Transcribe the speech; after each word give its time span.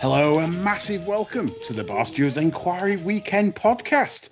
Hello, 0.00 0.38
and 0.38 0.62
massive 0.62 1.08
welcome 1.08 1.52
to 1.64 1.72
the 1.72 1.82
Bar 1.82 2.06
Stewards 2.06 2.36
Enquiry 2.36 2.96
Weekend 2.96 3.56
Podcast. 3.56 4.28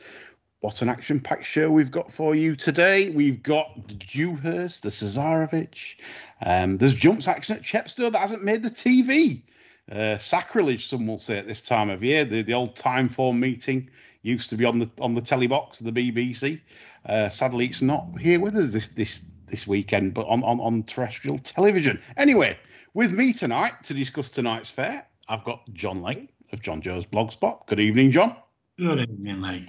What 0.60 0.80
an 0.80 0.88
action 0.88 1.18
packed 1.18 1.45
show 1.45 1.68
we've 1.68 1.90
got 1.90 2.12
for 2.12 2.36
you 2.36 2.54
today. 2.54 3.10
We've 3.10 3.42
got 3.42 3.88
the 3.88 3.95
Dewhurst, 3.95 4.82
the 4.82 4.90
Cesarewitch. 4.90 5.96
Um, 6.40 6.78
there's 6.78 6.95
jumps 6.95 7.26
action 7.26 7.56
at 7.56 7.64
Chepstow 7.64 8.12
that 8.12 8.20
hasn't 8.20 8.45
made 8.45 8.62
the 8.62 8.70
TV. 8.70 9.42
Uh, 9.90 10.16
sacrilege, 10.18 10.87
some 10.87 11.04
will 11.04 11.18
say 11.18 11.37
at 11.37 11.48
this 11.48 11.62
time 11.62 11.90
of 11.90 12.04
year. 12.04 12.24
The, 12.24 12.42
the 12.42 12.54
old 12.54 12.76
time 12.76 13.09
form 13.09 13.40
meeting 13.40 13.90
used 14.23 14.51
to 14.51 14.56
be 14.56 14.64
on 14.64 14.78
the 14.78 14.90
on 15.01 15.16
the 15.16 15.20
telly 15.20 15.48
box 15.48 15.80
of 15.80 15.92
the 15.92 16.12
BBC. 16.12 16.60
Uh, 17.04 17.28
sadly, 17.28 17.66
it's 17.66 17.82
not 17.82 18.06
here 18.20 18.38
with 18.38 18.54
us 18.54 18.70
this 18.70 18.87
this 18.88 19.23
this 19.48 19.66
weekend, 19.66 20.14
but 20.14 20.28
on, 20.28 20.45
on, 20.45 20.60
on 20.60 20.84
terrestrial 20.84 21.38
television. 21.38 22.01
Anyway, 22.16 22.56
with 22.95 23.12
me 23.12 23.32
tonight 23.32 23.82
to 23.84 23.95
discuss 23.95 24.30
tonight's 24.30 24.70
fair, 24.70 25.04
I've 25.28 25.44
got 25.44 25.62
John 25.72 26.02
Lake 26.02 26.28
of 26.52 26.62
John 26.62 26.80
Joe's 26.80 27.06
Blogspot. 27.06 27.66
Good 27.66 27.80
evening, 27.80 28.12
John. 28.12 28.36
Good 28.78 29.00
evening, 29.00 29.40
mate. 29.40 29.68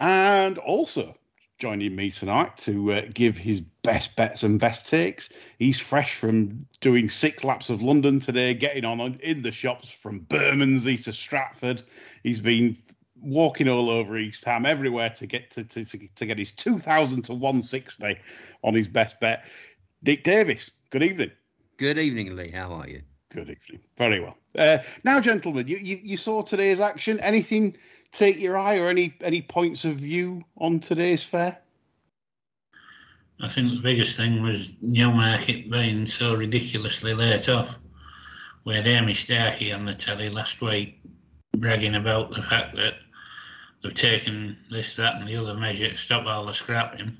And 0.00 0.58
also 0.58 1.14
joining 1.58 1.94
me 1.94 2.10
tonight 2.10 2.56
to 2.56 2.92
uh, 2.92 3.02
give 3.14 3.36
his 3.36 3.60
best 3.60 4.16
bets 4.16 4.42
and 4.42 4.58
best 4.58 4.88
takes. 4.88 5.30
He's 5.58 5.78
fresh 5.78 6.14
from 6.14 6.66
doing 6.80 7.08
six 7.08 7.44
laps 7.44 7.70
of 7.70 7.82
London 7.82 8.20
today, 8.20 8.54
getting 8.54 8.84
on 8.84 9.00
in 9.22 9.42
the 9.42 9.52
shops 9.52 9.90
from 9.90 10.20
Bermondsey 10.20 10.98
to 10.98 11.12
Stratford. 11.12 11.82
He's 12.22 12.40
been 12.40 12.76
walking 13.20 13.68
all 13.68 13.90
over 13.90 14.18
East 14.18 14.44
Ham, 14.44 14.66
everywhere 14.66 15.10
to 15.10 15.26
get 15.26 15.50
to, 15.52 15.64
to, 15.64 15.84
to 15.84 16.26
get 16.26 16.38
his 16.38 16.52
2,000 16.52 17.22
to 17.22 17.32
160 17.32 18.18
on 18.64 18.74
his 18.74 18.88
best 18.88 19.20
bet. 19.20 19.44
Dick 20.02 20.24
Davis, 20.24 20.70
good 20.90 21.02
evening. 21.02 21.30
Good 21.76 21.98
evening, 21.98 22.34
Lee. 22.34 22.50
How 22.50 22.72
are 22.72 22.88
you? 22.88 23.02
Good 23.32 23.48
evening. 23.48 23.80
Very 23.96 24.20
well. 24.20 24.36
Uh, 24.56 24.78
now, 25.04 25.18
gentlemen, 25.20 25.66
you, 25.66 25.78
you, 25.78 25.98
you 26.02 26.16
saw 26.18 26.42
today's 26.42 26.80
action. 26.80 27.18
Anything 27.20 27.76
take 28.10 28.38
your 28.38 28.58
eye 28.58 28.76
or 28.76 28.88
any 28.88 29.14
any 29.22 29.40
points 29.40 29.86
of 29.86 29.96
view 29.96 30.42
on 30.58 30.80
today's 30.80 31.22
fair? 31.22 31.56
I 33.40 33.48
think 33.48 33.70
the 33.70 33.80
biggest 33.80 34.16
thing 34.16 34.42
was 34.42 34.70
Newmarket 34.82 35.70
being 35.70 36.04
so 36.04 36.34
ridiculously 36.34 37.14
late 37.14 37.48
off. 37.48 37.78
We 38.64 38.74
had 38.74 38.86
Amy 38.86 39.14
Starkey 39.14 39.72
on 39.72 39.86
the 39.86 39.94
telly 39.94 40.28
last 40.28 40.60
week 40.60 41.00
bragging 41.56 41.94
about 41.94 42.34
the 42.34 42.42
fact 42.42 42.76
that 42.76 42.94
they've 43.82 43.94
taken 43.94 44.58
this, 44.70 44.94
that, 44.96 45.16
and 45.16 45.26
the 45.26 45.36
other 45.36 45.54
measure 45.54 45.90
to 45.90 45.96
stop 45.96 46.26
all 46.26 46.46
the 46.46 46.52
scrapping. 46.52 47.16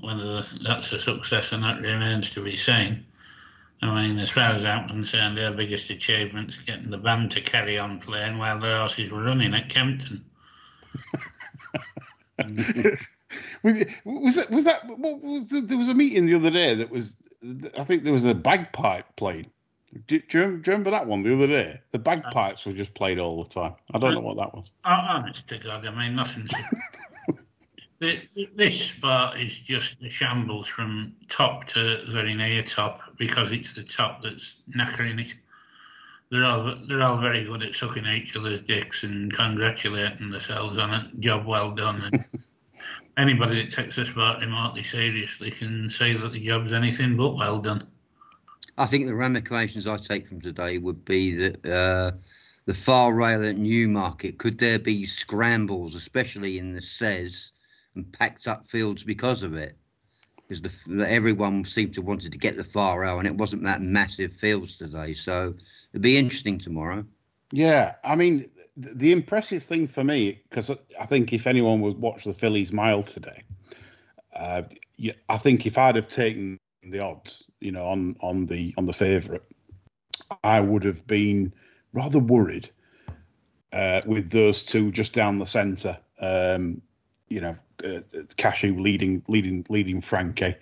Whether 0.00 0.44
that's 0.64 0.92
a 0.92 0.98
success 0.98 1.52
or 1.52 1.58
not 1.58 1.80
remains 1.80 2.32
to 2.32 2.42
be 2.42 2.56
seen. 2.56 3.06
I 3.82 4.02
mean, 4.02 4.18
as 4.20 4.30
far 4.30 4.52
as 4.52 4.64
I'm 4.64 4.88
concerned, 4.88 5.36
their 5.36 5.52
biggest 5.52 5.90
achievement 5.90 6.50
is 6.50 6.56
getting 6.58 6.90
the 6.90 6.98
band 6.98 7.32
to 7.32 7.40
carry 7.40 7.78
on 7.78 7.98
playing 7.98 8.38
while 8.38 8.60
the 8.60 8.78
horses 8.78 9.10
were 9.10 9.24
running 9.24 9.54
at 9.54 9.68
Kempton. 9.68 10.24
was 13.64 14.36
that 14.36 14.50
was 14.50 14.64
that 14.64 14.82
was 14.86 15.48
there 15.48 15.78
was 15.78 15.88
a 15.88 15.94
meeting 15.94 16.26
the 16.26 16.34
other 16.34 16.50
day 16.50 16.74
that 16.74 16.90
was 16.90 17.16
I 17.76 17.84
think 17.84 18.04
there 18.04 18.12
was 18.12 18.24
a 18.24 18.34
bagpipe 18.34 19.16
playing. 19.16 19.50
Do, 20.06 20.20
do, 20.20 20.38
you, 20.38 20.62
remember 20.66 20.90
that 20.90 21.06
one 21.06 21.22
the 21.22 21.34
other 21.34 21.46
day? 21.46 21.80
The 21.90 21.98
bagpipes 21.98 22.64
were 22.64 22.72
just 22.72 22.94
played 22.94 23.18
all 23.18 23.42
the 23.44 23.50
time. 23.50 23.74
I 23.92 23.98
don't 23.98 24.14
know 24.14 24.20
what 24.20 24.38
that 24.38 24.54
was. 24.54 24.70
Oh, 24.86 24.90
Honest 24.90 25.48
to 25.50 25.58
God, 25.58 25.84
I 25.84 25.90
mean 25.90 26.16
nothing. 26.16 26.48
this 28.56 28.80
spot 28.80 29.40
is 29.40 29.56
just 29.56 30.02
a 30.02 30.10
shambles 30.10 30.66
from 30.66 31.14
top 31.28 31.66
to 31.68 32.04
very 32.10 32.34
near 32.34 32.62
top 32.62 33.00
because 33.16 33.52
it's 33.52 33.74
the 33.74 33.82
top 33.82 34.22
that's 34.22 34.62
knackering 34.74 35.20
it. 35.20 35.34
They're 36.30 36.44
all 36.44 36.74
they're 36.88 37.02
all 37.02 37.18
very 37.18 37.44
good 37.44 37.62
at 37.62 37.74
sucking 37.74 38.06
each 38.06 38.36
other's 38.36 38.62
dicks 38.62 39.04
and 39.04 39.32
congratulating 39.32 40.30
themselves 40.30 40.78
on 40.78 40.92
it. 40.92 41.20
Job 41.20 41.46
well 41.46 41.72
done. 41.72 42.02
And 42.02 42.24
anybody 43.16 43.62
that 43.62 43.72
takes 43.72 43.96
the 43.96 44.06
sport 44.06 44.40
remotely 44.40 44.82
seriously 44.82 45.50
can 45.50 45.88
say 45.88 46.16
that 46.16 46.32
the 46.32 46.44
job's 46.44 46.72
anything 46.72 47.16
but 47.16 47.36
well 47.36 47.58
done. 47.58 47.86
I 48.78 48.86
think 48.86 49.06
the 49.06 49.14
ramifications 49.14 49.86
I 49.86 49.98
take 49.98 50.26
from 50.26 50.40
today 50.40 50.78
would 50.78 51.04
be 51.04 51.36
that 51.36 51.66
uh, 51.66 52.12
the 52.64 52.74
far 52.74 53.12
rail 53.12 53.44
at 53.46 53.58
Newmarket 53.58 54.38
could 54.38 54.58
there 54.58 54.78
be 54.78 55.04
scrambles, 55.04 55.94
especially 55.94 56.58
in 56.58 56.72
the 56.72 56.80
Says 56.80 57.52
and 57.94 58.12
packed 58.12 58.46
up 58.46 58.68
fields 58.68 59.04
because 59.04 59.42
of 59.42 59.54
it. 59.54 59.76
Because 60.36 60.62
the, 60.86 61.08
everyone 61.08 61.64
seemed 61.64 61.94
to 61.94 62.02
wanted 62.02 62.32
to 62.32 62.38
get 62.38 62.56
the 62.56 62.64
far 62.64 63.04
out, 63.04 63.18
and 63.18 63.26
it 63.26 63.34
wasn't 63.34 63.62
that 63.64 63.80
massive 63.80 64.32
fields 64.32 64.76
today. 64.76 65.14
So 65.14 65.54
it'd 65.92 66.02
be 66.02 66.18
interesting 66.18 66.58
tomorrow. 66.58 67.04
Yeah, 67.52 67.94
I 68.02 68.16
mean, 68.16 68.50
the, 68.76 69.12
impressive 69.12 69.62
thing 69.62 69.86
for 69.86 70.02
me, 70.02 70.40
because 70.48 70.70
I 70.98 71.04
think 71.04 71.34
if 71.34 71.46
anyone 71.46 71.82
would 71.82 71.98
watch 71.98 72.24
the 72.24 72.32
Fillies' 72.32 72.72
Mile 72.72 73.02
today, 73.02 73.42
uh, 74.34 74.62
I 75.28 75.36
think 75.36 75.66
if 75.66 75.76
I'd 75.76 75.96
have 75.96 76.08
taken 76.08 76.58
the 76.82 77.00
odds, 77.00 77.44
you 77.60 77.70
know, 77.70 77.84
on 77.84 78.16
on 78.20 78.46
the 78.46 78.74
on 78.78 78.86
the 78.86 78.92
favourite, 78.94 79.42
I 80.42 80.60
would 80.60 80.84
have 80.84 81.06
been 81.06 81.52
rather 81.92 82.18
worried 82.18 82.70
uh, 83.72 84.00
with 84.06 84.30
those 84.30 84.64
two 84.64 84.90
just 84.90 85.12
down 85.12 85.38
the 85.38 85.46
centre. 85.46 85.98
Um, 86.20 86.80
you 87.28 87.40
know, 87.40 87.56
uh, 87.84 88.00
Cashew 88.36 88.78
leading 88.78 89.22
leading 89.28 89.66
leading 89.68 90.00
Frankie, 90.00 90.56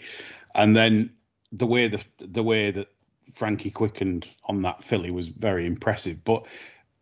and 0.54 0.76
then 0.76 1.12
the 1.52 1.66
way 1.66 1.88
the 1.88 2.02
the 2.18 2.42
way 2.42 2.70
that 2.70 2.88
Frankie 3.34 3.70
quickened 3.70 4.28
on 4.44 4.62
that 4.62 4.84
filly 4.84 5.10
was 5.10 5.28
very 5.28 5.66
impressive. 5.66 6.24
But 6.24 6.46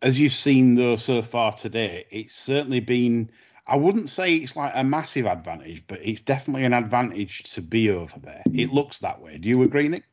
as 0.01 0.19
you've 0.19 0.33
seen 0.33 0.75
though 0.75 0.95
so 0.95 1.21
far 1.21 1.53
today, 1.53 2.05
it's 2.11 2.35
certainly 2.35 2.79
been. 2.79 3.29
I 3.67 3.75
wouldn't 3.75 4.09
say 4.09 4.33
it's 4.33 4.55
like 4.55 4.71
a 4.73 4.83
massive 4.83 5.27
advantage, 5.27 5.83
but 5.87 5.99
it's 6.03 6.21
definitely 6.21 6.65
an 6.65 6.73
advantage 6.73 7.43
to 7.53 7.61
be 7.61 7.91
over 7.91 8.19
there. 8.19 8.41
It 8.51 8.73
looks 8.73 8.97
that 8.99 9.21
way. 9.21 9.37
Do 9.37 9.47
you 9.47 9.61
agree, 9.61 9.87
Nick? 9.87 10.05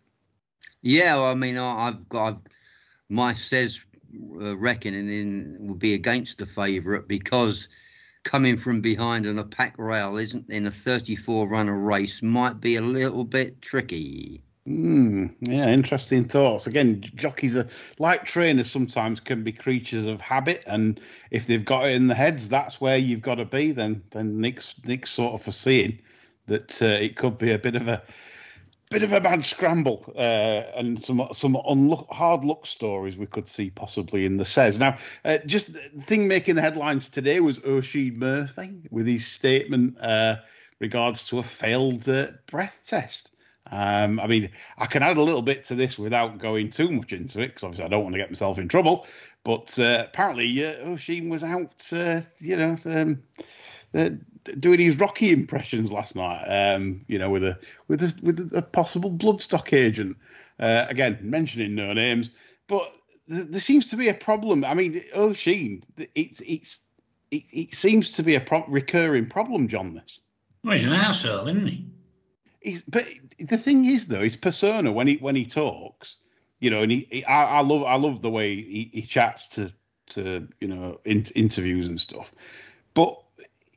Yeah, 0.83 1.17
well, 1.17 1.27
I 1.31 1.34
mean, 1.34 1.56
I've 1.56 2.06
got 2.11 2.27
I've, 2.28 2.41
my 3.09 3.33
says 3.33 3.81
uh, 4.41 4.56
reckoning 4.59 5.11
in 5.11 5.56
would 5.61 5.78
be 5.78 5.94
against 5.94 6.38
the 6.38 6.47
favourite 6.47 7.09
because 7.09 7.69
coming 8.26 8.59
from 8.59 8.81
behind 8.81 9.25
on 9.25 9.38
a 9.38 9.44
pack 9.44 9.78
rail 9.78 10.16
isn't 10.16 10.50
in 10.50 10.66
a 10.66 10.70
34 10.70 11.48
runner 11.48 11.78
race 11.78 12.22
might 12.22 12.60
be 12.60 12.75
a 12.75 12.82
little 12.82 13.25
bit 13.25 13.62
tricky. 13.62 14.42
Mm, 14.66 15.32
yeah, 15.41 15.69
interesting 15.69 16.25
thoughts. 16.25 16.66
Again, 16.66 17.04
jockeys 17.14 17.56
are 17.56 17.69
like 18.00 18.25
trainers. 18.25 18.69
Sometimes 18.69 19.20
can 19.20 19.44
be 19.44 19.53
creatures 19.53 20.06
of 20.06 20.20
habit, 20.20 20.64
and 20.66 21.00
if 21.31 21.47
they've 21.47 21.64
got 21.64 21.87
it 21.87 21.94
in 21.94 22.09
the 22.09 22.16
heads, 22.16 22.48
that's 22.48 22.81
where 22.81 22.98
you've 22.98 23.22
got 23.22 23.37
to 23.37 23.44
be. 23.44 23.70
Then, 23.70 24.03
then 24.10 24.41
Nick's 24.41 24.75
Nick's 24.84 25.12
sort 25.12 25.34
of 25.34 25.43
foreseeing 25.43 26.00
that 26.47 26.82
uh, 26.82 26.87
it 26.87 27.14
could 27.14 27.38
be 27.38 27.53
a 27.53 27.58
bit 27.58 27.76
of 27.76 27.87
a 27.87 28.03
bit 28.91 29.02
of 29.02 29.12
a 29.12 29.20
bad 29.20 29.44
scramble 29.44 30.12
uh, 30.16 30.62
and 30.76 31.02
some 31.02 31.26
some 31.32 31.54
hard 32.10 32.44
luck 32.44 32.66
stories 32.66 33.16
we 33.16 33.26
could 33.26 33.48
see 33.48 33.70
possibly 33.70 34.24
in 34.24 34.36
the 34.36 34.44
says. 34.44 34.78
Now, 34.78 34.97
uh, 35.24 35.38
just 35.47 35.72
the 35.72 35.80
thing 36.06 36.28
making 36.28 36.54
the 36.54 36.62
headlines 36.62 37.08
today 37.08 37.40
was 37.40 37.58
Oisin 37.64 38.19
Murphy 38.19 38.75
with 38.90 39.06
his 39.06 39.26
statement 39.26 39.99
uh, 40.00 40.37
regards 40.78 41.25
to 41.26 41.38
a 41.38 41.43
failed 41.43 42.08
uh, 42.08 42.28
breath 42.46 42.84
test. 42.87 43.31
Um, 43.72 44.20
I 44.20 44.28
mean, 44.28 44.50
I 44.78 44.87
can 44.87 45.02
add 45.02 45.16
a 45.16 45.22
little 45.22 45.43
bit 45.43 45.64
to 45.64 45.75
this 45.75 45.99
without 45.99 46.38
going 46.38 46.70
too 46.70 46.90
much 46.93 47.12
into 47.12 47.40
it 47.40 47.49
because 47.49 47.64
obviously 47.64 47.84
I 47.84 47.88
don't 47.88 48.05
want 48.05 48.14
to 48.14 48.20
get 48.20 48.31
myself 48.31 48.58
in 48.58 48.69
trouble. 48.69 49.06
But 49.43 49.78
uh, 49.78 50.05
apparently, 50.08 50.64
uh, 50.64 50.96
was 51.28 51.44
out, 51.44 51.88
you 52.40 52.56
know. 52.56 52.76
Um, 52.84 53.22
uh, 53.96 54.10
doing 54.58 54.78
his 54.78 54.98
Rocky 54.98 55.32
impressions 55.32 55.90
last 55.90 56.14
night. 56.14 56.44
Um, 56.44 57.04
you 57.08 57.19
know, 57.19 57.31
with 57.31 57.44
a 57.44 57.58
with 57.88 58.02
a 58.02 58.14
with 58.22 58.52
a 58.54 58.62
possible 58.62 59.10
bloodstock 59.10 59.72
agent. 59.72 60.16
Uh, 60.58 60.87
again, 60.88 61.19
mentioning 61.20 61.75
no 61.75 61.93
names, 61.93 62.31
but 62.66 62.90
th- 63.28 63.46
there 63.48 63.60
seems 63.60 63.90
to 63.90 63.96
be 63.96 64.08
a 64.08 64.14
problem. 64.14 64.64
I 64.64 64.72
mean, 64.72 65.02
Oisin, 65.14 65.82
it's 66.14 66.40
it's 66.40 66.81
it, 67.31 67.43
it 67.52 67.75
seems 67.75 68.12
to 68.12 68.22
be 68.22 68.37
a 68.37 68.40
pro- 68.40 68.66
recurring 68.66 69.28
problem, 69.28 69.69
John. 69.69 69.94
This. 69.94 70.20
Well, 70.64 70.75
he's 70.75 70.87
an 70.87 70.92
asshole, 70.92 71.49
isn't 71.49 71.66
he? 71.66 71.87
He's, 72.60 72.82
but 72.82 73.06
the 73.38 73.58
thing 73.58 73.84
is, 73.84 74.06
though, 74.06 74.22
his 74.22 74.37
persona 74.37 74.90
when 74.92 75.06
he 75.06 75.16
when 75.16 75.37
he 75.37 75.44
talks, 75.44 76.16
you 76.60 76.70
know, 76.70 76.82
and 76.82 76.90
he, 76.90 77.06
he 77.10 77.25
I, 77.25 77.58
I 77.58 77.60
love 77.60 77.82
I 77.84 77.96
love 77.96 78.22
the 78.22 78.31
way 78.31 78.56
he, 78.56 78.90
he 78.92 79.02
chats 79.02 79.49
to 79.49 79.72
to 80.10 80.49
you 80.60 80.69
know 80.69 81.00
in, 81.04 81.25
interviews 81.34 81.87
and 81.87 82.00
stuff. 82.00 82.32
But 82.94 83.20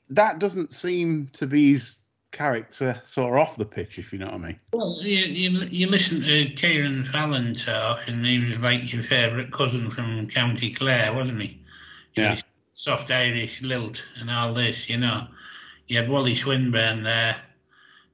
that 0.09 0.39
doesn't 0.39 0.73
seem 0.73 1.27
to 1.33 1.47
be 1.47 1.71
his 1.71 1.95
character 2.31 3.01
sort 3.05 3.33
of 3.33 3.39
off 3.39 3.57
the 3.57 3.65
pitch, 3.65 3.99
if 3.99 4.13
you 4.13 4.19
know 4.19 4.25
what 4.25 4.35
I 4.35 4.37
mean. 4.37 4.59
Well, 4.73 4.97
you, 5.01 5.19
you, 5.19 5.59
you 5.69 5.87
listen 5.87 6.21
to 6.21 6.49
Kieran 6.55 7.03
Fallon 7.03 7.55
talk, 7.55 8.07
and 8.07 8.25
he 8.25 8.39
was 8.39 8.59
like 8.59 8.91
your 8.91 9.03
favourite 9.03 9.51
cousin 9.51 9.89
from 9.91 10.27
County 10.27 10.71
Clare, 10.73 11.13
wasn't 11.13 11.41
he? 11.41 11.61
Yeah. 12.15 12.37
Soft 12.73 13.11
Irish 13.11 13.61
lilt 13.61 14.03
and 14.19 14.29
all 14.29 14.53
this, 14.53 14.89
you 14.89 14.97
know. 14.97 15.27
You 15.87 15.97
had 15.97 16.09
Wally 16.09 16.35
Swinburn 16.35 17.03
there 17.03 17.37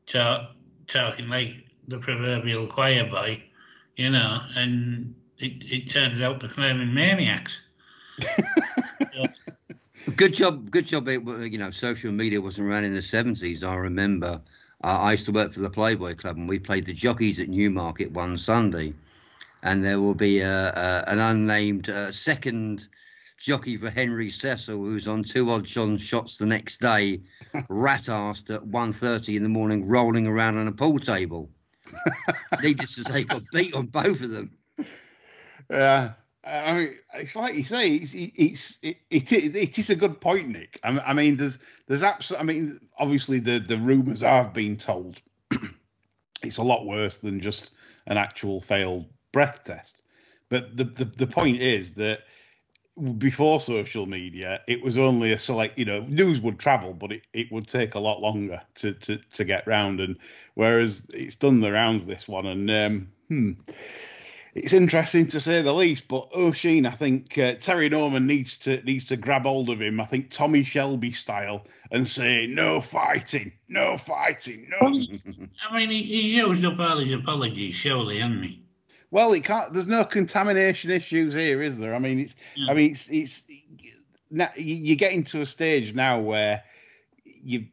talk, 0.05 0.51
talking 0.87 1.27
like 1.27 1.65
the 1.87 1.99
proverbial 1.99 2.67
choir 2.67 3.09
boy, 3.09 3.43
you 3.95 4.09
know, 4.09 4.41
and 4.55 5.13
it, 5.37 5.63
it 5.71 5.89
turns 5.89 6.21
out 6.21 6.39
the 6.39 6.49
flaming 6.49 6.93
maniacs. 6.93 7.61
Good 10.17 10.33
job, 10.33 10.71
good 10.71 10.85
job. 10.85 11.09
It, 11.09 11.23
you 11.51 11.57
know, 11.57 11.71
social 11.71 12.11
media 12.11 12.39
wasn't 12.39 12.69
around 12.69 12.85
in 12.85 12.93
the 12.93 13.01
seventies. 13.01 13.63
I 13.63 13.75
remember. 13.75 14.41
Uh, 14.83 14.99
I 15.01 15.11
used 15.11 15.25
to 15.25 15.31
work 15.31 15.51
for 15.53 15.59
the 15.59 15.69
Playboy 15.69 16.15
Club, 16.15 16.37
and 16.37 16.47
we 16.47 16.59
played 16.59 16.85
the 16.85 16.93
jockeys 16.93 17.39
at 17.39 17.49
Newmarket 17.49 18.11
one 18.11 18.37
Sunday, 18.37 18.93
and 19.63 19.83
there 19.83 19.99
will 19.99 20.13
be 20.13 20.39
a, 20.39 20.69
a, 20.69 21.03
an 21.07 21.19
unnamed 21.19 21.89
uh, 21.89 22.11
second 22.11 22.87
jockey 23.37 23.77
for 23.77 23.89
Henry 23.89 24.29
Cecil, 24.29 24.77
who's 24.77 25.07
on 25.07 25.23
two 25.23 25.49
odd 25.49 25.65
John 25.65 25.97
shots 25.97 26.37
the 26.37 26.45
next 26.45 26.79
day, 26.79 27.21
rat-assed 27.69 28.53
at 28.53 28.63
1.30 28.63 29.35
in 29.35 29.43
the 29.43 29.49
morning, 29.49 29.85
rolling 29.85 30.27
around 30.27 30.57
on 30.57 30.67
a 30.67 30.71
pool 30.71 30.99
table. 30.99 31.49
Needless 32.61 32.95
to 32.95 33.03
say, 33.03 33.23
got 33.23 33.41
beat 33.51 33.73
on 33.73 33.87
both 33.87 34.21
of 34.21 34.31
them. 34.31 34.51
Yeah. 35.69 36.13
I 36.45 36.73
mean, 36.73 36.93
it's 37.15 37.35
like 37.35 37.55
you 37.55 37.63
say, 37.63 37.95
it's 37.95 38.13
it's 38.15 38.77
it, 38.81 38.97
it, 39.09 39.31
it 39.31 39.79
is 39.79 39.89
a 39.89 39.95
good 39.95 40.21
point, 40.21 40.49
Nick. 40.49 40.79
I, 40.83 40.99
I 40.99 41.13
mean, 41.13 41.37
there's 41.37 41.59
there's 41.87 42.03
absolutely. 42.03 42.41
I 42.41 42.45
mean, 42.53 42.79
obviously 42.97 43.39
the 43.39 43.59
the 43.59 43.77
rumours 43.77 44.23
I've 44.23 44.53
been 44.53 44.77
told, 44.77 45.21
it's 46.43 46.57
a 46.57 46.63
lot 46.63 46.85
worse 46.85 47.17
than 47.17 47.39
just 47.39 47.71
an 48.07 48.17
actual 48.17 48.61
failed 48.61 49.07
breath 49.31 49.63
test. 49.63 50.03
But 50.49 50.77
the 50.77 50.83
the, 50.83 51.05
the 51.05 51.27
point 51.27 51.61
is 51.61 51.93
that 51.95 52.21
before 53.17 53.59
social 53.59 54.05
media, 54.05 54.61
it 54.67 54.81
was 54.81 54.97
only 54.97 55.33
a 55.33 55.39
select, 55.39 55.77
you 55.77 55.85
know, 55.85 56.01
news 56.01 56.39
would 56.39 56.59
travel, 56.59 56.93
but 56.93 57.11
it, 57.11 57.23
it 57.33 57.51
would 57.51 57.67
take 57.67 57.95
a 57.95 57.99
lot 57.99 58.21
longer 58.21 58.61
to, 58.75 58.93
to, 58.93 59.17
to 59.33 59.43
get 59.43 59.67
round. 59.67 59.99
And 59.99 60.17
whereas 60.53 61.05
it's 61.13 61.35
done 61.35 61.59
the 61.59 61.73
rounds, 61.73 62.05
this 62.05 62.27
one, 62.27 62.45
and 62.45 62.71
um, 62.71 63.07
hmm, 63.27 63.51
it's 64.55 64.71
interesting 64.71 65.27
to 65.27 65.39
say 65.39 65.61
the 65.61 65.73
least. 65.73 66.07
But 66.07 66.29
Oisin, 66.35 66.85
I 66.85 66.91
think 66.91 67.37
uh, 67.37 67.55
Terry 67.55 67.89
Norman 67.89 68.25
needs 68.25 68.57
to 68.59 68.81
needs 68.83 69.05
to 69.05 69.17
grab 69.17 69.43
hold 69.43 69.69
of 69.69 69.81
him. 69.81 69.99
I 69.99 70.05
think 70.05 70.31
Tommy 70.31 70.63
Shelby 70.63 71.11
style 71.11 71.67
and 71.91 72.07
say 72.07 72.47
no 72.47 72.79
fighting, 72.79 73.51
no 73.67 73.97
fighting, 73.97 74.69
no. 74.69 74.87
I 75.69 75.77
mean, 75.77 75.89
he, 75.89 76.01
he's 76.03 76.33
used 76.33 76.65
up 76.65 76.79
all 76.79 76.97
his 76.97 77.11
apologies, 77.11 77.75
surely, 77.75 78.19
hasn't 78.19 78.45
he? 78.45 78.61
Well, 79.11 79.33
it 79.33 79.43
can't. 79.43 79.73
There's 79.73 79.87
no 79.87 80.05
contamination 80.05 80.89
issues 80.89 81.33
here, 81.33 81.61
is 81.61 81.77
there? 81.77 81.93
I 81.93 81.99
mean, 81.99 82.19
it's. 82.19 82.35
Yeah. 82.55 82.71
I 82.71 82.73
mean, 82.73 82.91
it's. 82.91 83.09
It's. 83.09 83.43
You're 84.57 84.95
getting 84.95 85.23
to 85.25 85.41
a 85.41 85.45
stage 85.45 85.93
now 85.93 86.19
where 86.21 86.63
you. 87.23 87.67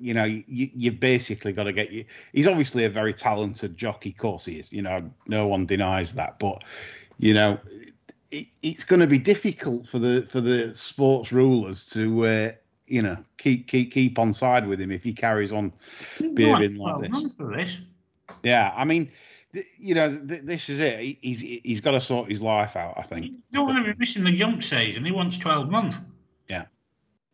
You 0.00 0.14
know, 0.14 0.24
you 0.24 0.42
you've 0.48 1.00
basically 1.00 1.52
got 1.52 1.64
to 1.64 1.72
get 1.72 1.90
you. 1.92 2.04
He's 2.32 2.46
obviously 2.46 2.84
a 2.84 2.90
very 2.90 3.12
talented 3.14 3.76
jockey, 3.76 4.10
of 4.10 4.16
course 4.16 4.44
he 4.44 4.58
is. 4.58 4.72
You 4.72 4.82
know, 4.82 5.10
no 5.26 5.46
one 5.46 5.66
denies 5.66 6.14
that. 6.14 6.38
But 6.38 6.62
you 7.18 7.34
know, 7.34 7.58
it, 8.30 8.46
it's 8.62 8.84
going 8.84 9.00
to 9.00 9.06
be 9.06 9.18
difficult 9.18 9.88
for 9.88 9.98
the 9.98 10.22
for 10.22 10.40
the 10.40 10.74
sports 10.74 11.32
rulers 11.32 11.86
to. 11.90 12.24
Uh, 12.26 12.52
you 12.90 13.02
know, 13.02 13.18
keep 13.36 13.66
keep 13.68 13.92
keep 13.92 14.18
on 14.18 14.32
side 14.32 14.66
with 14.66 14.80
him 14.80 14.90
if 14.90 15.04
he 15.04 15.12
carries 15.12 15.52
on 15.52 15.72
behaving 16.34 16.78
like 16.78 16.94
this. 17.02 17.10
Yeah, 18.42 18.72
I 18.74 18.84
mean, 18.86 19.10
you 19.78 19.94
know, 19.94 20.16
th- 20.18 20.42
this 20.44 20.70
is 20.70 20.80
it. 20.80 20.98
He- 20.98 21.18
He's 21.20 21.40
he's 21.40 21.80
got 21.82 21.90
to 21.90 22.00
sort 22.00 22.30
his 22.30 22.40
life 22.40 22.76
out. 22.76 22.94
I 22.96 23.02
think. 23.02 23.26
You 23.26 23.38
don't 23.52 23.66
want 23.66 23.84
to 23.84 23.92
be 23.92 23.98
missing 23.98 24.24
the 24.24 24.32
jump 24.32 24.62
season. 24.62 25.04
He 25.04 25.10
wants 25.10 25.36
12 25.36 25.68
months. 25.70 25.98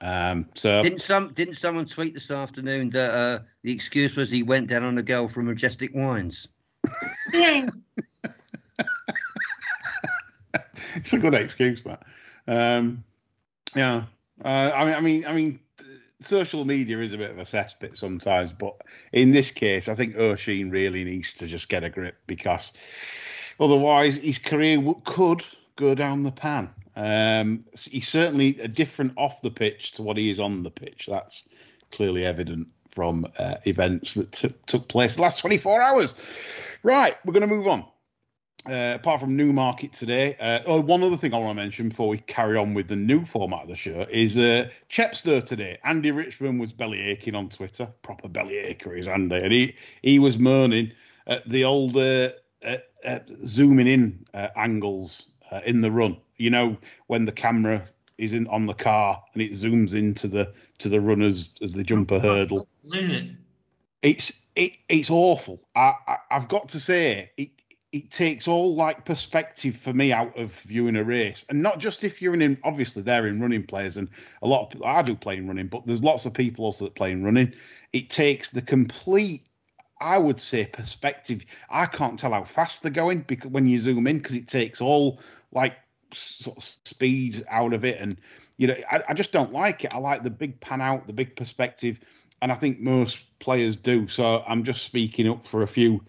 Um. 0.01 0.49
So 0.55 0.83
Didn't 0.83 1.01
some 1.01 1.33
didn't 1.33 1.55
someone 1.55 1.87
tweet 1.87 2.15
this 2.15 2.31
afternoon 2.31 2.91
that 2.91 3.11
uh, 3.13 3.39
the 3.63 3.73
excuse 3.73 4.17
was 4.17 4.31
he 4.31 4.43
went 4.43 4.69
down 4.69 4.83
on 4.83 4.99
a 4.99 5.03
girl 5.03 5.29
from 5.29 5.47
Majestic 5.47 5.93
Wines? 5.95 6.49
Yeah. 7.33 7.69
it's 10.95 11.13
a 11.13 11.19
good 11.19 11.35
excuse 11.35 11.85
that. 11.85 12.03
Um. 12.47 13.05
Yeah. 13.75 14.05
Uh, 14.45 14.73
I 14.75 14.85
mean, 14.85 14.95
I 14.95 15.01
mean, 15.01 15.27
I 15.27 15.33
mean, 15.33 15.61
social 16.21 16.65
media 16.65 16.99
is 16.99 17.13
a 17.13 17.19
bit 17.19 17.31
of 17.31 17.39
a 17.39 17.45
cesspit 17.45 17.97
sometimes, 17.97 18.53
but 18.53 18.81
in 19.13 19.31
this 19.31 19.51
case, 19.51 19.89
I 19.89 19.95
think 19.95 20.17
Oisin 20.17 20.71
really 20.71 21.05
needs 21.05 21.35
to 21.35 21.47
just 21.47 21.69
get 21.69 21.85
a 21.85 21.91
grip 21.91 22.17
because 22.27 22.73
otherwise 23.61 24.17
his 24.17 24.39
career 24.39 24.77
w- 24.77 25.01
could 25.05 25.45
go 25.77 25.95
down 25.95 26.23
the 26.23 26.33
pan. 26.33 26.71
Um, 26.97 27.65
he's 27.77 28.09
certainly 28.09 28.59
a 28.61 28.69
different 28.69 29.13
off 29.17 29.43
the 29.43 29.51
pitch 29.51 29.93
to 29.93 30.03
what 30.03 30.17
he 30.17 30.31
is 30.31 30.41
on 30.41 30.63
the 30.63 30.71
pitch. 30.71 31.07
That's 31.09 31.45
clearly 31.91 32.25
evident 32.25 32.69
from 32.89 33.27
uh, 33.39 33.57
events 33.67 34.15
that 34.15 34.33
t- 34.33 34.55
took 34.67 34.89
place 34.89 35.17
the 35.17 35.23
last 35.23 35.41
24 35.41 35.83
hours. 35.83 36.15
Right, 36.83 37.17
we're 37.25 37.33
going 37.33 37.49
to 37.49 37.55
move 37.55 37.67
on. 37.67 37.85
Uh, 38.67 38.95
apart 38.95 39.21
from 39.21 39.37
Newmarket 39.37 39.93
today, 39.93 40.37
uh, 40.41 40.61
oh, 40.65 40.81
one 40.81 41.03
other 41.03 41.19
thing 41.19 41.35
I 41.35 41.39
want 41.39 41.51
to 41.51 41.63
mention 41.63 41.91
before 41.91 42.09
we 42.09 42.19
carry 42.19 42.57
on 42.57 42.73
with 42.73 42.89
the 42.89 42.97
new 42.97 43.23
format 43.27 43.63
of 43.63 43.69
the 43.69 43.77
show 43.77 44.07
is 44.09 44.39
uh, 44.39 44.71
Chepstow 44.89 45.45
today. 45.45 45.79
Andy 45.85 46.13
Richmond 46.13 46.59
was 46.59 46.73
belly 46.73 47.01
aching 47.01 47.35
on 47.35 47.51
Twitter. 47.51 47.87
Proper 48.01 48.29
belly 48.29 48.55
acher 48.55 48.99
is 48.99 49.07
Andy, 49.07 49.37
and 49.37 49.53
he 49.53 49.75
he 50.01 50.19
was 50.19 50.39
moaning 50.39 50.93
at 51.27 51.47
the 51.47 51.65
old 51.65 51.95
uh, 51.99 52.31
uh, 52.65 52.79
uh, 53.05 53.19
zooming 53.45 53.87
in 53.87 54.25
angles 54.57 55.27
uh, 55.51 55.61
in 55.65 55.81
the 55.81 55.91
run. 55.91 56.17
You 56.37 56.51
know 56.51 56.77
when 57.07 57.25
the 57.25 57.33
camera 57.33 57.85
is 58.19 58.33
in 58.33 58.47
on 58.49 58.67
the 58.67 58.75
car 58.75 59.23
and 59.33 59.43
it 59.43 59.53
zooms 59.53 59.95
into 59.95 60.29
the 60.29 60.53
to 60.79 60.89
the 60.89 61.01
runners 61.01 61.51
as 61.61 61.75
they 61.75 61.83
jump 61.83 62.11
a 62.11 62.21
hurdle 62.21 62.69
it's 64.05 64.47
it, 64.55 64.73
it's 64.89 65.11
awful. 65.11 65.61
I, 65.75 65.95
I 66.07 66.17
I've 66.31 66.49
got 66.49 66.69
to 66.71 66.81
say 66.81 67.33
it 67.37 67.51
it 67.91 68.11
takes 68.11 68.49
all 68.49 68.75
like 68.75 69.05
perspective 69.05 69.77
for 69.77 69.93
me 69.93 70.13
out 70.13 70.37
of 70.39 70.53
viewing 70.61 70.97
a 70.97 71.05
race, 71.05 71.45
and 71.49 71.63
not 71.63 71.79
just 71.79 72.05
if 72.05 72.21
you're 72.21 72.35
in. 72.35 72.59
Obviously, 72.63 73.03
they're 73.03 73.27
in 73.27 73.41
running 73.41 73.65
players, 73.65 73.97
and 73.97 74.09
a 74.43 74.47
lot 74.47 74.63
of 74.63 74.71
people. 74.71 74.87
I 74.87 75.03
do 75.03 75.15
play 75.15 75.39
in 75.39 75.49
running, 75.49 75.69
but 75.69 75.87
there's 75.87 76.05
lots 76.05 76.27
of 76.27 76.35
people 76.35 76.67
also 76.67 76.85
that 76.85 76.95
play 76.95 77.13
in 77.13 77.25
running. 77.25 77.55
It 77.93 78.11
takes 78.11 78.51
the 78.51 78.63
complete. 78.63 79.47
I 80.01 80.19
would 80.19 80.41
say 80.41 80.67
perspective. 80.67 81.45
I 81.71 81.87
can't 81.87 82.19
tell 82.19 82.33
how 82.33 82.45
fast 82.45 82.83
they're 82.83 82.91
going 82.91 83.21
because 83.21 83.51
when 83.51 83.67
you 83.67 83.79
zoom 83.79 84.07
in, 84.07 84.19
because 84.19 84.37
it 84.37 84.49
takes 84.49 84.81
all 84.81 85.21
like 85.53 85.77
sort 86.13 86.57
of 86.57 86.65
speed 86.65 87.45
out 87.49 87.73
of 87.73 87.85
it, 87.85 88.01
and 88.01 88.17
you 88.57 88.67
know, 88.67 88.77
I, 88.91 89.03
I 89.09 89.15
just 89.15 89.33
don't 89.33 89.53
like 89.53 89.85
it. 89.85 89.95
I 89.95 89.99
like 89.99 90.23
the 90.23 90.31
big 90.31 90.61
pan 90.61 90.81
out, 90.81 91.07
the 91.07 91.13
big 91.13 91.37
perspective 91.37 91.99
and 92.45 92.53
I 92.53 92.57
think 92.57 92.79
most 92.79 93.25
players 93.39 93.75
do. 93.75 94.07
So 94.07 94.45
I'm 94.47 94.65
just 94.65 94.83
speaking 94.83 95.27
up 95.29 95.47
for 95.47 95.63
a 95.63 95.67
few 95.67 96.05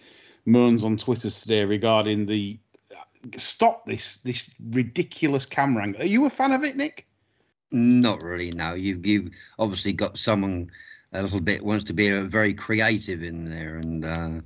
moans 0.45 0.83
on 0.83 0.97
Twitter 0.97 1.29
today 1.29 1.63
regarding 1.63 2.25
the 2.25 2.59
uh, 2.93 3.37
stop 3.37 3.85
this 3.85 4.17
this 4.17 4.49
ridiculous 4.71 5.45
camera 5.45 5.83
angle. 5.83 6.01
Are 6.01 6.05
you 6.05 6.25
a 6.25 6.29
fan 6.29 6.51
of 6.51 6.65
it, 6.65 6.75
Nick? 6.75 7.07
Not 7.71 8.21
really. 8.21 8.51
No, 8.51 8.73
you 8.73 8.99
you 9.01 9.31
obviously 9.57 9.93
got 9.93 10.17
someone 10.17 10.71
a 11.15 11.21
little 11.21 11.41
bit 11.41 11.63
wants 11.63 11.85
to 11.85 11.93
be 11.93 12.07
a, 12.07 12.21
very 12.21 12.53
creative 12.53 13.23
in 13.23 13.45
there, 13.45 13.77
and 13.77 14.05
uh, 14.05 14.41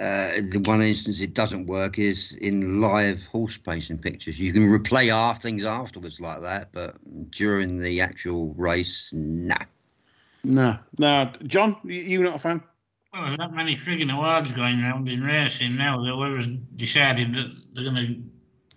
uh, 0.00 0.42
the 0.50 0.62
one 0.64 0.82
instance 0.82 1.20
it 1.20 1.34
doesn't 1.34 1.66
work 1.66 1.98
is 1.98 2.32
in 2.32 2.80
live 2.80 3.24
horse 3.26 3.58
racing 3.66 3.98
pictures. 3.98 4.38
You 4.38 4.52
can 4.52 4.68
replay 4.68 5.08
half 5.08 5.42
things 5.42 5.64
afterwards 5.64 6.20
like 6.20 6.42
that, 6.42 6.70
but 6.72 6.96
during 7.30 7.78
the 7.78 8.00
actual 8.00 8.54
race, 8.54 9.10
nah. 9.14 9.64
No, 10.44 10.78
no. 10.98 11.32
John, 11.46 11.76
you, 11.84 12.00
you 12.00 12.22
not 12.22 12.36
a 12.36 12.38
fan? 12.38 12.62
Well, 13.12 13.24
there's 13.24 13.38
not 13.38 13.54
many 13.54 13.74
frigging 13.76 14.12
awards 14.12 14.52
going 14.52 14.82
around 14.82 15.08
in 15.08 15.22
racing 15.22 15.76
now 15.76 16.02
that 16.02 16.10
whoever's 16.10 16.48
decided 16.76 17.32
that 17.34 17.56
they're 17.72 17.84
going 17.84 17.96
to 17.96 18.22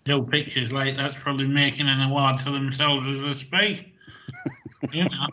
do 0.06 0.24
pictures 0.24 0.72
like 0.72 0.96
that's 0.96 1.18
probably 1.18 1.48
making 1.48 1.88
an 1.88 2.02
award 2.02 2.40
for 2.42 2.52
themselves 2.52 3.06
as 3.08 3.20
they 3.20 3.34
speak. 3.34 3.94
You 4.92 5.04
know, 5.06 5.28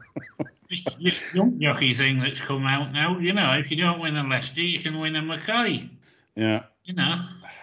this, 0.68 0.84
this 1.00 1.22
jump 1.32 1.58
jockey 1.58 1.94
thing 1.94 2.18
that's 2.20 2.40
come 2.40 2.66
out 2.66 2.92
now, 2.92 3.18
you 3.18 3.32
know, 3.32 3.52
if 3.52 3.70
you 3.70 3.76
don't 3.76 4.00
win 4.00 4.16
a 4.16 4.24
Lester, 4.26 4.60
you 4.60 4.80
can 4.80 4.98
win 4.98 5.16
a 5.16 5.22
Mackay. 5.22 5.88
Yeah. 6.34 6.64
You 6.84 6.94
know, 6.94 7.16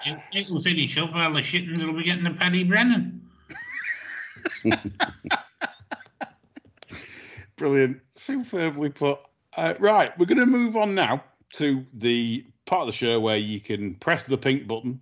it, 0.05 0.49
will 0.49 0.61
finish 0.61 0.97
up, 0.97 1.13
all 1.13 1.33
the 1.33 1.41
shittens 1.41 1.85
will 1.85 1.93
be 1.93 2.03
getting 2.03 2.23
the 2.23 2.31
Paddy 2.31 2.63
Brennan. 2.63 3.21
Brilliant. 7.55 8.01
Superbly 8.15 8.89
put. 8.89 9.19
Uh, 9.55 9.73
right, 9.79 10.17
we're 10.17 10.25
going 10.25 10.39
to 10.39 10.45
move 10.45 10.75
on 10.75 10.95
now 10.95 11.23
to 11.53 11.85
the 11.93 12.45
part 12.65 12.81
of 12.81 12.87
the 12.87 12.93
show 12.93 13.19
where 13.19 13.37
you 13.37 13.59
can 13.59 13.95
press 13.95 14.23
the 14.23 14.37
pink 14.37 14.67
button 14.67 14.99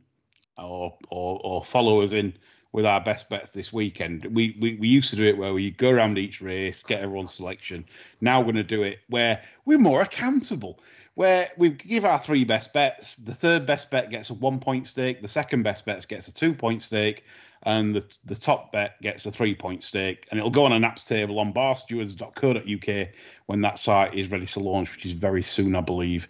or, 0.57 0.97
or, 1.09 1.39
or 1.43 1.63
follow 1.63 2.01
us 2.01 2.11
in 2.11 2.33
with 2.71 2.85
our 2.85 3.01
best 3.01 3.29
bets 3.29 3.51
this 3.51 3.73
weekend. 3.73 4.23
We, 4.25 4.55
we 4.59 4.75
we 4.75 4.87
used 4.87 5.09
to 5.09 5.15
do 5.15 5.25
it 5.25 5.37
where 5.37 5.53
we 5.53 5.71
go 5.71 5.89
around 5.89 6.17
each 6.17 6.41
race, 6.41 6.83
get 6.83 7.01
everyone's 7.01 7.33
selection. 7.33 7.85
Now 8.21 8.39
we're 8.39 8.53
going 8.53 8.55
to 8.55 8.63
do 8.63 8.83
it 8.83 8.99
where 9.09 9.41
we're 9.65 9.79
more 9.79 10.01
accountable. 10.01 10.79
Where 11.15 11.49
we 11.57 11.71
give 11.71 12.05
our 12.05 12.17
three 12.17 12.45
best 12.45 12.71
bets. 12.71 13.17
The 13.17 13.33
third 13.33 13.65
best 13.65 13.89
bet 13.89 14.09
gets 14.09 14.29
a 14.29 14.33
one 14.33 14.59
point 14.59 14.87
stake. 14.87 15.21
The 15.21 15.27
second 15.27 15.63
best 15.63 15.85
bet 15.85 16.07
gets 16.07 16.29
a 16.29 16.33
two 16.33 16.53
point 16.53 16.83
stake, 16.83 17.25
and 17.63 17.93
the 17.93 18.17
the 18.23 18.35
top 18.35 18.71
bet 18.71 18.99
gets 19.01 19.25
a 19.25 19.31
three 19.31 19.53
point 19.53 19.83
stake. 19.83 20.25
And 20.31 20.39
it'll 20.39 20.49
go 20.49 20.63
on 20.63 20.71
a 20.71 20.79
naps 20.79 21.03
table 21.03 21.37
on 21.39 21.51
barstewards.co.uk 21.51 23.07
when 23.47 23.61
that 23.61 23.77
site 23.77 24.13
is 24.13 24.31
ready 24.31 24.45
to 24.45 24.59
launch, 24.61 24.95
which 24.95 25.05
is 25.05 25.11
very 25.11 25.43
soon, 25.43 25.75
I 25.75 25.81
believe 25.81 26.29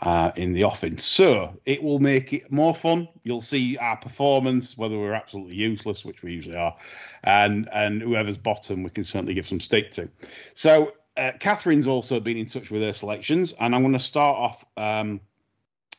uh, 0.00 0.30
in 0.36 0.52
the 0.52 0.64
offing. 0.64 0.98
So 0.98 1.58
it 1.66 1.82
will 1.82 1.98
make 1.98 2.32
it 2.32 2.50
more 2.50 2.74
fun. 2.74 3.08
You'll 3.24 3.40
see 3.40 3.76
our 3.78 3.96
performance, 3.96 4.76
whether 4.76 4.98
we're 4.98 5.14
absolutely 5.14 5.56
useless, 5.56 6.04
which 6.04 6.22
we 6.22 6.32
usually 6.32 6.56
are, 6.56 6.76
and 7.24 7.68
and 7.72 8.02
whoever's 8.02 8.38
bottom, 8.38 8.82
we 8.82 8.90
can 8.90 9.04
certainly 9.04 9.34
give 9.34 9.46
some 9.46 9.60
stake 9.60 9.92
to. 9.92 10.08
So 10.54 10.92
uh, 11.16 11.32
Catherine's 11.40 11.88
also 11.88 12.20
been 12.20 12.36
in 12.36 12.46
touch 12.46 12.70
with 12.70 12.82
her 12.82 12.92
selections, 12.92 13.52
and 13.58 13.74
I'm 13.74 13.82
going 13.82 13.92
to 13.92 13.98
start 13.98 14.36
off 14.36 14.64
um, 14.76 15.20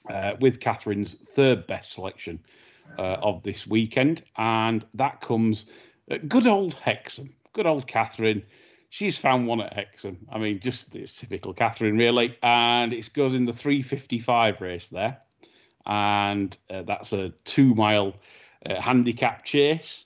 uh, 0.09 0.35
with 0.39 0.59
Catherine's 0.59 1.15
third 1.15 1.67
best 1.67 1.93
selection 1.93 2.39
uh, 2.97 3.17
of 3.21 3.43
this 3.43 3.67
weekend, 3.67 4.23
and 4.37 4.85
that 4.93 5.21
comes 5.21 5.65
good 6.27 6.47
old 6.47 6.73
Hexham, 6.73 7.35
good 7.53 7.67
old 7.67 7.85
Catherine 7.85 8.43
she's 8.89 9.17
found 9.17 9.47
one 9.47 9.61
at 9.61 9.73
Hexham. 9.73 10.27
I 10.31 10.39
mean, 10.39 10.59
just 10.59 10.95
it's 10.95 11.17
typical 11.17 11.53
Catherine, 11.53 11.97
really. 11.97 12.37
And 12.43 12.91
it 12.93 13.09
goes 13.13 13.33
in 13.33 13.45
the 13.45 13.53
355 13.53 14.61
race 14.61 14.89
there. 14.89 15.19
And 15.85 16.55
uh, 16.69 16.83
that's 16.83 17.13
a 17.13 17.29
two 17.45 17.73
mile 17.73 18.15
uh, 18.65 18.81
handicap 18.81 19.45
chase. 19.45 20.05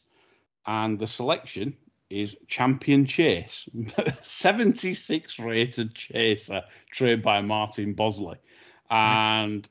And 0.66 1.00
the 1.00 1.08
selection 1.08 1.75
is 2.10 2.38
Champion 2.48 3.06
Chase, 3.06 3.68
76 4.22 5.40
rated 5.40 5.96
chaser, 5.96 6.63
trained 6.92 7.24
by 7.24 7.42
Martin 7.42 7.94
Bosley. 7.94 8.38
And 8.90 9.68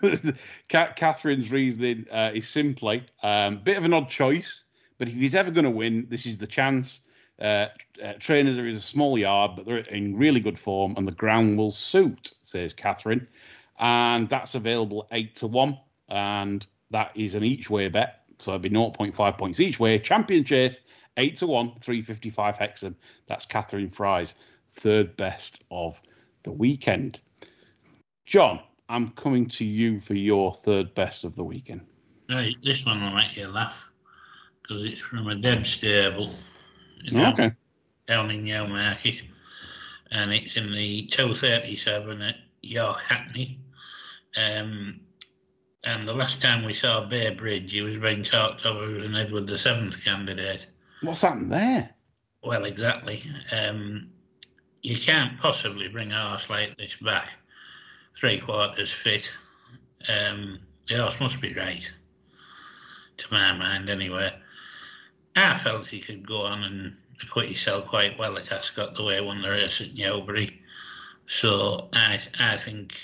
Catherine's 0.68 1.50
reasoning 1.50 2.06
uh, 2.10 2.30
is 2.32 2.48
simply 2.48 3.04
a 3.22 3.28
um, 3.28 3.60
bit 3.64 3.76
of 3.76 3.84
an 3.84 3.92
odd 3.92 4.08
choice, 4.08 4.62
but 4.98 5.08
if 5.08 5.14
he's 5.14 5.34
ever 5.34 5.50
going 5.50 5.64
to 5.64 5.70
win, 5.70 6.06
this 6.08 6.26
is 6.26 6.38
the 6.38 6.46
chance. 6.46 7.00
Uh, 7.40 7.68
uh, 8.02 8.12
trainers 8.18 8.56
there 8.56 8.66
is 8.66 8.76
a 8.76 8.80
small 8.80 9.18
yard, 9.18 9.52
but 9.56 9.66
they're 9.66 9.78
in 9.78 10.16
really 10.16 10.40
good 10.40 10.58
form, 10.58 10.94
and 10.96 11.06
the 11.06 11.12
ground 11.12 11.56
will 11.56 11.70
suit, 11.70 12.32
says 12.42 12.72
Catherine. 12.72 13.26
And 13.78 14.28
that's 14.28 14.54
available 14.54 15.06
eight 15.12 15.34
to 15.36 15.46
one, 15.46 15.78
and 16.08 16.66
that 16.90 17.12
is 17.14 17.34
an 17.34 17.44
each 17.44 17.70
way 17.70 17.88
bet. 17.88 18.24
So 18.38 18.52
it'd 18.52 18.62
be 18.62 18.70
0.5 18.70 19.38
points 19.38 19.60
each 19.60 19.78
way. 19.78 19.98
Champion 19.98 20.44
chase, 20.44 20.80
eight 21.16 21.36
to 21.36 21.46
one, 21.46 21.74
355 21.80 22.56
Hexham. 22.56 22.96
That's 23.26 23.46
Catherine 23.46 23.90
Fry's 23.90 24.34
third 24.70 25.16
best 25.16 25.62
of 25.70 26.00
the 26.42 26.52
weekend. 26.52 27.20
John, 28.24 28.60
I'm 28.88 29.08
coming 29.10 29.46
to 29.48 29.64
you 29.64 30.00
for 30.00 30.14
your 30.14 30.54
third 30.54 30.94
best 30.94 31.24
of 31.24 31.36
the 31.36 31.44
weekend. 31.44 31.82
Right, 32.28 32.56
this 32.62 32.84
one 32.84 33.02
will 33.02 33.14
make 33.14 33.36
you 33.36 33.48
laugh 33.48 33.90
because 34.62 34.84
it's 34.84 35.00
from 35.00 35.28
a 35.28 35.34
dead 35.34 35.66
stable 35.66 36.32
okay. 37.08 37.52
Down 38.06 38.30
in 38.30 38.44
Newmarket, 38.44 39.22
and 40.10 40.32
it's 40.32 40.56
in 40.56 40.72
the 40.72 41.06
237 41.06 42.22
at 42.22 42.36
York 42.62 43.00
Hackney. 43.02 43.58
Um, 44.36 45.00
and 45.84 46.06
the 46.06 46.12
last 46.12 46.42
time 46.42 46.64
we 46.64 46.72
saw 46.72 47.06
Bay 47.06 47.34
Bridge, 47.34 47.72
he 47.72 47.80
was 47.80 47.96
being 47.96 48.22
talked 48.22 48.66
of 48.66 48.96
as 48.96 49.04
an 49.04 49.16
Edward 49.16 49.46
the 49.46 49.56
Seventh 49.56 50.04
candidate. 50.04 50.66
What's 51.02 51.22
happened 51.22 51.52
there? 51.52 51.90
Well, 52.42 52.64
exactly. 52.64 53.22
Um, 53.50 54.10
you 54.82 54.96
can't 54.96 55.38
possibly 55.38 55.88
bring 55.88 56.12
a 56.12 56.28
horse 56.28 56.50
like 56.50 56.76
this 56.76 56.96
back 56.96 57.28
three 58.16 58.38
quarters 58.38 58.90
fit. 58.90 59.32
Um, 60.08 60.60
the 60.88 60.96
horse 60.96 61.20
must 61.20 61.40
be 61.40 61.54
right, 61.54 61.90
to 63.18 63.26
my 63.30 63.52
mind, 63.52 63.90
anyway. 63.90 64.32
I 65.40 65.54
felt 65.54 65.86
he 65.86 66.00
could 66.00 66.26
go 66.26 66.42
on 66.42 66.62
and 66.62 66.96
acquit 67.22 67.46
himself 67.46 67.86
quite 67.86 68.18
well 68.18 68.36
at 68.38 68.52
Ascot 68.52 68.94
the 68.94 69.02
way 69.02 69.16
he 69.16 69.20
won 69.20 69.42
the 69.42 69.50
race 69.50 69.80
at 69.80 69.94
Newbury. 69.94 70.60
So 71.26 71.88
I 71.92 72.20
I 72.38 72.56
think 72.56 72.96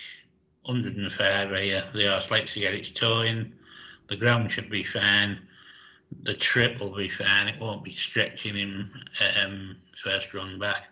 105 0.65 1.51
here, 1.51 1.85
the 1.95 2.09
horse 2.09 2.31
likes 2.31 2.55
to 2.55 2.61
get 2.61 2.75
its 2.75 2.91
toe 2.91 3.21
in. 3.21 3.55
The 4.09 4.17
ground 4.17 4.51
should 4.51 4.71
be 4.71 4.83
fine. 4.83 5.41
The 6.23 6.35
trip 6.35 6.81
will 6.81 6.95
be 6.95 7.09
fine. 7.09 7.49
It 7.49 7.61
won't 7.61 7.85
be 7.85 7.93
stretching 7.93 8.57
him 8.57 8.93
um, 9.43 9.77
first 9.97 10.35
run 10.35 10.59
back. 10.59 10.85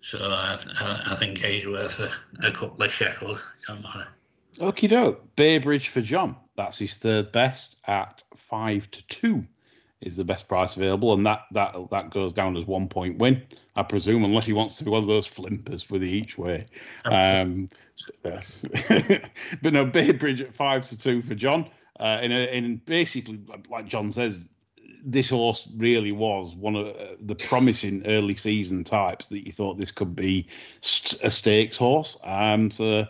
So 0.00 0.18
I, 0.18 0.58
I, 0.78 1.12
I 1.12 1.16
think 1.16 1.38
he's 1.38 1.66
worth 1.66 1.98
a, 2.00 2.12
a 2.42 2.50
couple 2.50 2.84
of 2.84 2.92
shekels 2.92 3.40
tomorrow. 3.64 4.06
Okie 4.58 4.88
doke. 4.88 5.36
Bay 5.36 5.58
Bridge 5.58 5.88
for 5.88 6.00
John. 6.00 6.36
That's 6.56 6.78
his 6.78 6.94
third 6.94 7.32
best 7.32 7.76
at 7.86 8.22
five 8.36 8.90
to 8.90 9.06
two 9.06 9.46
is 10.02 10.16
the 10.16 10.24
best 10.24 10.48
price 10.48 10.76
available, 10.76 11.12
and 11.12 11.24
that 11.26 11.44
that 11.52 11.74
that 11.90 12.10
goes 12.10 12.32
down 12.32 12.56
as 12.56 12.66
one 12.66 12.88
point 12.88 13.18
win, 13.18 13.42
I 13.76 13.82
presume, 13.82 14.24
unless 14.24 14.46
he 14.46 14.52
wants 14.52 14.76
to 14.76 14.84
be 14.84 14.90
one 14.90 15.02
of 15.02 15.08
those 15.08 15.26
flimpers 15.26 15.90
with 15.90 16.02
the 16.02 16.10
each 16.10 16.36
way. 16.36 16.66
Um, 17.04 17.68
but 18.22 19.72
no, 19.72 19.86
Bay 19.86 20.12
Bridge 20.12 20.42
at 20.42 20.54
five 20.54 20.86
to 20.88 20.98
two 20.98 21.22
for 21.22 21.34
John. 21.34 21.68
Uh, 22.00 22.18
in, 22.22 22.32
a, 22.32 22.52
in 22.52 22.76
basically, 22.78 23.40
like 23.70 23.86
John 23.86 24.10
says, 24.10 24.48
this 25.04 25.28
horse 25.28 25.68
really 25.76 26.12
was 26.12 26.54
one 26.54 26.74
of 26.74 26.88
uh, 26.88 27.16
the 27.20 27.34
promising 27.34 28.06
early 28.06 28.36
season 28.36 28.84
types 28.84 29.28
that 29.28 29.46
you 29.46 29.52
thought 29.52 29.78
this 29.78 29.92
could 29.92 30.16
be 30.16 30.46
a 31.22 31.30
stakes 31.30 31.76
horse. 31.76 32.16
And 32.24 32.72
so 32.72 33.06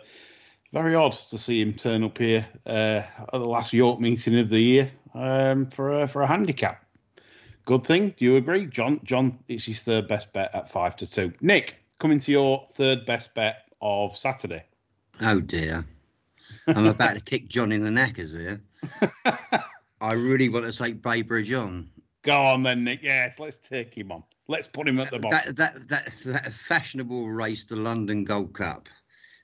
very 0.73 0.95
odd 0.95 1.13
to 1.29 1.37
see 1.37 1.61
him 1.61 1.73
turn 1.73 2.03
up 2.03 2.17
here 2.17 2.45
uh, 2.65 3.01
at 3.01 3.31
the 3.31 3.39
last 3.39 3.73
York 3.73 3.99
meeting 3.99 4.37
of 4.39 4.49
the 4.49 4.59
year 4.59 4.91
um, 5.13 5.67
for 5.67 6.01
a, 6.01 6.07
for 6.07 6.23
a 6.23 6.27
handicap 6.27 6.82
good 7.65 7.83
thing. 7.83 8.13
Do 8.17 8.25
you 8.25 8.35
agree, 8.35 8.65
John? 8.65 8.99
John, 9.03 9.39
it's 9.47 9.65
his 9.65 9.81
third 9.81 10.07
best 10.07 10.31
bet 10.33 10.53
at 10.53 10.69
five 10.69 10.95
to 10.97 11.07
two. 11.07 11.33
Nick, 11.41 11.75
coming 11.99 12.19
to 12.19 12.31
your 12.31 12.65
third 12.73 13.05
best 13.05 13.33
bet 13.33 13.69
of 13.81 14.17
Saturday. 14.17 14.63
Oh 15.21 15.39
dear, 15.39 15.85
I'm 16.67 16.87
about 16.87 17.15
to 17.15 17.21
kick 17.21 17.47
John 17.47 17.71
in 17.71 17.83
the 17.83 17.91
knackers 17.91 18.33
here. 18.33 18.61
I 20.01 20.13
really 20.13 20.49
want 20.49 20.65
to 20.65 20.77
take 20.77 21.01
Bay 21.01 21.21
Bridge 21.21 21.53
on. 21.53 21.89
Go 22.23 22.35
on 22.35 22.63
then, 22.63 22.83
Nick. 22.83 23.01
Yes, 23.03 23.39
let's 23.39 23.57
take 23.57 23.93
him 23.93 24.11
on. 24.11 24.23
Let's 24.47 24.67
put 24.67 24.87
him 24.87 24.99
at 24.99 25.11
the 25.11 25.19
bottom. 25.19 25.55
That 25.55 25.55
that 25.55 25.89
that, 25.89 26.13
that 26.25 26.53
fashionable 26.53 27.29
race, 27.29 27.63
the 27.63 27.75
London 27.75 28.23
Gold 28.23 28.53
Cup. 28.53 28.89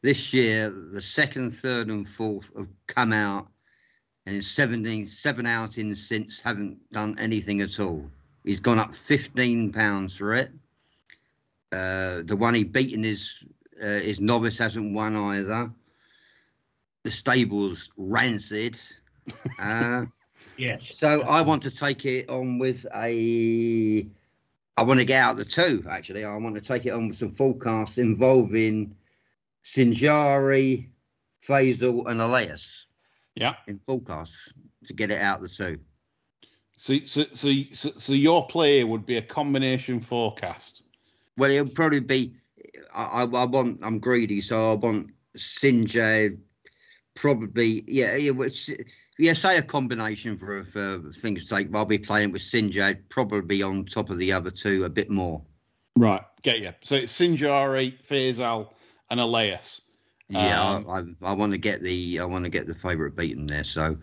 This 0.01 0.33
year, 0.33 0.69
the 0.69 1.01
second, 1.01 1.51
third, 1.51 1.89
and 1.89 2.07
fourth 2.07 2.55
have 2.57 2.69
come 2.87 3.11
out 3.11 3.49
and 4.29 4.43
17, 4.43 5.07
seven 5.07 5.45
outings 5.47 6.07
since 6.07 6.39
haven't 6.39 6.77
done 6.91 7.15
anything 7.17 7.61
at 7.61 7.79
all. 7.79 8.09
He's 8.43 8.59
gone 8.59 8.79
up 8.79 8.95
fifteen 8.95 9.71
pounds 9.71 10.15
for 10.15 10.33
it. 10.33 10.51
Uh, 11.71 12.21
the 12.23 12.35
one 12.37 12.53
he 12.53 12.63
beaten 12.63 13.03
is 13.03 13.43
uh, 13.81 13.99
his 13.99 14.19
novice 14.19 14.57
hasn't 14.57 14.93
won 14.93 15.15
either. 15.15 15.71
The 17.03 17.11
stable's 17.11 17.91
rancid. 17.97 18.79
Uh, 19.59 20.05
yes. 20.57 20.97
So 20.97 21.21
I 21.21 21.41
want 21.41 21.61
to 21.61 21.69
take 21.69 22.03
it 22.05 22.29
on 22.29 22.57
with 22.57 22.83
a. 22.95 24.07
I 24.75 24.81
want 24.81 24.99
to 24.99 25.05
get 25.05 25.21
out 25.21 25.37
the 25.37 25.45
two. 25.45 25.85
Actually, 25.87 26.25
I 26.25 26.35
want 26.37 26.55
to 26.55 26.61
take 26.61 26.87
it 26.87 26.93
on 26.93 27.09
with 27.09 27.17
some 27.17 27.29
forecasts 27.29 27.99
involving 27.99 28.95
Sinjari, 29.63 30.89
Faisal, 31.47 32.09
and 32.09 32.19
Elias. 32.19 32.87
Yeah. 33.35 33.55
In 33.67 33.79
full 33.79 33.99
forecasts 33.99 34.53
to 34.85 34.93
get 34.93 35.11
it 35.11 35.21
out 35.21 35.41
the 35.41 35.49
two. 35.49 35.79
So, 36.75 36.97
so, 37.05 37.25
so, 37.33 37.51
so, 37.73 37.89
so 37.91 38.13
your 38.13 38.47
play 38.47 38.83
would 38.83 39.05
be 39.05 39.17
a 39.17 39.21
combination 39.21 39.99
forecast. 39.99 40.83
Well, 41.37 41.51
it'll 41.51 41.67
probably 41.67 41.99
be. 41.99 42.35
I, 42.93 43.23
I 43.23 43.45
want. 43.45 43.81
I'm 43.83 43.99
greedy, 43.99 44.41
so 44.41 44.71
I 44.71 44.75
want 44.75 45.11
Sinjay. 45.37 46.37
Probably, 47.15 47.83
yeah, 47.85 48.15
yeah. 48.15 48.31
Which, 48.31 48.71
yeah, 49.17 49.33
say 49.33 49.57
a 49.57 49.61
combination 49.61 50.37
for 50.37 50.63
for 50.63 50.99
things 51.13 51.45
to 51.45 51.55
take. 51.55 51.75
I'll 51.75 51.85
be 51.85 51.97
playing 51.97 52.31
with 52.31 52.41
Sinjay 52.41 52.97
probably 53.09 53.61
on 53.61 53.85
top 53.85 54.09
of 54.09 54.17
the 54.17 54.31
other 54.31 54.51
two 54.51 54.85
a 54.85 54.89
bit 54.89 55.09
more. 55.09 55.43
Right, 55.97 56.21
get 56.43 56.59
you. 56.59 56.73
So 56.79 56.95
it's 56.95 57.17
Sinjari, 57.17 57.95
Faisal, 58.07 58.69
and 59.09 59.19
Elias. 59.19 59.81
Yeah, 60.29 60.61
um, 60.61 60.87
I, 60.87 61.27
I, 61.27 61.31
I 61.31 61.33
want 61.33 61.51
to 61.53 61.57
get 61.57 61.81
the 61.81 62.19
I 62.19 62.25
want 62.25 62.45
to 62.45 62.51
get 62.51 62.67
the 62.67 62.75
favourite 62.75 63.15
beaten 63.15 63.47
there. 63.47 63.63
So 63.63 63.97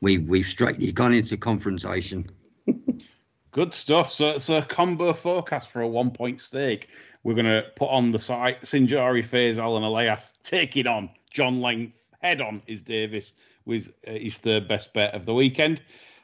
we've 0.00 0.28
we've 0.28 0.46
straightly 0.46 0.92
gone 0.92 1.12
into 1.12 1.36
confrontation. 1.36 2.26
Good 3.52 3.74
stuff. 3.74 4.12
So 4.12 4.30
it's 4.30 4.48
a 4.48 4.62
combo 4.62 5.12
forecast 5.12 5.70
for 5.70 5.80
a 5.82 5.88
one 5.88 6.10
point 6.10 6.40
stake. 6.40 6.88
We're 7.22 7.34
going 7.34 7.46
to 7.46 7.64
put 7.76 7.88
on 7.88 8.10
the 8.10 8.18
site 8.18 8.62
Sinjari, 8.62 9.26
Faisal, 9.26 9.76
and 9.76 9.84
Elias 9.84 10.32
taking 10.42 10.86
on 10.86 11.10
John 11.30 11.60
Leng. 11.60 11.92
Head 12.20 12.40
on 12.40 12.62
is 12.66 12.82
Davis 12.82 13.32
with 13.64 13.92
uh, 14.06 14.12
his 14.12 14.36
third 14.36 14.68
best 14.68 14.92
bet 14.92 15.14
of 15.14 15.26
the 15.26 15.34
weekend. 15.34 15.82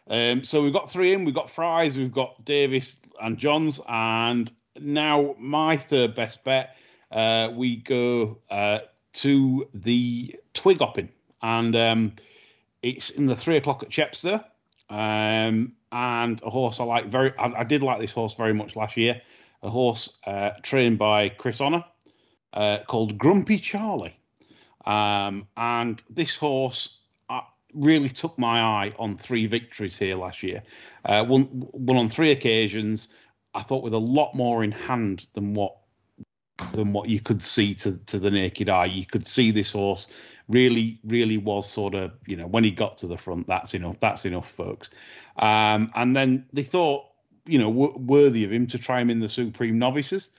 Um, 0.08 0.44
so 0.44 0.62
we've 0.62 0.72
got 0.72 0.90
three 0.90 1.12
in. 1.12 1.24
We've 1.24 1.34
got 1.34 1.50
Fries, 1.50 1.96
we've 1.96 2.12
got 2.12 2.44
Davis 2.44 2.98
and 3.20 3.36
Johns, 3.36 3.80
and 3.88 4.50
now 4.80 5.34
my 5.38 5.76
third 5.76 6.14
best 6.14 6.44
bet. 6.44 6.76
Uh, 7.10 7.50
we 7.54 7.76
go 7.76 8.38
uh, 8.50 8.80
to 9.18 9.68
the 9.74 10.36
Twig 10.54 10.78
Hopping, 10.78 11.08
and 11.42 11.74
um, 11.74 12.12
it's 12.82 13.10
in 13.10 13.26
the 13.26 13.36
three 13.36 13.56
o'clock 13.56 13.82
at 13.82 13.90
Chepstow. 13.90 14.44
Um, 14.90 15.72
and 15.90 16.42
a 16.42 16.50
horse 16.50 16.80
I 16.80 16.84
like 16.84 17.06
very. 17.06 17.36
I, 17.38 17.60
I, 17.60 17.64
did 17.64 17.82
like 17.82 18.00
this 18.00 18.12
horse 18.12 18.34
very 18.34 18.54
much 18.54 18.76
last 18.76 18.96
year. 18.96 19.20
A 19.62 19.70
horse 19.70 20.18
uh, 20.26 20.50
trained 20.62 20.98
by 20.98 21.30
Chris 21.30 21.60
Honour 21.60 21.84
uh, 22.52 22.78
called 22.86 23.18
Grumpy 23.18 23.58
Charlie. 23.58 24.16
Um, 24.86 25.46
and 25.56 26.00
this 26.08 26.36
horse 26.36 27.00
uh, 27.28 27.40
really 27.74 28.08
took 28.08 28.38
my 28.38 28.60
eye 28.60 28.94
on 28.98 29.16
three 29.16 29.46
victories 29.46 29.98
here 29.98 30.16
last 30.16 30.42
year. 30.42 30.62
Uh, 31.04 31.24
won, 31.28 31.48
won 31.72 31.96
on 31.96 32.08
three 32.08 32.30
occasions. 32.30 33.08
I 33.54 33.62
thought 33.62 33.82
with 33.82 33.94
a 33.94 33.98
lot 33.98 34.34
more 34.34 34.62
in 34.62 34.72
hand 34.72 35.26
than 35.34 35.54
what 35.54 35.77
than 36.72 36.92
what 36.92 37.08
you 37.08 37.20
could 37.20 37.42
see 37.42 37.74
to, 37.76 37.98
to 38.06 38.18
the 38.18 38.30
naked 38.30 38.68
eye. 38.68 38.86
You 38.86 39.06
could 39.06 39.26
see 39.26 39.50
this 39.50 39.72
horse 39.72 40.08
really, 40.48 40.98
really 41.04 41.36
was 41.36 41.70
sort 41.70 41.94
of, 41.94 42.12
you 42.26 42.36
know, 42.36 42.46
when 42.46 42.64
he 42.64 42.70
got 42.70 42.98
to 42.98 43.06
the 43.06 43.18
front, 43.18 43.46
that's 43.46 43.74
enough. 43.74 44.00
That's 44.00 44.24
enough, 44.24 44.50
folks. 44.50 44.90
Um, 45.36 45.90
and 45.94 46.16
then 46.16 46.46
they 46.52 46.62
thought, 46.62 47.06
you 47.44 47.58
know, 47.58 47.70
w- 47.70 47.98
worthy 47.98 48.44
of 48.44 48.52
him 48.52 48.66
to 48.68 48.78
try 48.78 49.00
him 49.00 49.10
in 49.10 49.20
the 49.20 49.28
Supreme 49.28 49.78
Novices. 49.78 50.30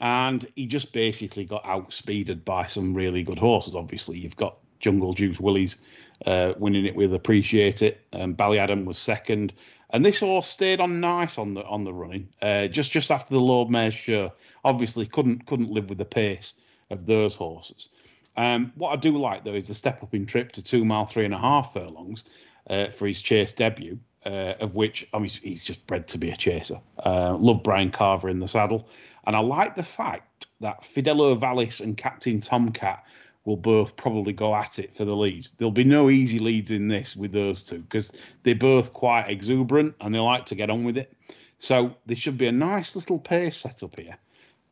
And 0.00 0.46
he 0.56 0.66
just 0.66 0.92
basically 0.92 1.46
got 1.46 1.64
outspeeded 1.64 2.44
by 2.44 2.66
some 2.66 2.92
really 2.92 3.22
good 3.22 3.38
horses. 3.38 3.74
Obviously, 3.74 4.18
you've 4.18 4.36
got 4.36 4.58
Jungle 4.78 5.14
Juice 5.14 5.40
Willies 5.40 5.78
uh, 6.26 6.52
winning 6.58 6.84
it 6.84 6.94
with 6.94 7.14
Appreciate 7.14 7.80
It. 7.80 8.02
Um, 8.12 8.34
Ballyadam 8.34 8.84
was 8.84 8.98
second. 8.98 9.54
And 9.90 10.04
this 10.04 10.20
horse 10.20 10.48
stayed 10.48 10.80
on 10.80 11.00
nice 11.00 11.38
on 11.38 11.54
the 11.54 11.64
on 11.64 11.84
the 11.84 11.92
running. 11.92 12.28
Uh, 12.42 12.66
just 12.66 12.90
just 12.90 13.10
after 13.10 13.32
the 13.32 13.40
Lord 13.40 13.70
Mayor's 13.70 13.94
show, 13.94 14.32
obviously 14.64 15.06
couldn't 15.06 15.46
couldn't 15.46 15.70
live 15.70 15.88
with 15.88 15.98
the 15.98 16.04
pace 16.04 16.54
of 16.90 17.06
those 17.06 17.34
horses. 17.34 17.88
Um, 18.36 18.72
what 18.74 18.90
I 18.90 18.96
do 18.96 19.16
like 19.16 19.44
though 19.44 19.54
is 19.54 19.68
the 19.68 19.74
step 19.74 20.02
up 20.02 20.14
in 20.14 20.26
trip 20.26 20.52
to 20.52 20.62
two 20.62 20.84
mile 20.84 21.06
three 21.06 21.24
and 21.24 21.34
a 21.34 21.38
half 21.38 21.72
furlongs 21.72 22.24
uh, 22.68 22.88
for 22.88 23.06
his 23.06 23.22
chase 23.22 23.52
debut, 23.52 23.98
uh, 24.24 24.54
of 24.60 24.74
which 24.74 25.06
I 25.14 25.18
mean 25.18 25.30
he's 25.30 25.64
just 25.64 25.86
bred 25.86 26.08
to 26.08 26.18
be 26.18 26.30
a 26.30 26.36
chaser. 26.36 26.80
Uh, 27.04 27.36
love 27.38 27.62
Bryan 27.62 27.90
Carver 27.90 28.28
in 28.28 28.40
the 28.40 28.48
saddle, 28.48 28.88
and 29.26 29.36
I 29.36 29.40
like 29.40 29.76
the 29.76 29.84
fact 29.84 30.46
that 30.60 30.84
Fidelio 30.84 31.34
Vallis 31.34 31.80
and 31.80 31.96
Captain 31.96 32.40
Tomcat 32.40 33.04
will 33.46 33.56
both 33.56 33.96
probably 33.96 34.34
go 34.34 34.54
at 34.54 34.78
it 34.78 34.94
for 34.94 35.06
the 35.06 35.16
lead. 35.16 35.46
There'll 35.56 35.70
be 35.70 35.84
no 35.84 36.10
easy 36.10 36.40
leads 36.40 36.70
in 36.70 36.88
this 36.88 37.16
with 37.16 37.32
those 37.32 37.62
two 37.62 37.78
because 37.78 38.12
they're 38.42 38.56
both 38.56 38.92
quite 38.92 39.30
exuberant 39.30 39.94
and 40.00 40.14
they 40.14 40.18
like 40.18 40.46
to 40.46 40.56
get 40.56 40.68
on 40.68 40.84
with 40.84 40.98
it. 40.98 41.12
So 41.58 41.94
there 42.04 42.16
should 42.16 42.36
be 42.36 42.48
a 42.48 42.52
nice 42.52 42.94
little 42.94 43.18
pace 43.18 43.56
set 43.56 43.82
up 43.82 43.98
here. 43.98 44.18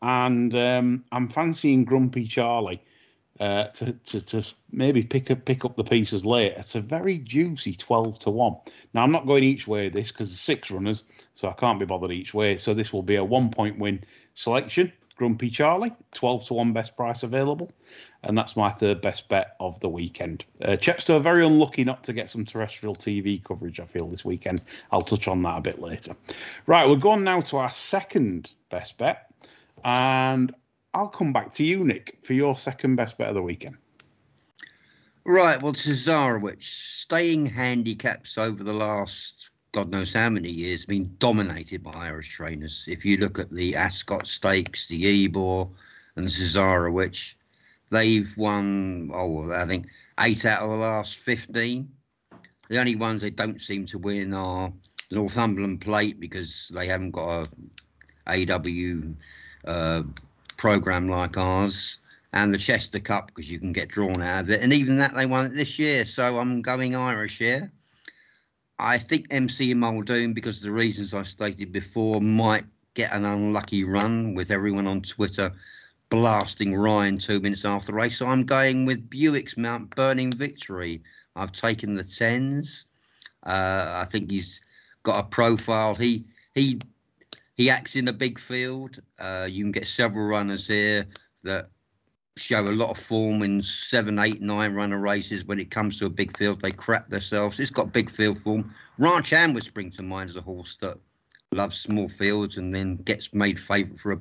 And 0.02 0.54
um, 0.54 1.04
I'm 1.12 1.28
fancying 1.28 1.84
Grumpy 1.84 2.26
Charlie 2.26 2.82
uh, 3.40 3.68
to, 3.68 3.92
to, 3.92 4.20
to 4.20 4.54
maybe 4.70 5.02
pick 5.02 5.30
up 5.30 5.44
pick 5.44 5.64
up 5.64 5.76
the 5.76 5.84
pieces 5.84 6.26
late. 6.26 6.54
It's 6.56 6.74
a 6.74 6.80
very 6.80 7.18
juicy 7.18 7.74
12 7.74 8.18
to 8.20 8.30
1. 8.30 8.56
Now, 8.92 9.02
I'm 9.02 9.12
not 9.12 9.26
going 9.26 9.44
each 9.44 9.66
way 9.66 9.88
this 9.88 10.12
because 10.12 10.30
there's 10.30 10.40
six 10.40 10.70
runners, 10.70 11.04
so 11.34 11.48
I 11.48 11.52
can't 11.52 11.78
be 11.78 11.86
bothered 11.86 12.12
each 12.12 12.34
way. 12.34 12.56
So 12.56 12.74
this 12.74 12.92
will 12.92 13.02
be 13.02 13.16
a 13.16 13.24
one 13.24 13.50
point 13.50 13.78
win 13.78 14.04
selection. 14.34 14.92
Grumpy 15.16 15.50
Charlie, 15.50 15.92
12 16.12 16.46
to 16.46 16.54
1 16.54 16.72
best 16.72 16.96
price 16.96 17.22
available. 17.22 17.70
And 18.22 18.36
that's 18.36 18.56
my 18.56 18.70
third 18.70 19.00
best 19.00 19.28
bet 19.28 19.54
of 19.60 19.78
the 19.80 19.88
weekend. 19.88 20.44
Uh, 20.60 20.76
Chepstow 20.76 21.22
very 21.22 21.44
unlucky 21.44 21.84
not 21.84 22.04
to 22.04 22.12
get 22.12 22.30
some 22.30 22.44
terrestrial 22.44 22.94
TV 22.94 23.42
coverage, 23.42 23.80
I 23.80 23.84
feel, 23.84 24.08
this 24.08 24.24
weekend. 24.24 24.62
I'll 24.90 25.02
touch 25.02 25.28
on 25.28 25.42
that 25.42 25.58
a 25.58 25.60
bit 25.60 25.78
later. 25.78 26.16
Right, 26.66 26.86
we'll 26.86 26.96
go 26.96 27.10
on 27.10 27.22
now 27.22 27.42
to 27.42 27.58
our 27.58 27.72
second 27.72 28.50
best 28.70 28.96
bet. 28.98 29.30
And 29.84 30.54
I'll 30.94 31.08
come 31.08 31.32
back 31.32 31.52
to 31.54 31.64
you, 31.64 31.84
Nick, 31.84 32.18
for 32.22 32.32
your 32.32 32.56
second 32.56 32.96
best 32.96 33.18
bet 33.18 33.28
of 33.28 33.34
the 33.34 33.42
weekend. 33.42 33.76
Right, 35.26 35.62
well, 35.62 35.72
Cesarewitch, 35.72 36.64
staying 36.64 37.46
handicaps 37.46 38.36
over 38.36 38.62
the 38.62 38.74
last 38.74 39.50
God 39.74 39.90
knows 39.90 40.12
how 40.12 40.28
many 40.28 40.50
years, 40.50 40.86
been 40.86 41.16
dominated 41.18 41.82
by 41.82 41.90
Irish 41.96 42.28
trainers. 42.28 42.84
If 42.86 43.04
you 43.04 43.16
look 43.16 43.40
at 43.40 43.50
the 43.50 43.74
Ascot 43.74 44.24
Stakes, 44.24 44.86
the 44.86 45.04
Ebor, 45.24 45.66
and 46.14 46.26
the 46.26 46.30
Cesarewitch, 46.30 47.34
they've 47.90 48.32
won, 48.36 49.10
oh, 49.12 49.50
I 49.50 49.66
think 49.66 49.88
eight 50.20 50.44
out 50.44 50.62
of 50.62 50.70
the 50.70 50.76
last 50.76 51.16
15. 51.16 51.88
The 52.68 52.78
only 52.78 52.94
ones 52.94 53.20
they 53.20 53.30
don't 53.30 53.60
seem 53.60 53.84
to 53.86 53.98
win 53.98 54.32
are 54.32 54.72
Northumberland 55.10 55.80
Plate 55.80 56.20
because 56.20 56.70
they 56.72 56.86
haven't 56.86 57.10
got 57.10 57.48
a 58.28 58.52
AW 58.52 59.68
uh, 59.68 60.02
program 60.56 61.08
like 61.08 61.36
ours, 61.36 61.98
and 62.32 62.54
the 62.54 62.58
Chester 62.58 63.00
Cup 63.00 63.26
because 63.26 63.50
you 63.50 63.58
can 63.58 63.72
get 63.72 63.88
drawn 63.88 64.22
out 64.22 64.44
of 64.44 64.50
it, 64.50 64.62
and 64.62 64.72
even 64.72 64.98
that 64.98 65.16
they 65.16 65.26
won 65.26 65.46
it 65.46 65.54
this 65.56 65.80
year. 65.80 66.04
So 66.04 66.38
I'm 66.38 66.62
going 66.62 66.94
Irish 66.94 67.38
here. 67.38 67.72
I 68.78 68.98
think 68.98 69.26
MC 69.30 69.74
Muldoon, 69.74 70.32
because 70.32 70.58
of 70.58 70.64
the 70.64 70.72
reasons 70.72 71.14
I 71.14 71.22
stated 71.22 71.72
before, 71.72 72.20
might 72.20 72.64
get 72.94 73.12
an 73.12 73.24
unlucky 73.24 73.84
run 73.84 74.34
with 74.34 74.50
everyone 74.50 74.86
on 74.86 75.02
Twitter 75.02 75.52
blasting 76.10 76.74
Ryan 76.74 77.18
two 77.18 77.40
minutes 77.40 77.64
after 77.64 77.92
the 77.92 77.94
race. 77.94 78.18
So 78.18 78.26
I'm 78.26 78.44
going 78.44 78.86
with 78.86 79.08
Buick's 79.10 79.56
Mount 79.56 79.94
Burning 79.94 80.32
Victory. 80.32 81.02
I've 81.34 81.52
taken 81.52 81.94
the 81.94 82.04
tens. 82.04 82.86
Uh, 83.44 84.02
I 84.02 84.04
think 84.08 84.30
he's 84.30 84.60
got 85.02 85.24
a 85.24 85.28
profile. 85.28 85.94
He 85.94 86.24
he 86.52 86.80
he 87.54 87.70
acts 87.70 87.96
in 87.96 88.08
a 88.08 88.12
big 88.12 88.38
field. 88.38 89.00
Uh, 89.18 89.46
you 89.50 89.64
can 89.64 89.72
get 89.72 89.86
several 89.86 90.26
runners 90.26 90.66
here 90.66 91.06
that 91.42 91.70
show 92.36 92.66
a 92.68 92.70
lot 92.70 92.90
of 92.90 92.98
form 92.98 93.42
in 93.42 93.62
seven, 93.62 94.18
eight, 94.18 94.42
nine 94.42 94.74
runner 94.74 94.98
races. 94.98 95.44
When 95.44 95.60
it 95.60 95.70
comes 95.70 95.98
to 95.98 96.06
a 96.06 96.10
big 96.10 96.36
field, 96.36 96.60
they 96.60 96.70
crap 96.70 97.08
themselves. 97.08 97.60
It's 97.60 97.70
got 97.70 97.92
big 97.92 98.10
field 98.10 98.38
form. 98.38 98.74
Ranch 98.98 99.30
Hand 99.30 99.54
would 99.54 99.64
spring 99.64 99.90
to 99.90 100.02
mind 100.02 100.30
as 100.30 100.36
a 100.36 100.40
horse 100.40 100.76
that 100.78 100.98
loves 101.52 101.78
small 101.78 102.08
fields 102.08 102.56
and 102.56 102.74
then 102.74 102.96
gets 102.96 103.32
made 103.32 103.60
favourite 103.60 104.00
for 104.00 104.12
a, 104.12 104.18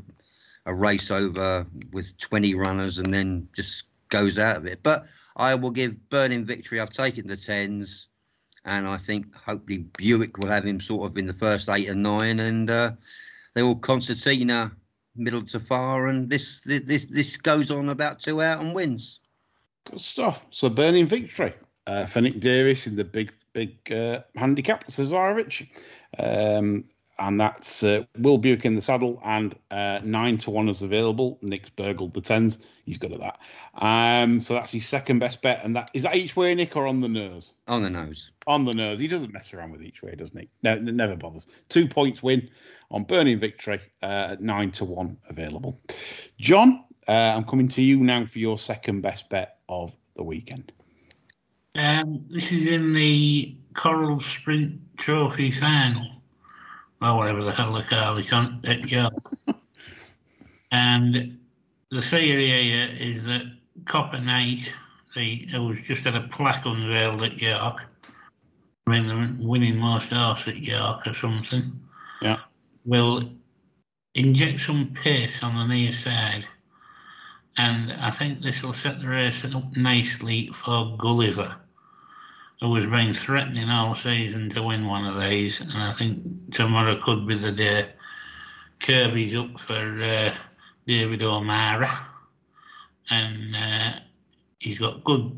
a 0.67 0.73
race 0.73 1.09
over 1.09 1.65
with 1.91 2.17
20 2.19 2.53
runners 2.53 2.99
and 2.99 3.11
then 3.11 3.47
just 3.55 3.85
goes 4.09 4.37
out 4.37 4.57
of 4.57 4.65
it. 4.67 4.81
But 4.83 5.05
I 5.35 5.55
will 5.55 5.71
give 5.71 6.09
Burning 6.09 6.45
Victory. 6.45 6.79
I've 6.79 6.91
taken 6.91 7.27
the 7.27 7.37
tens, 7.37 8.09
and 8.63 8.87
I 8.87 8.97
think 8.97 9.33
hopefully 9.35 9.85
Buick 9.97 10.37
will 10.37 10.49
have 10.49 10.65
him 10.65 10.79
sort 10.79 11.09
of 11.09 11.17
in 11.17 11.25
the 11.25 11.33
first 11.33 11.67
eight 11.67 11.89
and 11.89 12.03
nine, 12.03 12.39
and 12.39 12.69
uh, 12.69 12.91
they 13.55 13.63
will 13.63 13.75
concertina 13.75 14.71
middle 15.15 15.43
to 15.43 15.59
far, 15.59 16.07
and 16.07 16.29
this 16.29 16.61
this 16.65 17.05
this 17.05 17.37
goes 17.37 17.71
on 17.71 17.89
about 17.89 18.19
two 18.19 18.41
out 18.41 18.61
and 18.61 18.73
wins. 18.73 19.19
Good 19.85 20.01
stuff. 20.01 20.45
So 20.49 20.69
burning 20.69 21.07
victory 21.07 21.53
uh, 21.87 22.05
for 22.05 22.21
Nick 22.21 22.39
Davis 22.39 22.87
in 22.87 22.95
the 22.95 23.03
big 23.03 23.33
big 23.53 23.91
uh, 23.91 24.21
handicap 24.35 24.87
Cesarewitch. 24.87 25.67
Um, 26.17 26.85
and 27.19 27.39
that's 27.39 27.83
uh, 27.83 28.03
Will 28.17 28.37
Buick 28.37 28.65
in 28.65 28.75
the 28.75 28.81
saddle, 28.81 29.21
and 29.23 29.55
uh, 29.71 29.99
nine 30.03 30.37
to 30.39 30.51
one 30.51 30.69
is 30.69 30.81
available. 30.81 31.37
Nick's 31.41 31.69
burgled 31.69 32.13
the 32.13 32.21
tens; 32.21 32.57
he's 32.85 32.97
good 32.97 33.13
at 33.13 33.21
that. 33.21 33.39
Um, 33.75 34.39
so 34.39 34.55
that's 34.55 34.71
his 34.71 34.85
second 34.85 35.19
best 35.19 35.41
bet, 35.41 35.63
and 35.63 35.75
that 35.75 35.91
is 35.93 36.03
that 36.03 36.15
each 36.15 36.35
way, 36.35 36.53
Nick, 36.55 36.75
or 36.75 36.87
on 36.87 37.01
the 37.01 37.07
nose? 37.07 37.53
On 37.67 37.83
the 37.83 37.89
nose. 37.89 38.31
On 38.47 38.65
the 38.65 38.73
nose. 38.73 38.99
He 38.99 39.07
doesn't 39.07 39.33
mess 39.33 39.53
around 39.53 39.71
with 39.71 39.83
each 39.83 40.01
way, 40.01 40.15
does 40.15 40.33
Nick? 40.33 40.49
No, 40.63 40.75
never 40.75 41.15
bothers. 41.15 41.47
Two 41.69 41.87
points 41.87 42.23
win 42.23 42.49
on 42.89 43.03
Burning 43.03 43.39
Victory 43.39 43.79
uh, 44.01 44.31
at 44.31 44.41
nine 44.41 44.71
to 44.71 44.85
one 44.85 45.17
available. 45.29 45.79
John, 46.39 46.83
uh, 47.07 47.11
I'm 47.11 47.45
coming 47.45 47.67
to 47.69 47.81
you 47.81 47.97
now 47.97 48.25
for 48.25 48.39
your 48.39 48.57
second 48.57 49.01
best 49.01 49.29
bet 49.29 49.57
of 49.69 49.93
the 50.15 50.23
weekend. 50.23 50.71
Um, 51.75 52.25
this 52.29 52.51
is 52.51 52.67
in 52.67 52.93
the 52.93 53.55
Coral 53.73 54.19
Sprint 54.19 54.79
Trophy 54.97 55.49
final 55.49 56.22
or 57.05 57.17
whatever 57.17 57.43
the 57.43 57.51
hell 57.51 57.73
they 57.73 57.83
call 57.83 58.17
it 58.17 58.65
at 58.65 58.89
York. 58.89 59.13
and 60.71 61.37
the 61.91 62.01
theory 62.01 62.47
here 62.47 62.89
is 62.97 63.23
that 63.25 63.43
Copper 63.85 64.19
Knight, 64.19 64.73
the, 65.15 65.47
who 65.51 65.67
was 65.67 65.81
just 65.83 66.03
had 66.03 66.15
a 66.15 66.27
plaque 66.27 66.65
unveiled 66.65 67.21
at 67.21 67.37
York, 67.37 67.85
I 68.85 68.91
mean, 68.91 69.07
the 69.07 69.45
winning 69.45 69.77
most 69.77 70.09
horse 70.09 70.47
at 70.47 70.57
York 70.57 71.07
or 71.07 71.13
something, 71.13 71.79
yeah, 72.21 72.39
will 72.85 73.29
inject 74.15 74.59
some 74.59 74.93
pace 74.93 75.41
on 75.43 75.55
the 75.55 75.73
near 75.73 75.93
side. 75.93 76.47
And 77.57 77.93
I 77.93 78.11
think 78.11 78.41
this 78.41 78.63
will 78.63 78.73
set 78.73 78.99
the 78.99 79.07
race 79.07 79.45
up 79.45 79.77
nicely 79.77 80.47
for 80.47 80.97
Gulliver 80.97 81.55
who 82.63 82.73
has 82.75 82.87
been 82.87 83.13
threatening 83.13 83.69
all 83.69 83.93
season 83.93 84.49
to 84.49 84.63
win 84.63 84.87
one 84.87 85.05
of 85.05 85.21
these, 85.21 85.59
and 85.59 85.73
I 85.73 85.93
think 85.95 86.53
tomorrow 86.53 86.97
could 87.03 87.27
be 87.27 87.37
the 87.37 87.51
day. 87.51 87.89
Kirby's 88.79 89.35
up 89.35 89.59
for 89.59 89.73
uh, 89.75 90.33
David 90.87 91.21
O'Meara, 91.23 91.91
and 93.09 93.53
uh, 93.53 93.99
he's 94.59 94.79
got 94.79 95.03
good 95.03 95.37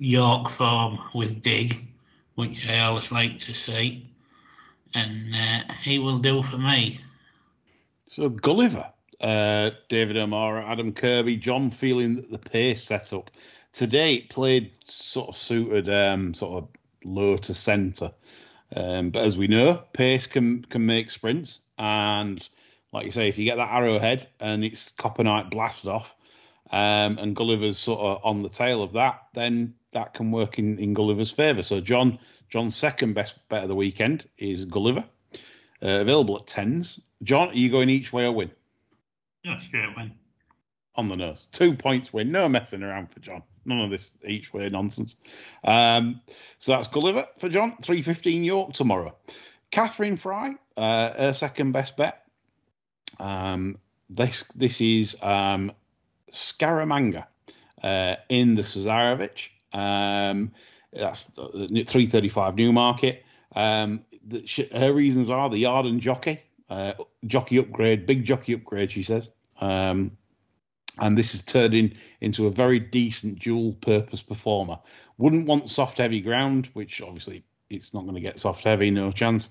York 0.00 0.48
form 0.50 0.98
with 1.14 1.40
Dig, 1.40 1.86
which 2.34 2.66
I 2.66 2.80
always 2.80 3.12
like 3.12 3.38
to 3.38 3.54
see. 3.54 4.10
and 4.96 5.34
uh, 5.34 5.72
he 5.82 5.98
will 5.98 6.18
do 6.18 6.42
for 6.42 6.58
me. 6.58 7.00
So 8.08 8.28
Gulliver, 8.28 8.90
uh, 9.20 9.70
David 9.88 10.16
O'Meara, 10.16 10.64
Adam 10.64 10.92
Kirby, 10.92 11.36
John 11.36 11.70
feeling 11.70 12.16
that 12.16 12.30
the 12.30 12.38
pace 12.38 12.82
setup 12.82 13.30
today 13.76 14.14
it 14.14 14.30
played 14.30 14.72
sort 14.84 15.28
of 15.28 15.36
suited 15.36 15.88
um, 15.88 16.34
sort 16.34 16.64
of 16.64 16.68
low 17.04 17.36
to 17.36 17.54
centre. 17.54 18.12
Um, 18.74 19.10
but 19.10 19.24
as 19.24 19.38
we 19.38 19.46
know, 19.46 19.84
pace 19.92 20.26
can 20.26 20.64
can 20.64 20.84
make 20.84 21.12
sprints, 21.12 21.60
and 21.78 22.46
like 22.92 23.06
you 23.06 23.12
say, 23.12 23.28
if 23.28 23.38
you 23.38 23.44
get 23.44 23.56
that 23.56 23.72
arrowhead 23.72 24.26
and 24.40 24.64
it's 24.64 24.90
Copper 24.90 25.22
Knight 25.22 25.50
blasted 25.50 25.90
off, 25.90 26.16
um, 26.72 27.18
and 27.18 27.36
Gulliver's 27.36 27.78
sort 27.78 28.00
of 28.00 28.20
on 28.24 28.42
the 28.42 28.48
tail 28.48 28.82
of 28.82 28.92
that, 28.94 29.22
then 29.34 29.74
that 29.92 30.14
can 30.14 30.32
work 30.32 30.58
in, 30.58 30.78
in 30.78 30.94
Gulliver's 30.94 31.30
favour. 31.30 31.62
So 31.62 31.80
John 31.80 32.18
John's 32.48 32.74
second 32.74 33.12
best 33.12 33.36
bet 33.48 33.62
of 33.62 33.68
the 33.68 33.76
weekend 33.76 34.28
is 34.38 34.64
Gulliver, 34.64 35.04
uh, 35.82 36.00
available 36.00 36.38
at 36.38 36.46
tens. 36.48 36.98
John, 37.22 37.50
are 37.50 37.54
you 37.54 37.70
going 37.70 37.90
each 37.90 38.12
way 38.12 38.24
or 38.24 38.32
win? 38.32 38.50
Yeah, 39.44 39.58
straight 39.58 39.96
win. 39.96 40.12
On 40.96 41.08
the 41.08 41.16
nose, 41.16 41.46
two 41.52 41.74
points 41.74 42.12
win, 42.12 42.32
no 42.32 42.48
messing 42.48 42.82
around 42.82 43.10
for 43.10 43.20
John. 43.20 43.42
None 43.66 43.80
of 43.80 43.90
this 43.90 44.12
each 44.26 44.52
way 44.54 44.68
nonsense. 44.68 45.16
Um, 45.64 46.20
so 46.58 46.72
that's 46.72 46.88
Gulliver 46.88 47.26
for 47.38 47.48
John. 47.48 47.76
Three 47.82 48.02
fifteen 48.02 48.44
York 48.44 48.72
tomorrow. 48.72 49.14
Catherine 49.70 50.16
Fry, 50.16 50.54
uh, 50.76 51.10
her 51.12 51.32
second 51.32 51.72
best 51.72 51.96
bet. 51.96 52.22
Um, 53.18 53.78
this 54.08 54.44
this 54.54 54.80
is 54.80 55.16
um, 55.20 55.72
Scaramanga 56.30 57.26
uh, 57.82 58.16
in 58.28 58.54
the 58.54 58.62
Cesarewitch. 58.62 59.50
Um, 59.72 60.52
that's 60.92 61.26
three 61.86 62.06
thirty 62.06 62.28
five 62.28 62.54
Newmarket. 62.54 63.24
Um, 63.54 64.04
the, 64.26 64.68
her 64.72 64.92
reasons 64.92 65.28
are 65.28 65.50
the 65.50 65.58
yard 65.58 65.86
and 65.86 66.00
jockey, 66.00 66.40
uh, 66.70 66.92
jockey 67.26 67.58
upgrade, 67.58 68.06
big 68.06 68.24
jockey 68.24 68.54
upgrade. 68.54 68.92
She 68.92 69.02
says. 69.02 69.30
Um, 69.60 70.16
and 70.98 71.16
this 71.16 71.34
is 71.34 71.42
turning 71.42 71.94
into 72.20 72.46
a 72.46 72.50
very 72.50 72.78
decent 72.78 73.38
dual 73.38 73.74
purpose 73.74 74.22
performer. 74.22 74.78
Wouldn't 75.18 75.46
want 75.46 75.68
soft 75.68 75.98
heavy 75.98 76.20
ground, 76.20 76.68
which 76.72 77.00
obviously 77.00 77.44
it's 77.70 77.92
not 77.92 78.02
going 78.02 78.14
to 78.14 78.20
get 78.20 78.38
soft 78.38 78.64
heavy, 78.64 78.90
no 78.90 79.10
chance. 79.10 79.50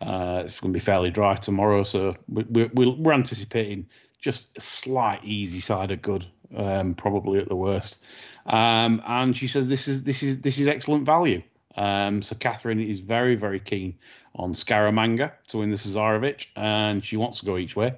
Uh, 0.00 0.42
it's 0.44 0.60
going 0.60 0.72
to 0.72 0.76
be 0.76 0.84
fairly 0.84 1.10
dry 1.10 1.34
tomorrow, 1.34 1.82
so 1.82 2.14
we're, 2.28 2.70
we're, 2.74 3.12
anticipating 3.12 3.86
just 4.20 4.48
a 4.56 4.60
slight 4.60 5.24
easy 5.24 5.60
side 5.60 5.90
of 5.90 6.02
good, 6.02 6.26
um, 6.54 6.94
probably 6.94 7.38
at 7.38 7.48
the 7.48 7.56
worst. 7.56 8.00
Um, 8.44 9.02
and 9.06 9.34
she 9.34 9.48
says 9.48 9.68
this 9.68 9.88
is 9.88 10.02
this 10.02 10.22
is 10.22 10.40
this 10.40 10.58
is 10.58 10.68
excellent 10.68 11.06
value. 11.06 11.42
Um, 11.76 12.20
so 12.20 12.34
Catherine 12.36 12.80
is 12.80 13.00
very 13.00 13.36
very 13.36 13.58
keen 13.58 13.98
on 14.34 14.52
Scaramanga 14.52 15.32
to 15.48 15.58
win 15.58 15.70
the 15.70 15.78
Cesarewitch, 15.78 16.48
and 16.56 17.02
she 17.02 17.16
wants 17.16 17.40
to 17.40 17.46
go 17.46 17.56
each 17.56 17.74
way. 17.74 17.96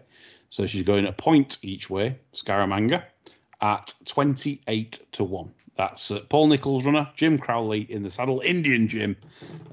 So 0.50 0.66
she's 0.66 0.82
going 0.82 1.06
a 1.06 1.12
point 1.12 1.58
each 1.62 1.90
way, 1.90 2.18
Scaramanga, 2.34 3.04
at 3.60 3.94
28 4.06 5.06
to 5.12 5.24
1. 5.24 5.50
That's 5.76 6.10
uh, 6.10 6.20
Paul 6.28 6.48
Nicholls' 6.48 6.84
runner, 6.84 7.08
Jim 7.16 7.38
Crowley 7.38 7.82
in 7.82 8.02
the 8.02 8.10
saddle, 8.10 8.40
Indian 8.44 8.88
Jim 8.88 9.16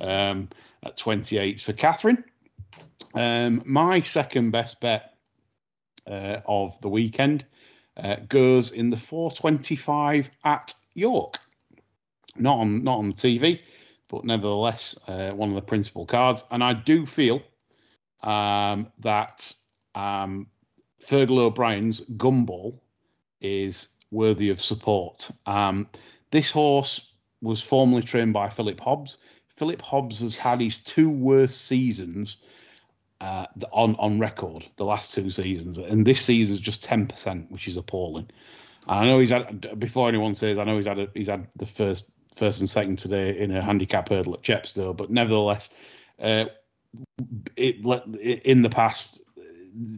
um, 0.01 0.49
at 0.83 0.97
28 0.97 1.59
for 1.61 1.73
Catherine. 1.73 2.23
Um, 3.15 3.63
my 3.65 4.01
second 4.01 4.51
best 4.51 4.79
bet 4.81 5.15
uh, 6.05 6.41
of 6.45 6.79
the 6.81 6.89
weekend 6.89 7.45
uh, 7.97 8.17
goes 8.27 8.71
in 8.71 8.89
the 8.89 8.97
425 8.97 10.29
at 10.43 10.73
York. 10.93 11.38
Not 12.38 12.59
on 12.59 12.81
not 12.81 12.97
on 12.97 13.09
the 13.09 13.15
TV, 13.15 13.61
but 14.09 14.25
nevertheless 14.25 14.95
uh, 15.07 15.31
one 15.31 15.49
of 15.49 15.55
the 15.55 15.61
principal 15.61 16.05
cards. 16.05 16.43
And 16.51 16.63
I 16.63 16.73
do 16.73 17.05
feel 17.05 17.41
um, 18.21 18.91
that 18.99 19.53
um, 19.95 20.47
Fergal 21.07 21.39
O'Brien's 21.39 22.01
Gumball 22.01 22.79
is 23.41 23.87
worthy 24.11 24.49
of 24.49 24.61
support. 24.61 25.29
Um, 25.45 25.87
this 26.31 26.49
horse 26.49 27.11
was 27.41 27.61
formerly 27.61 28.03
trained 28.03 28.33
by 28.33 28.49
Philip 28.49 28.79
Hobbs. 28.79 29.17
Philip 29.55 29.81
Hobbs 29.81 30.19
has 30.19 30.35
had 30.35 30.59
his 30.59 30.81
two 30.81 31.09
worst 31.09 31.65
seasons 31.67 32.37
uh, 33.21 33.45
on 33.71 33.95
on 33.95 34.19
record, 34.19 34.67
the 34.75 34.85
last 34.85 35.13
two 35.13 35.29
seasons, 35.29 35.77
and 35.77 36.05
this 36.05 36.21
season's 36.21 36.59
just 36.59 36.83
ten 36.83 37.07
percent, 37.07 37.51
which 37.51 37.67
is 37.67 37.77
appalling. 37.77 38.29
And 38.87 38.99
I 38.99 39.07
know 39.07 39.19
he's 39.19 39.29
had 39.29 39.79
before 39.79 40.09
anyone 40.09 40.35
says, 40.35 40.57
I 40.57 40.63
know 40.63 40.75
he's 40.75 40.87
had 40.87 40.99
a, 40.99 41.07
he's 41.13 41.27
had 41.27 41.47
the 41.55 41.65
first 41.65 42.11
first 42.35 42.59
and 42.59 42.69
second 42.69 42.99
today 42.99 43.37
in 43.37 43.55
a 43.55 43.61
handicap 43.61 44.09
hurdle 44.09 44.33
at 44.33 44.43
Chepstow, 44.43 44.95
but 44.95 45.09
nevertheless, 45.09 45.69
uh, 46.19 46.45
it, 47.55 48.43
in 48.43 48.61
the 48.61 48.69
past 48.69 49.21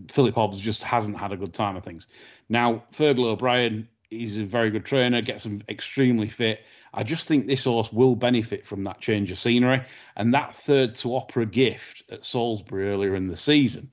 Philip 0.09 0.35
Hobbs 0.35 0.59
just 0.59 0.83
hasn't 0.83 1.17
had 1.17 1.31
a 1.31 1.37
good 1.37 1.53
time 1.53 1.75
of 1.75 1.83
things. 1.83 2.07
Now, 2.49 2.83
Fergal 2.93 3.25
O'Brien 3.25 3.87
is 4.09 4.37
a 4.37 4.45
very 4.45 4.69
good 4.69 4.85
trainer, 4.85 5.21
gets 5.21 5.45
him 5.45 5.63
extremely 5.69 6.29
fit. 6.29 6.61
I 6.93 7.03
just 7.03 7.27
think 7.27 7.45
this 7.45 7.65
horse 7.65 7.91
will 7.91 8.15
benefit 8.15 8.65
from 8.65 8.83
that 8.85 8.99
change 8.99 9.31
of 9.31 9.39
scenery. 9.39 9.83
And 10.15 10.33
that 10.33 10.55
third 10.55 10.95
to 10.95 11.15
opera 11.15 11.45
gift 11.45 12.03
at 12.09 12.25
Salisbury 12.25 12.89
earlier 12.89 13.15
in 13.15 13.27
the 13.27 13.37
season 13.37 13.91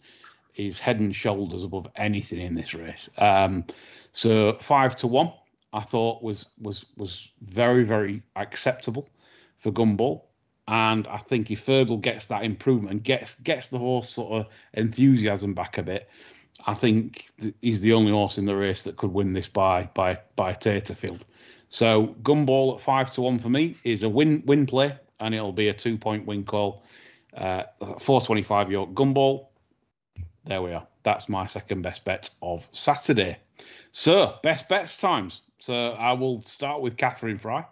is 0.57 0.79
head 0.79 1.01
and 1.01 1.15
shoulders 1.15 1.65
above 1.65 1.89
anything 1.97 2.41
in 2.41 2.55
this 2.55 2.75
race. 2.75 3.11
Um, 3.19 3.65
so 4.13 4.57
five 4.61 4.95
to 4.97 5.07
one, 5.07 5.33
I 5.73 5.81
thought 5.81 6.23
was 6.23 6.47
was 6.61 6.85
was 6.97 7.29
very 7.43 7.83
very 7.83 8.23
acceptable 8.37 9.09
for 9.59 9.73
Gumball. 9.73 10.23
And 10.67 11.07
I 11.09 11.19
think 11.19 11.51
if 11.51 11.67
Fergal 11.67 12.01
gets 12.01 12.27
that 12.27 12.43
improvement 12.43 12.93
and 12.93 13.03
gets 13.03 13.35
gets 13.37 13.69
the 13.69 13.79
horse 13.79 14.09
sort 14.09 14.33
of 14.33 14.53
enthusiasm 14.73 15.53
back 15.55 15.77
a 15.77 15.83
bit, 15.83 16.09
I 16.67 16.75
think 16.75 17.27
he's 17.61 17.83
the 17.83 17.93
only 17.93 18.13
horse 18.13 18.39
in 18.39 18.47
the 18.47 18.57
race 18.57 18.83
that 18.85 18.97
could 18.97 19.13
win 19.13 19.35
this 19.35 19.49
by 19.49 19.91
by 19.95 20.17
by 20.37 20.55
Taterfield. 20.55 21.21
So 21.69 22.15
Gumball 22.23 22.77
at 22.77 22.81
five 22.81 23.11
to 23.13 23.23
one 23.23 23.39
for 23.39 23.51
me 23.51 23.77
is 23.85 24.05
a 24.05 24.09
win 24.09 24.43
win 24.47 24.65
play, 24.65 24.99
and 25.21 25.35
it'll 25.35 25.53
be 25.53 25.69
a 25.69 25.75
two 25.75 25.99
point 25.99 26.27
win 26.27 26.45
call. 26.45 26.83
Uh, 27.37 27.65
425 27.81 28.71
York 28.71 28.91
Gumball. 28.91 29.49
There 30.45 30.63
we 30.63 30.73
are. 30.73 30.87
That's 31.03 31.29
my 31.29 31.47
second 31.47 31.83
best 31.83 32.05
bet 32.05 32.31
of 32.41 32.69
Saturday. 32.73 33.39
So 33.91 34.39
best 34.43 34.69
bets 34.69 34.99
times. 34.99 35.43
So 35.59 35.91
I 35.93 36.13
will 36.13 36.41
start 36.41 36.81
with 36.81 36.97
Catherine 36.97 37.39
Fry 37.39 37.65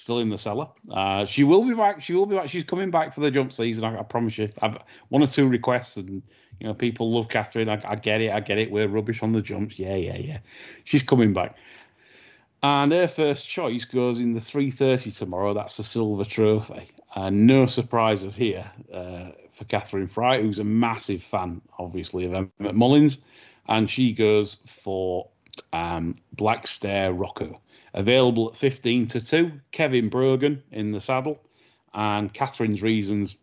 still 0.00 0.18
in 0.18 0.30
the 0.30 0.38
cellar. 0.38 0.68
Uh, 0.90 1.26
she 1.26 1.44
will 1.44 1.62
be 1.62 1.74
back. 1.74 2.02
She 2.02 2.14
will 2.14 2.26
be 2.26 2.34
back. 2.34 2.48
She's 2.48 2.64
coming 2.64 2.90
back 2.90 3.12
for 3.14 3.20
the 3.20 3.30
jump 3.30 3.52
season. 3.52 3.84
I, 3.84 3.98
I 3.98 4.02
promise 4.02 4.38
you. 4.38 4.50
I've 4.62 4.78
one 5.10 5.22
or 5.22 5.26
two 5.26 5.46
requests, 5.46 5.96
and 5.96 6.22
you 6.58 6.66
know 6.66 6.74
people 6.74 7.12
love 7.12 7.28
Catherine. 7.28 7.68
I, 7.68 7.80
I, 7.84 7.96
get 7.96 8.20
it. 8.20 8.32
I 8.32 8.40
get 8.40 8.58
it. 8.58 8.70
We're 8.70 8.88
rubbish 8.88 9.22
on 9.22 9.32
the 9.32 9.42
jumps. 9.42 9.78
Yeah, 9.78 9.96
yeah, 9.96 10.16
yeah. 10.16 10.38
She's 10.84 11.02
coming 11.02 11.34
back. 11.34 11.56
And 12.62 12.92
her 12.92 13.08
first 13.08 13.48
choice 13.48 13.84
goes 13.84 14.20
in 14.20 14.34
the 14.34 14.40
3:30 14.40 15.16
tomorrow. 15.16 15.52
That's 15.52 15.76
the 15.76 15.84
silver 15.84 16.24
trophy. 16.24 16.90
And 17.14 17.46
no 17.46 17.66
surprises 17.66 18.34
here 18.34 18.70
uh, 18.92 19.30
for 19.52 19.64
Catherine 19.64 20.06
Fry, 20.06 20.40
who's 20.40 20.60
a 20.60 20.64
massive 20.64 21.22
fan, 21.22 21.60
obviously, 21.78 22.24
of 22.24 22.32
Emmett 22.32 22.74
Mullins, 22.74 23.18
and 23.66 23.90
she 23.90 24.12
goes 24.12 24.58
for 24.66 25.28
um, 25.72 26.14
Black 26.32 26.66
Stare 26.66 27.12
Rocker 27.12 27.52
available 27.94 28.50
at 28.50 28.56
15 28.56 29.06
to 29.08 29.20
2. 29.20 29.52
Kevin 29.72 30.08
Brogan 30.08 30.62
in 30.70 30.92
the 30.92 31.00
saddle, 31.00 31.40
and 31.92 32.32
Catherine's 32.32 32.82
reasons 32.82 33.36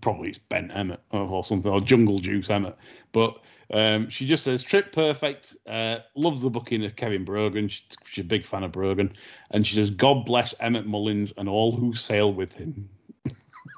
probably 0.00 0.28
it's 0.30 0.38
Ben 0.38 0.70
Emmett 0.70 1.00
or 1.10 1.44
something, 1.44 1.70
or 1.70 1.80
Jungle 1.80 2.20
Juice 2.20 2.50
Emmett. 2.50 2.76
But 3.12 3.40
um, 3.72 4.08
she 4.08 4.26
just 4.26 4.44
says 4.44 4.62
trip 4.62 4.92
perfect. 4.92 5.56
Uh, 5.66 5.98
loves 6.14 6.42
the 6.42 6.50
booking 6.50 6.84
of 6.84 6.96
Kevin 6.96 7.24
Brogan. 7.24 7.68
She, 7.68 7.82
she's 8.04 8.24
a 8.24 8.28
big 8.28 8.46
fan 8.46 8.62
of 8.62 8.72
Brogan, 8.72 9.14
and 9.50 9.66
she 9.66 9.76
says 9.76 9.90
God 9.90 10.24
bless 10.24 10.54
Emmett 10.60 10.86
Mullins 10.86 11.32
and 11.36 11.48
all 11.48 11.72
who 11.72 11.94
sail 11.94 12.32
with 12.32 12.52
him. 12.52 12.88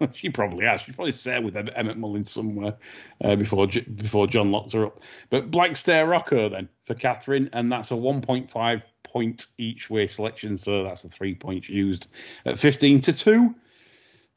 she 0.14 0.30
probably 0.30 0.64
has. 0.64 0.82
She 0.82 0.92
probably 0.92 1.12
sailed 1.12 1.44
with 1.44 1.56
Emmett 1.56 1.98
Mullins 1.98 2.30
somewhere 2.30 2.74
uh, 3.22 3.36
before 3.36 3.66
before 3.66 4.26
John 4.26 4.52
locks 4.52 4.72
her 4.72 4.86
up. 4.86 5.00
But 5.30 5.50
Black 5.50 5.76
Stare 5.76 6.06
Rocco 6.06 6.48
then 6.48 6.68
for 6.84 6.94
Catherine, 6.94 7.50
and 7.52 7.70
that's 7.70 7.90
a 7.90 7.94
1.5 7.94 8.82
point 9.02 9.46
each 9.58 9.90
way 9.90 10.06
selection, 10.06 10.56
so 10.56 10.84
that's 10.84 11.02
the 11.02 11.08
three 11.08 11.34
points 11.34 11.68
used 11.68 12.08
at 12.44 12.58
15 12.58 13.02
to 13.02 13.12
2. 13.12 13.54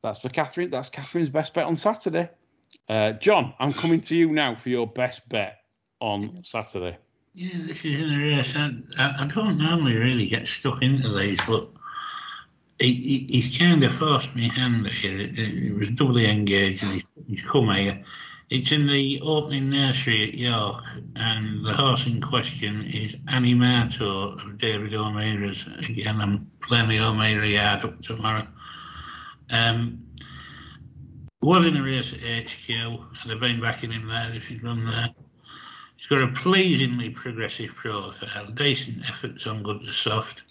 That's 0.04 0.20
for 0.20 0.30
Catherine. 0.30 0.70
That's 0.70 0.90
Catherine's 0.90 1.30
best 1.30 1.54
bet 1.54 1.66
on 1.66 1.76
Saturday. 1.76 2.30
Uh, 2.88 3.14
John, 3.14 3.54
I'm 3.60 3.74
coming 3.74 4.02
to 4.02 4.16
you 4.16 4.30
now 4.30 4.56
for 4.56 4.70
your 4.70 4.86
best 4.86 5.28
bet 5.28 5.60
on 6.00 6.42
Saturday. 6.44 6.98
Yeah, 7.34 7.66
this 7.68 7.84
is 7.84 8.00
in 8.00 8.14
a 8.14 8.18
race. 8.18 8.56
I, 8.56 8.72
I, 8.98 9.28
don't 9.28 9.58
normally 9.58 9.98
really 9.98 10.28
get 10.28 10.48
stuck 10.48 10.82
into 10.82 11.10
these, 11.18 11.40
but 11.48 11.68
he, 12.80 12.94
he, 12.94 13.28
he's 13.30 13.58
kind 13.58 13.84
of 13.84 13.94
forced 13.94 14.36
me 14.36 14.48
hand 14.50 14.88
here. 14.88 15.30
It 15.34 15.76
was 15.76 15.92
doubly 15.92 16.30
engaged 16.30 16.84
and 16.84 16.94
he's, 16.94 17.04
he's 17.28 17.44
come 17.44 17.70
here. 17.76 18.04
It's 18.50 18.72
in 18.72 18.86
the 18.86 19.22
opening 19.22 19.72
nursery 19.72 20.24
at 20.28 20.36
York, 20.36 20.84
and 21.16 21.66
the 21.66 21.74
horse 21.74 22.06
in 22.06 22.22
question 22.22 22.84
is 22.84 23.16
Animato 23.28 24.40
of 24.40 24.60
David 24.60 24.94
O'Meara's. 24.94 25.66
Again, 25.80 26.22
I'm 26.22 26.52
playing 26.62 26.90
the 26.90 27.00
O'Meara 27.00 27.48
yard 27.48 27.86
up 27.86 28.02
tomorrow. 28.02 28.48
Um, 29.50 30.06
Was 31.42 31.66
in 31.66 31.76
a 31.76 31.82
race 31.82 32.14
at 32.14 32.20
HQ, 32.22 32.70
and 32.70 33.32
I've 33.32 33.40
been 33.40 33.62
backing 33.62 33.92
him 33.92 34.08
there 34.08 34.32
if 34.32 34.48
he'd 34.48 34.64
run 34.64 34.86
there. 34.86 35.10
He's 35.96 36.08
got 36.08 36.22
a 36.22 36.28
pleasingly 36.28 37.10
progressive 37.10 37.74
profile, 37.74 38.52
decent 38.54 39.10
efforts 39.10 39.48
on 39.48 39.64
good 39.64 39.82
to 39.86 39.92
soft, 39.92 40.44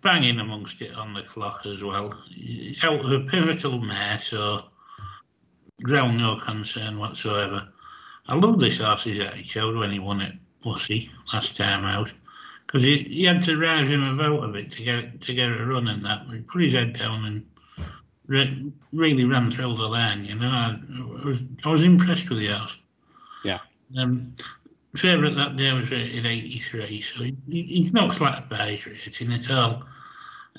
banging 0.00 0.40
amongst 0.40 0.80
it 0.80 0.94
on 0.94 1.12
the 1.12 1.22
clock 1.22 1.66
as 1.66 1.82
well. 1.82 2.14
He's 2.30 2.82
out 2.82 3.04
of 3.04 3.12
a 3.12 3.20
pivotal 3.20 3.78
mare, 3.78 4.18
so 4.20 4.64
ground 5.82 6.18
no 6.18 6.36
concern 6.36 6.98
whatsoever. 6.98 7.68
I 8.26 8.34
love 8.34 8.58
this 8.58 8.78
horse's 8.78 9.20
attitude 9.20 9.76
when 9.76 9.90
he 9.90 9.98
won 9.98 10.20
it, 10.20 10.34
Wussy 10.64 11.08
last 11.32 11.56
time 11.56 11.84
out 11.84 12.12
because 12.66 12.82
he, 12.82 12.98
he 13.04 13.24
had 13.24 13.42
to 13.42 13.56
rise 13.56 13.88
him 13.88 14.02
about 14.02 14.44
a 14.44 14.48
bit 14.48 14.70
to 14.72 14.82
get 14.82 14.98
it 14.98 15.20
to 15.22 15.34
get 15.34 15.48
a 15.48 15.64
run 15.64 15.88
and 15.88 16.04
that. 16.04 16.26
But 16.26 16.36
he 16.36 16.42
put 16.42 16.62
his 16.62 16.74
head 16.74 16.98
down 16.98 17.24
and 17.24 17.46
re- 18.26 18.72
really 18.92 19.24
ran 19.24 19.50
through 19.50 19.76
the 19.76 19.84
line. 19.84 20.24
You 20.24 20.34
know, 20.34 20.48
I, 20.48 20.78
I 21.22 21.24
was 21.24 21.42
I 21.64 21.68
was 21.70 21.82
impressed 21.82 22.28
with 22.28 22.40
the 22.40 22.48
horse. 22.48 22.76
Yeah. 23.44 23.60
Um, 23.96 24.34
favourite 24.94 25.36
that 25.36 25.56
day 25.56 25.72
was 25.72 25.90
rated 25.90 26.26
83, 26.26 27.00
so 27.00 27.22
he, 27.22 27.36
he's 27.48 27.94
not 27.94 28.12
flat 28.12 28.48
by 28.48 28.72
his 28.72 28.86
rating 28.86 29.32
at 29.32 29.50
all. 29.50 29.84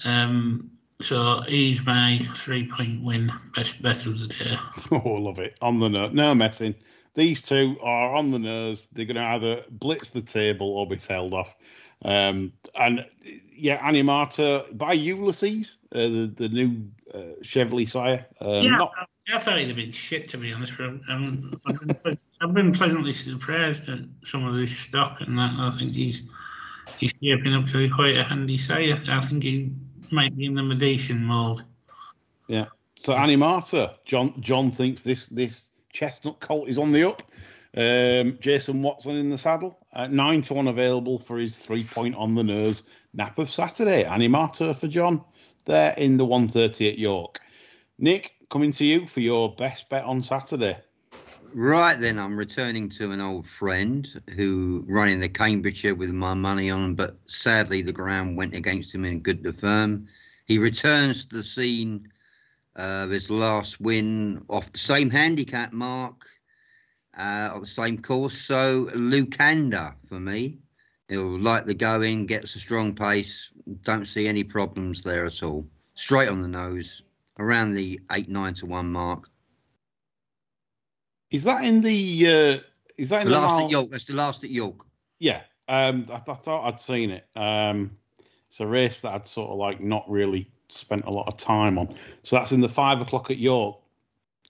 Um, 0.03 0.71
so 1.01 1.41
he's 1.41 1.85
my 1.85 2.19
three 2.35 2.67
point 2.67 3.01
win, 3.03 3.31
best 3.55 3.81
bet 3.81 4.05
of 4.05 4.19
the 4.19 4.27
day. 4.27 4.57
Oh, 4.91 5.13
love 5.13 5.39
it. 5.39 5.55
On 5.61 5.79
the 5.79 5.89
nose. 5.89 6.13
No 6.13 6.35
messing. 6.35 6.75
These 7.15 7.41
two 7.41 7.77
are 7.81 8.15
on 8.15 8.31
the 8.31 8.39
nose. 8.39 8.87
They're 8.91 9.05
going 9.05 9.15
to 9.15 9.23
either 9.23 9.63
blitz 9.69 10.09
the 10.09 10.21
table 10.21 10.67
or 10.67 10.87
be 10.87 10.97
tailed 10.97 11.33
off. 11.33 11.55
Um, 12.03 12.53
and 12.75 13.05
yeah, 13.53 13.77
Animata 13.79 14.77
by 14.77 14.93
Ulysses, 14.93 15.77
uh, 15.93 15.99
the, 15.99 16.33
the 16.35 16.49
new 16.49 16.87
uh, 17.13 17.41
Cheveley 17.43 17.85
sire. 17.85 18.25
Um, 18.39 18.63
yeah, 18.63 18.77
not- 18.77 18.93
I, 19.31 19.37
thought 19.37 19.59
he'd 19.59 19.67
have 19.67 19.75
been 19.75 19.91
shit 19.91 20.27
to 20.29 20.37
be 20.37 20.53
honest. 20.53 20.73
But 20.77 20.91
I'm, 21.09 21.59
I've, 21.65 22.03
been, 22.03 22.17
I've 22.41 22.53
been 22.53 22.71
pleasantly 22.71 23.13
surprised 23.13 23.87
at 23.89 23.99
some 24.23 24.45
of 24.45 24.55
his 24.55 24.77
stock 24.77 25.21
and 25.21 25.37
that. 25.37 25.51
I 25.57 25.77
think 25.77 25.93
he's 25.93 26.23
he's 26.97 27.13
shaping 27.21 27.53
up 27.53 27.67
to 27.67 27.77
be 27.77 27.89
quite 27.89 28.17
a 28.17 28.23
handy 28.23 28.57
sire. 28.57 29.01
I 29.07 29.21
think 29.21 29.43
he 29.43 29.71
might 30.11 30.35
be 30.35 30.45
in 30.45 30.55
the 30.55 30.63
Medition 30.63 31.23
mould. 31.23 31.63
Yeah. 32.47 32.65
So 32.99 33.13
Animata, 33.13 33.95
John 34.05 34.33
John 34.41 34.71
thinks 34.71 35.03
this 35.03 35.27
this 35.27 35.71
chestnut 35.91 36.39
colt 36.39 36.69
is 36.69 36.77
on 36.77 36.91
the 36.91 37.07
up. 37.07 37.23
Um, 37.77 38.37
Jason 38.41 38.81
Watson 38.81 39.15
in 39.15 39.29
the 39.29 39.37
saddle. 39.37 39.77
Uh, 39.93 40.07
nine 40.07 40.41
to 40.43 40.53
one 40.53 40.67
available 40.67 41.19
for 41.19 41.37
his 41.37 41.57
three 41.57 41.83
point 41.83 42.15
on 42.15 42.35
the 42.35 42.43
nose 42.43 42.83
nap 43.13 43.37
of 43.39 43.49
Saturday. 43.49 44.03
Animata 44.03 44.77
for 44.77 44.87
John 44.87 45.23
there 45.65 45.93
in 45.97 46.17
the 46.17 46.25
130 46.25 46.89
at 46.89 46.97
York. 46.97 47.39
Nick, 47.97 48.33
coming 48.49 48.71
to 48.71 48.85
you 48.85 49.07
for 49.07 49.19
your 49.19 49.53
best 49.55 49.89
bet 49.89 50.03
on 50.03 50.23
Saturday. 50.23 50.77
Right 51.53 51.99
then, 51.99 52.19
I'm 52.19 52.37
returning 52.37 52.89
to 52.89 53.11
an 53.11 53.21
old 53.21 53.47
friend 53.47 54.07
who 54.35 54.85
ran 54.87 55.09
in 55.09 55.19
the 55.19 55.29
Cambridgeshire 55.29 55.95
with 55.95 56.11
my 56.11 56.33
money 56.35 56.69
on, 56.69 56.93
but 56.93 57.17
sadly 57.25 57.81
the 57.81 57.91
ground 57.91 58.37
went 58.37 58.53
against 58.53 58.93
him 58.93 59.03
in 59.03 59.21
good 59.21 59.43
to 59.43 59.53
firm. 59.53 60.07
He 60.45 60.59
returns 60.59 61.25
to 61.25 61.37
the 61.37 61.43
scene 61.43 62.09
uh, 62.77 63.03
of 63.03 63.09
his 63.09 63.31
last 63.31 63.81
win 63.81 64.45
off 64.47 64.71
the 64.71 64.79
same 64.79 65.09
handicap 65.09 65.73
mark, 65.73 66.27
uh, 67.17 67.59
the 67.59 67.65
same 67.65 68.01
course. 68.01 68.37
So 68.37 68.89
Lucander 68.93 69.95
for 70.07 70.19
me. 70.19 70.59
He'll 71.07 71.39
like 71.39 71.65
the 71.65 71.73
going, 71.73 72.27
gets 72.27 72.55
a 72.55 72.59
strong 72.59 72.93
pace. 72.93 73.49
Don't 73.83 74.05
see 74.05 74.27
any 74.27 74.43
problems 74.43 75.01
there 75.01 75.25
at 75.25 75.41
all. 75.41 75.65
Straight 75.95 76.29
on 76.29 76.43
the 76.43 76.47
nose, 76.47 77.01
around 77.39 77.73
the 77.73 77.99
eight 78.11 78.29
nine 78.29 78.53
to 78.55 78.67
one 78.67 78.91
mark. 78.91 79.27
Is 81.31 81.43
that 81.43 81.63
in 81.63 81.81
the? 81.81 82.27
Uh, 82.27 82.59
is 82.97 83.09
that 83.09 83.21
in 83.21 83.27
The 83.29 83.35
the, 83.35 83.39
last 83.41 83.51
mile- 83.51 83.65
at 83.65 83.71
York. 83.71 83.87
That's 83.91 84.05
the 84.05 84.13
last 84.13 84.43
at 84.43 84.49
York. 84.49 84.85
Yeah, 85.19 85.41
um, 85.67 86.05
I, 86.11 86.15
I 86.15 86.35
thought 86.35 86.67
I'd 86.67 86.79
seen 86.79 87.11
it. 87.11 87.25
Um, 87.35 87.91
it's 88.47 88.59
a 88.59 88.67
race 88.67 89.01
that 89.01 89.13
I'd 89.13 89.27
sort 89.27 89.51
of 89.51 89.57
like 89.57 89.79
not 89.81 90.09
really 90.09 90.49
spent 90.69 91.05
a 91.05 91.09
lot 91.09 91.27
of 91.27 91.37
time 91.37 91.77
on. 91.77 91.95
So 92.23 92.35
that's 92.35 92.51
in 92.51 92.61
the 92.61 92.69
five 92.69 93.01
o'clock 93.01 93.29
at 93.31 93.37
York. 93.37 93.77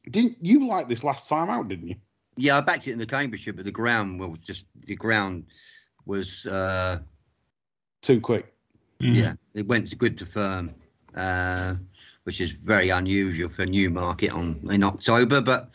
Didn't 0.09 0.37
you 0.41 0.67
like 0.67 0.87
this 0.87 1.03
last 1.03 1.27
time 1.27 1.49
out? 1.49 1.67
Didn't 1.67 1.87
you? 1.87 1.95
Yeah, 2.37 2.57
I 2.57 2.61
backed 2.61 2.87
it 2.87 2.93
in 2.93 2.99
the 2.99 3.05
Cambridgeshire, 3.05 3.53
but 3.53 3.65
the 3.65 3.71
ground 3.71 4.19
was 4.19 4.37
just 4.39 4.65
the 4.85 4.95
ground 4.95 5.45
was 6.05 6.45
uh, 6.45 6.99
Too 8.01 8.21
quick. 8.21 8.53
yeah, 8.99 9.33
it 9.53 9.67
went 9.67 9.95
good 9.97 10.17
to 10.19 10.25
firm, 10.25 10.73
uh, 11.15 11.75
which 12.23 12.39
is 12.39 12.51
very 12.51 12.89
unusual 12.89 13.49
for 13.49 13.65
Newmarket 13.65 14.31
on 14.31 14.59
in 14.71 14.83
October, 14.83 15.41
but 15.41 15.71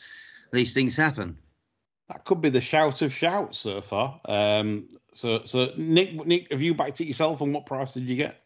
these 0.55 0.73
things 0.75 0.97
happen. 0.97 1.38
That 2.09 2.25
could 2.25 2.40
be 2.40 2.51
the 2.51 2.61
shout 2.61 3.03
of 3.03 3.12
shouts 3.12 3.59
so 3.59 3.81
far. 3.81 4.21
Um, 4.27 4.88
so, 5.12 5.43
so 5.45 5.71
Nick, 5.77 6.27
Nick, 6.27 6.51
have 6.53 6.61
you 6.61 6.75
backed 6.75 7.01
it 7.01 7.07
yourself? 7.07 7.40
And 7.40 7.55
what 7.55 7.67
price 7.67 7.95
did 7.95 8.05
you 8.05 8.17
get? 8.17 8.43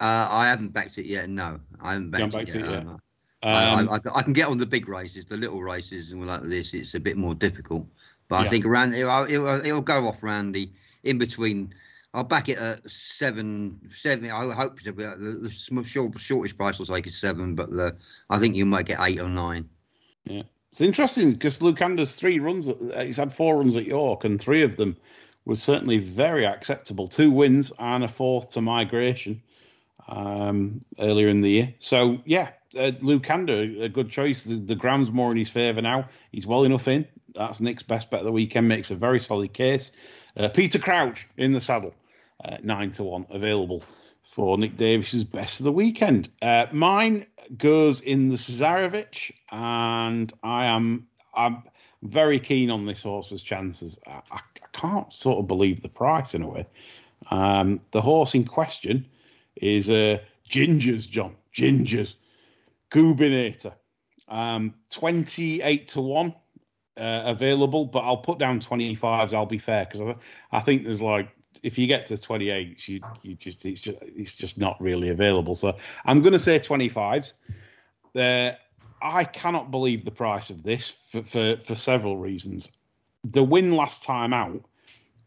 Uh, 0.00 0.28
I 0.30 0.46
haven't 0.46 0.72
backed 0.72 0.98
it 0.98 1.06
yet. 1.06 1.28
No, 1.28 1.60
I 1.80 1.92
haven't 1.92 2.10
backed, 2.10 2.32
backed 2.32 2.50
it 2.50 2.56
it 2.56 2.70
yet. 2.70 2.84
yet? 2.84 2.86
uh, 2.86 2.96
I, 3.42 3.80
Um, 3.80 3.88
I, 3.88 3.94
I, 3.94 4.18
I 4.18 4.22
can 4.22 4.32
get 4.32 4.48
on 4.48 4.58
the 4.58 4.66
big 4.66 4.88
races, 4.88 5.26
the 5.26 5.36
little 5.36 5.62
races, 5.62 6.10
and 6.10 6.26
like 6.26 6.42
this, 6.42 6.74
it's 6.74 6.94
a 6.94 7.00
bit 7.00 7.16
more 7.16 7.34
difficult. 7.34 7.86
But 8.28 8.40
Yeah. 8.40 8.46
I 8.46 8.48
think 8.48 8.64
around 8.66 8.94
it'll, 8.94 9.24
it'll, 9.24 9.64
it'll 9.64 9.80
go 9.80 10.06
off 10.08 10.22
around 10.22 10.52
the 10.52 10.70
in 11.04 11.18
between. 11.18 11.72
I'll 12.14 12.24
back 12.24 12.48
it 12.48 12.58
at 12.58 12.90
seven, 12.90 13.78
seven. 13.94 14.30
I 14.30 14.52
hope 14.54 14.80
to 14.80 14.92
be 14.92 15.04
the, 15.04 15.50
short, 15.84 16.18
shortest 16.18 16.56
price 16.56 16.78
will 16.78 16.86
take 16.86 17.06
is 17.06 17.16
seven, 17.16 17.54
but 17.54 17.70
the, 17.70 17.96
I 18.30 18.38
think 18.38 18.56
you 18.56 18.66
might 18.66 18.86
get 18.86 18.98
eight 19.00 19.20
or 19.20 19.28
nine. 19.28 19.68
It's 20.70 20.80
interesting 20.80 21.32
because 21.32 21.60
Lucander's 21.60 22.14
three 22.14 22.38
runs, 22.38 22.68
at- 22.68 23.06
he's 23.06 23.16
had 23.16 23.32
four 23.32 23.56
runs 23.56 23.76
at 23.76 23.86
York, 23.86 24.24
and 24.24 24.40
three 24.40 24.62
of 24.62 24.76
them 24.76 24.96
were 25.44 25.56
certainly 25.56 25.98
very 25.98 26.44
acceptable. 26.44 27.08
Two 27.08 27.30
wins 27.30 27.72
and 27.78 28.04
a 28.04 28.08
fourth 28.08 28.50
to 28.50 28.60
migration 28.60 29.42
um, 30.08 30.84
earlier 30.98 31.28
in 31.28 31.40
the 31.40 31.50
year. 31.50 31.74
So, 31.78 32.18
yeah, 32.24 32.50
uh, 32.76 32.92
Lucander, 33.00 33.82
a 33.82 33.88
good 33.88 34.10
choice. 34.10 34.44
The, 34.44 34.56
the 34.56 34.74
ground's 34.74 35.10
more 35.10 35.30
in 35.30 35.38
his 35.38 35.48
favour 35.48 35.80
now. 35.80 36.08
He's 36.32 36.46
well 36.46 36.64
enough 36.64 36.86
in. 36.86 37.06
That's 37.34 37.60
Nick's 37.60 37.82
best 37.82 38.10
bet 38.10 38.20
of 38.20 38.26
the 38.26 38.32
weekend, 38.32 38.68
makes 38.68 38.90
a 38.90 38.94
very 38.94 39.20
solid 39.20 39.52
case. 39.52 39.90
Uh, 40.36 40.48
Peter 40.48 40.78
Crouch 40.78 41.26
in 41.36 41.52
the 41.52 41.60
saddle, 41.60 41.94
uh, 42.44 42.58
nine 42.62 42.90
to 42.92 43.04
one, 43.04 43.26
available 43.30 43.82
for 44.30 44.58
Nick 44.58 44.76
Davis's 44.76 45.24
best 45.24 45.60
of 45.60 45.64
the 45.64 45.72
weekend. 45.72 46.28
Uh, 46.42 46.66
mine 46.70 47.26
goes 47.56 48.00
in 48.00 48.28
the 48.28 48.36
Cesarovic, 48.36 49.32
and 49.50 50.32
I 50.42 50.66
am 50.66 51.08
I'm 51.34 51.62
very 52.02 52.38
keen 52.38 52.70
on 52.70 52.86
this 52.86 53.02
horse's 53.02 53.42
chances. 53.42 53.98
I, 54.06 54.20
I, 54.30 54.36
I 54.36 54.66
can't 54.72 55.12
sort 55.12 55.38
of 55.38 55.48
believe 55.48 55.82
the 55.82 55.88
price 55.88 56.34
in 56.34 56.42
a 56.42 56.48
way. 56.48 56.66
Um, 57.30 57.80
the 57.90 58.02
horse 58.02 58.34
in 58.34 58.44
question 58.44 59.06
is 59.56 59.90
uh, 59.90 60.18
Gingers, 60.48 61.08
John 61.08 61.34
Gingers, 61.54 62.14
Gubinator, 62.90 63.74
um, 64.28 64.74
twenty 64.90 65.62
eight 65.62 65.88
to 65.88 66.00
one. 66.00 66.34
Uh, 66.96 67.22
available, 67.26 67.84
but 67.84 68.00
I'll 68.00 68.16
put 68.16 68.40
down 68.40 68.58
25s. 68.58 69.32
I'll 69.32 69.46
be 69.46 69.58
fair 69.58 69.84
because 69.84 70.00
I, 70.00 70.56
I 70.56 70.60
think 70.62 70.82
there's 70.82 71.00
like 71.00 71.28
if 71.62 71.78
you 71.78 71.86
get 71.86 72.06
to 72.06 72.16
28, 72.16 72.88
you 72.88 73.00
you 73.22 73.34
just 73.34 73.64
it's 73.64 73.80
just 73.80 73.98
it's 74.02 74.34
just 74.34 74.58
not 74.58 74.80
really 74.80 75.10
available. 75.10 75.54
So 75.54 75.76
I'm 76.04 76.20
going 76.20 76.32
to 76.32 76.38
say 76.38 76.58
25s. 76.58 77.34
Uh, 78.14 78.52
I 79.00 79.24
cannot 79.24 79.70
believe 79.70 80.04
the 80.04 80.10
price 80.10 80.50
of 80.50 80.62
this 80.62 80.94
for, 81.10 81.22
for 81.22 81.56
for 81.64 81.74
several 81.74 82.16
reasons. 82.16 82.70
The 83.24 83.44
win 83.44 83.74
last 83.74 84.04
time 84.04 84.32
out. 84.32 84.62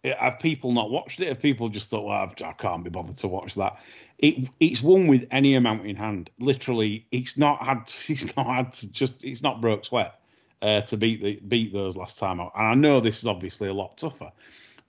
Have 0.04 0.40
people 0.40 0.72
not 0.72 0.90
watched 0.90 1.20
it? 1.20 1.28
Have 1.28 1.40
people 1.40 1.70
just 1.70 1.92
thought, 1.92 2.06
well, 2.06 2.34
I 2.44 2.54
can't 2.54 2.84
be 2.84 2.90
bothered 2.90 3.18
to 3.18 3.28
watch 3.28 3.54
that? 3.54 3.80
It 4.18 4.50
it's 4.60 4.82
won 4.82 5.06
with 5.06 5.28
any 5.30 5.54
amount 5.54 5.86
in 5.86 5.96
hand. 5.96 6.32
Literally, 6.40 7.06
it's 7.12 7.38
not 7.38 7.62
had. 7.62 7.94
It's 8.08 8.36
not 8.36 8.48
had 8.48 8.74
to 8.74 8.88
just. 8.88 9.14
It's 9.22 9.44
not 9.44 9.62
broke 9.62 9.86
sweat 9.86 10.20
uh, 10.62 10.82
to 10.82 10.98
beat 10.98 11.22
the 11.22 11.40
beat 11.48 11.74
those 11.74 11.96
last 11.96 12.18
time 12.18 12.40
out. 12.40 12.52
And 12.56 12.68
I 12.68 12.74
know 12.74 13.00
this 13.00 13.20
is 13.20 13.28
obviously 13.28 13.68
a 13.70 13.74
lot 13.74 13.98
tougher, 13.98 14.32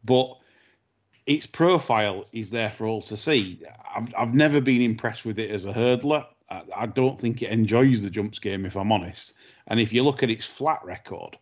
but 0.05 0.37
its 1.27 1.47
profile 1.47 2.25
is 2.33 2.51
there 2.51 2.71
for 2.71 2.87
all 2.87 3.03
to 3.03 3.17
see. 3.17 3.63
I've, 3.95 4.13
I've 4.17 4.35
never 4.35 4.61
been 4.61 4.83
impressed 4.83 5.25
with 5.25 5.39
it 5.39 5.51
as 5.51 5.65
a 5.65 5.73
hurdler. 5.73 6.27
I, 6.51 6.63
I 6.77 6.87
don't 6.87 7.21
think 7.21 7.43
it 7.43 7.51
enjoys 7.51 8.03
the 8.03 8.11
jumps 8.11 8.39
game, 8.39 8.67
if 8.67 8.77
I'm 8.77 8.93
honest. 8.93 9.35
And 9.67 9.81
if 9.81 9.93
you 9.93 10.03
look 10.03 10.23
at 10.23 10.31
its 10.31 10.45
flat 10.45 10.85
record, 10.85 11.39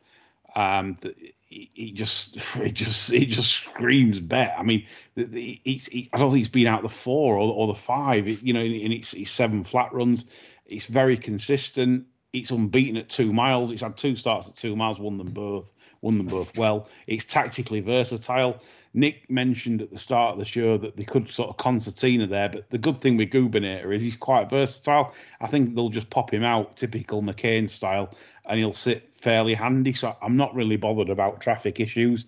um, 0.55 0.97
it, 1.03 1.35
it 1.51 1.95
just 1.95 2.37
it 2.57 2.73
just 2.75 3.12
it 3.12 3.27
just 3.27 3.51
screams 3.51 4.21
bet. 4.21 4.55
I 4.59 4.62
mean, 4.62 4.87
it's, 5.16 5.88
it, 5.88 6.09
I 6.12 6.19
don't 6.19 6.31
think 6.31 6.43
it's 6.43 6.53
been 6.53 6.66
out 6.66 6.83
the 6.83 6.88
four 6.88 7.37
or, 7.37 7.53
or 7.53 7.66
the 7.66 7.75
five. 7.75 8.29
You 8.29 8.53
know, 8.53 8.61
in, 8.61 8.73
in 8.73 8.93
its, 8.93 9.14
its 9.14 9.31
seven 9.31 9.64
flat 9.64 9.93
runs, 9.93 10.27
it's 10.66 10.87
very 10.87 11.16
consistent. 11.16 12.07
It's 12.33 12.51
unbeaten 12.51 12.97
at 12.97 13.09
two 13.09 13.33
miles. 13.33 13.71
It's 13.71 13.83
had 13.83 13.97
two 13.97 14.16
starts 14.16 14.49
at 14.49 14.57
two 14.57 14.77
miles, 14.77 14.99
won 14.99 15.19
them 15.19 15.33
both, 15.33 15.73
won 16.01 16.19
them 16.19 16.27
both 16.27 16.57
well. 16.57 16.88
It's 17.07 17.25
tactically 17.25 17.81
versatile. 17.81 18.62
Nick 18.93 19.31
mentioned 19.31 19.83
at 19.83 19.90
the 19.90 19.99
start 19.99 20.33
of 20.33 20.38
the 20.38 20.45
show 20.45 20.77
that 20.77 20.97
they 20.97 21.05
could 21.05 21.31
sort 21.31 21.49
of 21.49 21.57
concertina 21.57 22.27
there, 22.27 22.49
but 22.49 22.71
the 22.71 22.79
good 22.79 23.01
thing 23.01 23.16
with 23.16 23.31
Gubinator 23.31 23.95
is 23.95 24.03
he's 24.03 24.16
quite 24.16 24.51
versatile. 24.51 25.14
I 25.40 25.47
think 25.47 25.75
they'll 25.75 25.88
just 25.88 26.11
pop 26.11 26.33
him 26.33 26.43
out, 26.43 26.77
typical 26.77 27.23
McCain 27.23 27.71
style, 27.71 28.14
and 28.45 28.59
he'll 28.59 28.75
sit 28.75 29.14
fairly 29.14 29.55
handy. 29.55 29.93
So 29.93 30.16
I'm 30.21 30.37
not 30.37 30.55
really 30.55 30.77
bothered 30.77 31.11
about 31.11 31.40
traffic 31.40 31.79
issues. 31.79 32.25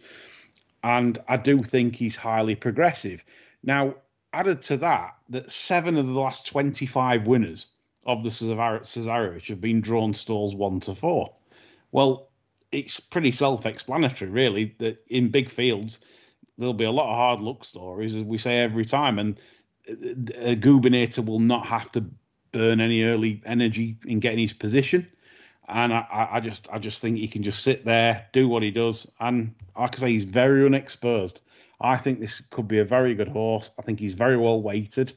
And 0.84 1.18
I 1.28 1.36
do 1.36 1.62
think 1.62 1.96
he's 1.96 2.16
highly 2.16 2.54
progressive. 2.54 3.24
Now, 3.62 3.96
added 4.32 4.62
to 4.62 4.78
that, 4.78 5.16
that 5.30 5.52
seven 5.52 5.96
of 5.96 6.06
the 6.06 6.12
last 6.12 6.46
25 6.46 7.26
winners 7.26 7.66
of 8.04 8.24
the 8.24 8.30
Cesarewitch 8.30 9.48
have 9.48 9.60
been 9.60 9.80
drawn 9.80 10.14
stalls 10.14 10.54
one 10.54 10.80
to 10.80 10.94
four. 10.94 11.32
Well, 11.92 12.30
it's 12.72 12.98
pretty 12.98 13.32
self 13.32 13.66
explanatory, 13.66 14.30
really, 14.30 14.74
that 14.78 15.04
in 15.08 15.28
big 15.28 15.50
fields, 15.50 16.00
there'll 16.58 16.74
be 16.74 16.84
a 16.84 16.90
lot 16.90 17.10
of 17.10 17.16
hard 17.16 17.40
luck 17.40 17.64
stories, 17.64 18.14
as 18.14 18.24
we 18.24 18.38
say 18.38 18.60
every 18.60 18.84
time, 18.84 19.18
and 19.18 19.40
uh, 19.88 19.94
a 20.38 20.56
Gubinator 20.56 21.24
will 21.24 21.40
not 21.40 21.66
have 21.66 21.92
to 21.92 22.04
burn 22.50 22.80
any 22.80 23.04
early 23.04 23.42
energy 23.46 23.96
in 24.06 24.20
getting 24.20 24.40
his 24.40 24.52
position. 24.52 25.06
And 25.68 25.92
I, 25.92 26.28
I 26.32 26.40
just, 26.40 26.68
I 26.72 26.78
just 26.78 27.00
think 27.00 27.16
he 27.16 27.28
can 27.28 27.42
just 27.42 27.62
sit 27.62 27.84
there, 27.84 28.26
do 28.32 28.48
what 28.48 28.62
he 28.62 28.70
does, 28.70 29.06
and 29.20 29.54
I 29.76 29.88
say, 29.96 30.10
he's 30.10 30.24
very 30.24 30.66
unexposed. 30.66 31.40
I 31.80 31.96
think 31.96 32.20
this 32.20 32.40
could 32.50 32.68
be 32.68 32.78
a 32.78 32.84
very 32.84 33.14
good 33.14 33.28
horse. 33.28 33.70
I 33.78 33.82
think 33.82 33.98
he's 33.98 34.14
very 34.14 34.36
well 34.36 34.60
weighted. 34.62 35.12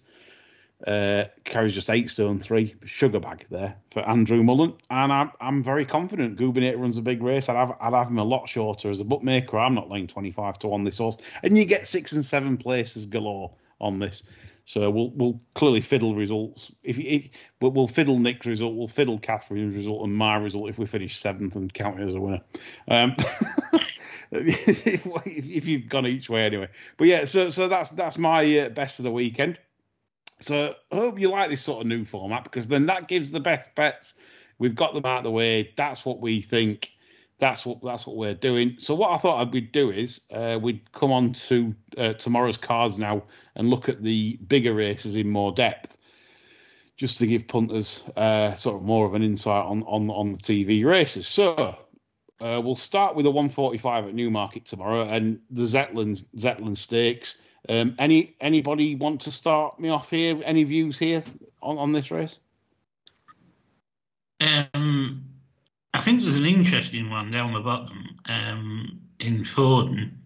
Uh, 0.86 1.26
carries 1.46 1.74
just 1.74 1.90
eight 1.90 2.12
stone 2.12 2.40
three 2.40 2.76
sugar 2.86 3.20
bag 3.20 3.44
there 3.50 3.76
for 3.90 4.08
Andrew 4.08 4.44
Mullen, 4.44 4.76
and 4.92 5.12
I'm 5.12 5.32
I'm 5.42 5.64
very 5.64 5.84
confident. 5.84 6.38
Gubinator 6.38 6.80
runs 6.80 6.98
a 6.98 7.02
big 7.02 7.24
race. 7.24 7.50
I'd 7.50 7.56
have 7.56 7.76
I'd 7.82 7.94
have 7.94 8.08
him 8.08 8.20
a 8.20 8.24
lot 8.24 8.48
shorter 8.48 8.92
as 8.92 9.00
a 9.00 9.04
bookmaker. 9.04 9.58
I'm 9.58 9.74
not 9.74 9.90
laying 9.90 10.06
25 10.06 10.60
to 10.60 10.68
one 10.68 10.84
this 10.84 11.00
horse, 11.00 11.18
and 11.42 11.58
you 11.58 11.66
get 11.66 11.88
six 11.88 12.12
and 12.12 12.24
seven 12.24 12.56
places 12.56 13.08
galore 13.08 13.52
on 13.82 13.98
this. 13.98 14.22
So 14.66 14.90
we'll 14.90 15.12
we'll 15.12 15.40
clearly 15.54 15.82
fiddle 15.82 16.16
results. 16.16 16.72
If, 16.84 16.98
if 17.00 17.30
we'll 17.62 17.88
fiddle 17.88 18.20
Nick's 18.20 18.48
result, 18.48 18.76
we'll 18.76 18.88
fiddle 18.88 19.20
Catherine's 19.20 19.76
result 19.76 20.04
and 20.04 20.14
my 20.14 20.38
result 20.38 20.70
if 20.70 20.78
we 20.80 20.88
finish 20.88 21.20
seventh 21.20 21.56
and 21.56 21.72
count 21.74 22.00
it 22.00 22.06
as 22.06 22.16
a 22.16 22.20
winner. 22.20 22.42
Um, 22.88 23.16
if, 24.32 24.78
if, 25.28 25.68
you've 25.68 25.88
gone 25.88 26.08
each 26.08 26.30
way 26.30 26.44
anyway. 26.44 26.70
But 26.98 27.08
yeah, 27.08 27.26
so 27.26 27.52
so 27.52 27.68
that's 27.68 27.92
that's 27.92 28.18
my 28.18 28.60
uh, 28.60 28.70
best 28.70 29.00
of 29.00 29.04
the 29.04 29.12
weekend. 29.12 29.60
So 30.40 30.76
I 30.92 30.96
hope 30.96 31.20
you 31.20 31.30
like 31.30 31.50
this 31.50 31.62
sort 31.62 31.82
of 31.82 31.88
new 31.88 32.04
format 32.06 32.44
because 32.44 32.68
then 32.68 32.86
that 32.88 33.08
gives 33.08 33.32
the 33.32 33.40
best 33.40 33.74
bets. 33.76 34.16
We've 34.58 34.76
got 34.76 34.94
them 34.94 35.06
out 35.06 35.20
of 35.20 35.24
the 35.24 35.32
way. 35.32 35.74
That's 35.76 36.06
what 36.06 36.20
we 36.20 36.42
think. 36.42 36.92
That's 37.38 37.66
what 37.66 37.82
that's 37.84 38.08
what 38.08 38.16
we're 38.16 38.34
doing. 38.34 38.76
So 38.80 38.96
what 38.96 39.12
I 39.12 39.18
thought 39.18 39.52
we'd 39.52 39.72
do 39.72 39.92
is 39.92 40.22
uh, 40.32 40.58
we'd 40.62 40.90
come 40.94 41.12
on 41.12 41.34
to 41.34 41.76
uh, 41.98 42.14
tomorrow's 42.14 42.58
cars 42.58 42.98
now 42.98 43.24
and 43.56 43.70
look 43.70 43.90
at 43.90 44.02
the 44.02 44.38
bigger 44.48 44.74
races 44.74 45.18
in 45.18 45.30
more 45.30 45.52
depth, 45.52 45.98
just 46.96 47.18
to 47.20 47.28
give 47.28 47.48
punters 47.48 48.04
uh, 48.16 48.54
sort 48.54 48.78
of 48.78 48.84
more 48.84 49.06
of 49.06 49.16
an 49.16 49.24
insight 49.24 49.66
on 49.66 49.84
on 49.84 50.10
on 50.10 50.32
the 50.32 50.38
TV 50.38 50.86
races. 50.86 51.28
So 51.28 51.78
uh, 52.40 52.62
we'll 52.64 52.78
start 52.78 53.16
with 53.16 53.26
the 53.26 53.32
145 53.32 54.08
at 54.08 54.16
Newmarket 54.16 54.66
tomorrow 54.66 55.02
and 55.02 55.40
the 55.50 55.64
Zetland 55.64 56.24
Zetland 56.38 56.78
Stakes. 56.78 57.36
Um, 57.68 57.96
any 57.98 58.36
anybody 58.40 58.96
want 58.96 59.22
to 59.22 59.32
start 59.32 59.80
me 59.80 59.90
off 59.90 60.10
here? 60.10 60.40
Any 60.44 60.64
views 60.64 61.00
here 61.00 61.24
on, 61.62 61.78
on 61.78 61.92
this 61.92 62.12
race? 62.12 62.40
Um, 64.40 65.24
I 65.94 66.02
think 66.02 66.22
there's 66.22 66.36
an 66.36 66.46
interesting 66.46 67.10
one 67.10 67.32
down 67.32 67.54
the 67.54 67.62
bottom 67.62 68.20
um, 68.26 69.00
in 69.20 69.44
Forden, 69.44 70.22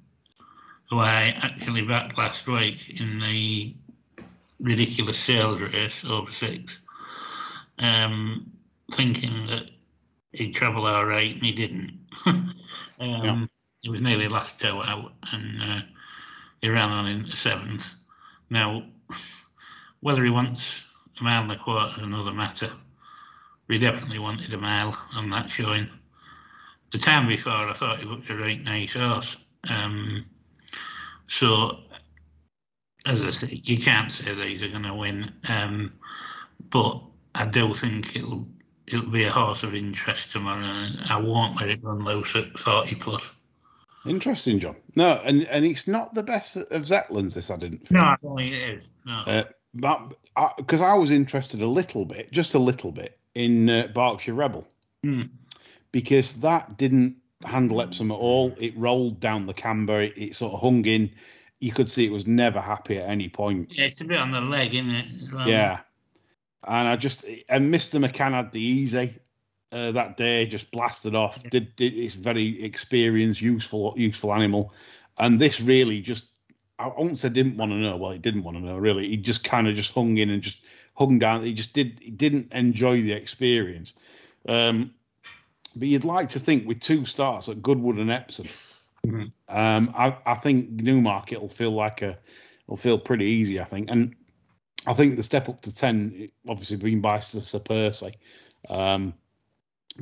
who 0.89 0.99
I 0.99 1.35
actually 1.37 1.83
backed 1.83 2.17
last 2.17 2.47
week 2.47 2.89
in 2.99 3.19
the 3.19 3.75
ridiculous 4.59 5.17
sales 5.17 5.61
race 5.61 6.03
over 6.03 6.31
six, 6.31 6.79
um, 7.77 8.51
thinking 8.93 9.47
that 9.47 9.69
he'd 10.31 10.53
travel 10.53 10.85
all 10.85 11.05
right, 11.05 11.33
and 11.33 11.43
he 11.43 11.51
didn't. 11.51 11.99
um, 12.25 12.53
yeah. 12.99 13.45
It 13.83 13.89
was 13.91 14.01
nearly 14.01 14.27
last 14.27 14.59
two 14.59 14.81
out, 14.81 15.13
and 15.31 15.61
uh, 15.61 15.81
he 16.61 16.69
ran 16.69 16.91
on 16.91 17.07
in 17.07 17.35
seventh. 17.35 17.85
Now, 18.49 18.83
whether 20.01 20.23
he 20.23 20.29
wants 20.29 20.85
a 21.19 21.23
mile 21.23 21.43
and 21.43 21.51
a 21.51 21.57
quarter 21.57 21.93
is 21.97 22.03
another 22.03 22.31
matter. 22.31 22.71
We 23.67 23.77
definitely 23.77 24.19
wanted 24.19 24.53
a 24.53 24.57
mile 24.57 24.97
on 25.13 25.29
that 25.31 25.49
showing. 25.49 25.89
The 26.91 26.97
time 26.97 27.27
before, 27.27 27.69
I 27.69 27.73
thought 27.73 27.99
he 27.99 28.05
looked 28.05 28.29
a 28.29 28.35
right 28.35 28.61
nice 28.61 28.93
horse. 28.93 29.37
Um, 29.69 30.25
so, 31.27 31.79
as 33.05 33.23
I 33.23 33.29
say, 33.29 33.61
you 33.63 33.77
can't 33.77 34.11
say 34.11 34.33
these 34.33 34.63
are 34.63 34.69
going 34.69 34.83
to 34.83 34.95
win, 34.95 35.31
um, 35.47 35.93
but 36.69 37.03
I 37.35 37.45
do 37.45 37.73
think 37.73 38.15
it'll 38.15 38.47
it'll 38.87 39.11
be 39.11 39.25
a 39.25 39.31
horse 39.31 39.61
of 39.61 39.75
interest 39.75 40.31
tomorrow, 40.31 40.65
and 40.65 40.99
I 41.07 41.17
won't 41.17 41.57
let 41.57 41.69
it 41.69 41.83
run 41.83 42.03
loose 42.03 42.35
at 42.35 42.57
40 42.57 42.95
plus. 42.95 43.31
Interesting, 44.05 44.59
John. 44.59 44.75
No, 44.95 45.21
and 45.23 45.43
and 45.43 45.65
it's 45.65 45.87
not 45.87 46.13
the 46.13 46.23
best 46.23 46.55
of 46.55 46.83
Zetlands. 46.83 47.33
This 47.33 47.51
I 47.51 47.57
didn't. 47.57 47.87
Feel. 47.87 47.99
No, 47.99 48.05
I 48.05 48.15
don't 48.21 48.37
think 48.37 48.53
it 48.53 48.77
is. 48.77 48.89
No. 49.05 49.13
Uh, 49.25 49.43
but 49.73 50.13
because 50.57 50.81
I, 50.81 50.91
I, 50.91 50.93
was 50.93 51.11
interested 51.11 51.61
a 51.61 51.67
little 51.67 52.05
bit, 52.05 52.31
just 52.31 52.53
a 52.53 52.59
little 52.59 52.91
bit, 52.91 53.19
in 53.35 53.69
uh, 53.69 53.87
Berkshire 53.93 54.33
Rebel, 54.33 54.67
mm. 55.05 55.29
because 55.91 56.33
that 56.35 56.77
didn't 56.77 57.17
handle 57.43 57.81
Epsom 57.81 58.11
at 58.11 58.15
all. 58.15 58.53
It 58.57 58.77
rolled 58.77 59.19
down 59.19 59.45
the 59.45 59.53
camber. 59.53 60.01
It, 60.01 60.17
it, 60.17 60.35
sort 60.35 60.53
of 60.53 60.61
hung 60.61 60.85
in. 60.85 61.11
You 61.59 61.73
could 61.73 61.89
see 61.89 62.05
it 62.05 62.11
was 62.11 62.25
never 62.25 62.61
happy 62.61 62.97
at 62.97 63.09
any 63.09 63.27
point. 63.27 63.73
Yeah, 63.73 63.85
it's 63.85 64.01
a 64.01 64.05
bit 64.05 64.17
on 64.17 64.31
the 64.31 64.41
leg, 64.41 64.73
isn't 64.73 64.89
it? 64.89 65.05
Well, 65.33 65.47
yeah. 65.47 65.79
And 66.65 66.87
I 66.87 66.95
just 66.95 67.25
and 67.49 67.73
Mr. 67.73 68.03
McCann 68.03 68.31
had 68.31 68.51
the 68.51 68.61
easy 68.61 69.19
uh, 69.71 69.91
that 69.91 70.17
day, 70.17 70.45
just 70.45 70.71
blasted 70.71 71.15
off. 71.15 71.41
Did, 71.43 71.75
did 71.75 71.93
it's 71.93 72.15
very 72.15 72.61
experienced, 72.63 73.41
useful, 73.41 73.93
useful 73.97 74.33
animal, 74.33 74.73
and 75.17 75.39
this 75.39 75.61
really 75.61 76.01
just 76.01 76.25
I 76.79 76.87
won't 76.87 77.17
say 77.17 77.29
didn't 77.29 77.57
want 77.57 77.71
to 77.71 77.77
know. 77.77 77.97
Well, 77.97 78.11
he 78.11 78.19
didn't 78.19 78.43
want 78.43 78.57
to 78.57 78.63
know 78.63 78.77
really. 78.77 79.07
He 79.07 79.17
just 79.17 79.43
kind 79.43 79.67
of 79.67 79.75
just 79.75 79.93
hung 79.93 80.17
in 80.17 80.29
and 80.29 80.41
just 80.41 80.59
hung 80.95 81.19
down. 81.19 81.43
He 81.43 81.53
just 81.53 81.73
did. 81.73 81.99
He 82.01 82.09
didn't 82.09 82.53
enjoy 82.53 83.01
the 83.01 83.11
experience. 83.11 83.93
Um, 84.47 84.93
but 85.75 85.87
you'd 85.87 86.05
like 86.05 86.29
to 86.29 86.39
think 86.39 86.67
with 86.67 86.79
two 86.79 87.05
starts 87.05 87.49
at 87.49 87.61
Goodwood 87.61 87.97
and 87.97 88.09
Epsom, 88.09 88.47
mm-hmm. 89.05 89.25
um, 89.49 89.93
I, 89.95 90.15
I, 90.25 90.35
think 90.35 90.69
Newmarket 90.69 91.39
will 91.39 91.49
feel 91.49 91.71
like 91.71 92.01
a, 92.01 92.17
will 92.67 92.77
feel 92.77 92.97
pretty 92.97 93.25
easy. 93.25 93.59
I 93.59 93.65
think, 93.65 93.89
and 93.91 94.15
I 94.87 94.93
think 94.93 95.15
the 95.15 95.23
step 95.23 95.49
up 95.49 95.61
to 95.63 95.75
ten, 95.75 96.29
obviously 96.47 96.77
being 96.77 97.01
by 97.01 97.19
Sir 97.19 97.59
Percy, 97.59 98.15
um, 98.69 99.13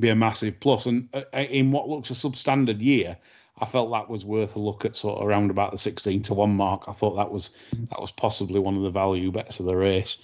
be 0.00 0.08
a 0.08 0.16
massive 0.16 0.60
plus. 0.60 0.86
And 0.86 1.08
uh, 1.14 1.22
uh, 1.34 1.38
in 1.38 1.72
what 1.72 1.88
looks 1.88 2.10
a 2.10 2.14
substandard 2.14 2.80
year, 2.82 3.16
I 3.60 3.66
felt 3.66 3.90
that 3.90 4.08
was 4.08 4.24
worth 4.24 4.56
a 4.56 4.60
look 4.60 4.84
at 4.84 4.96
sort 4.96 5.20
of 5.20 5.26
around 5.26 5.50
about 5.50 5.72
the 5.72 5.78
16 5.78 6.22
to 6.24 6.34
1 6.34 6.50
mark. 6.50 6.84
I 6.88 6.92
thought 6.92 7.16
that 7.16 7.30
was 7.30 7.50
that 7.90 8.00
was 8.00 8.12
possibly 8.12 8.60
one 8.60 8.76
of 8.76 8.82
the 8.82 8.90
value 8.90 9.32
bets 9.32 9.60
of 9.60 9.66
the 9.66 9.76
race, 9.76 10.18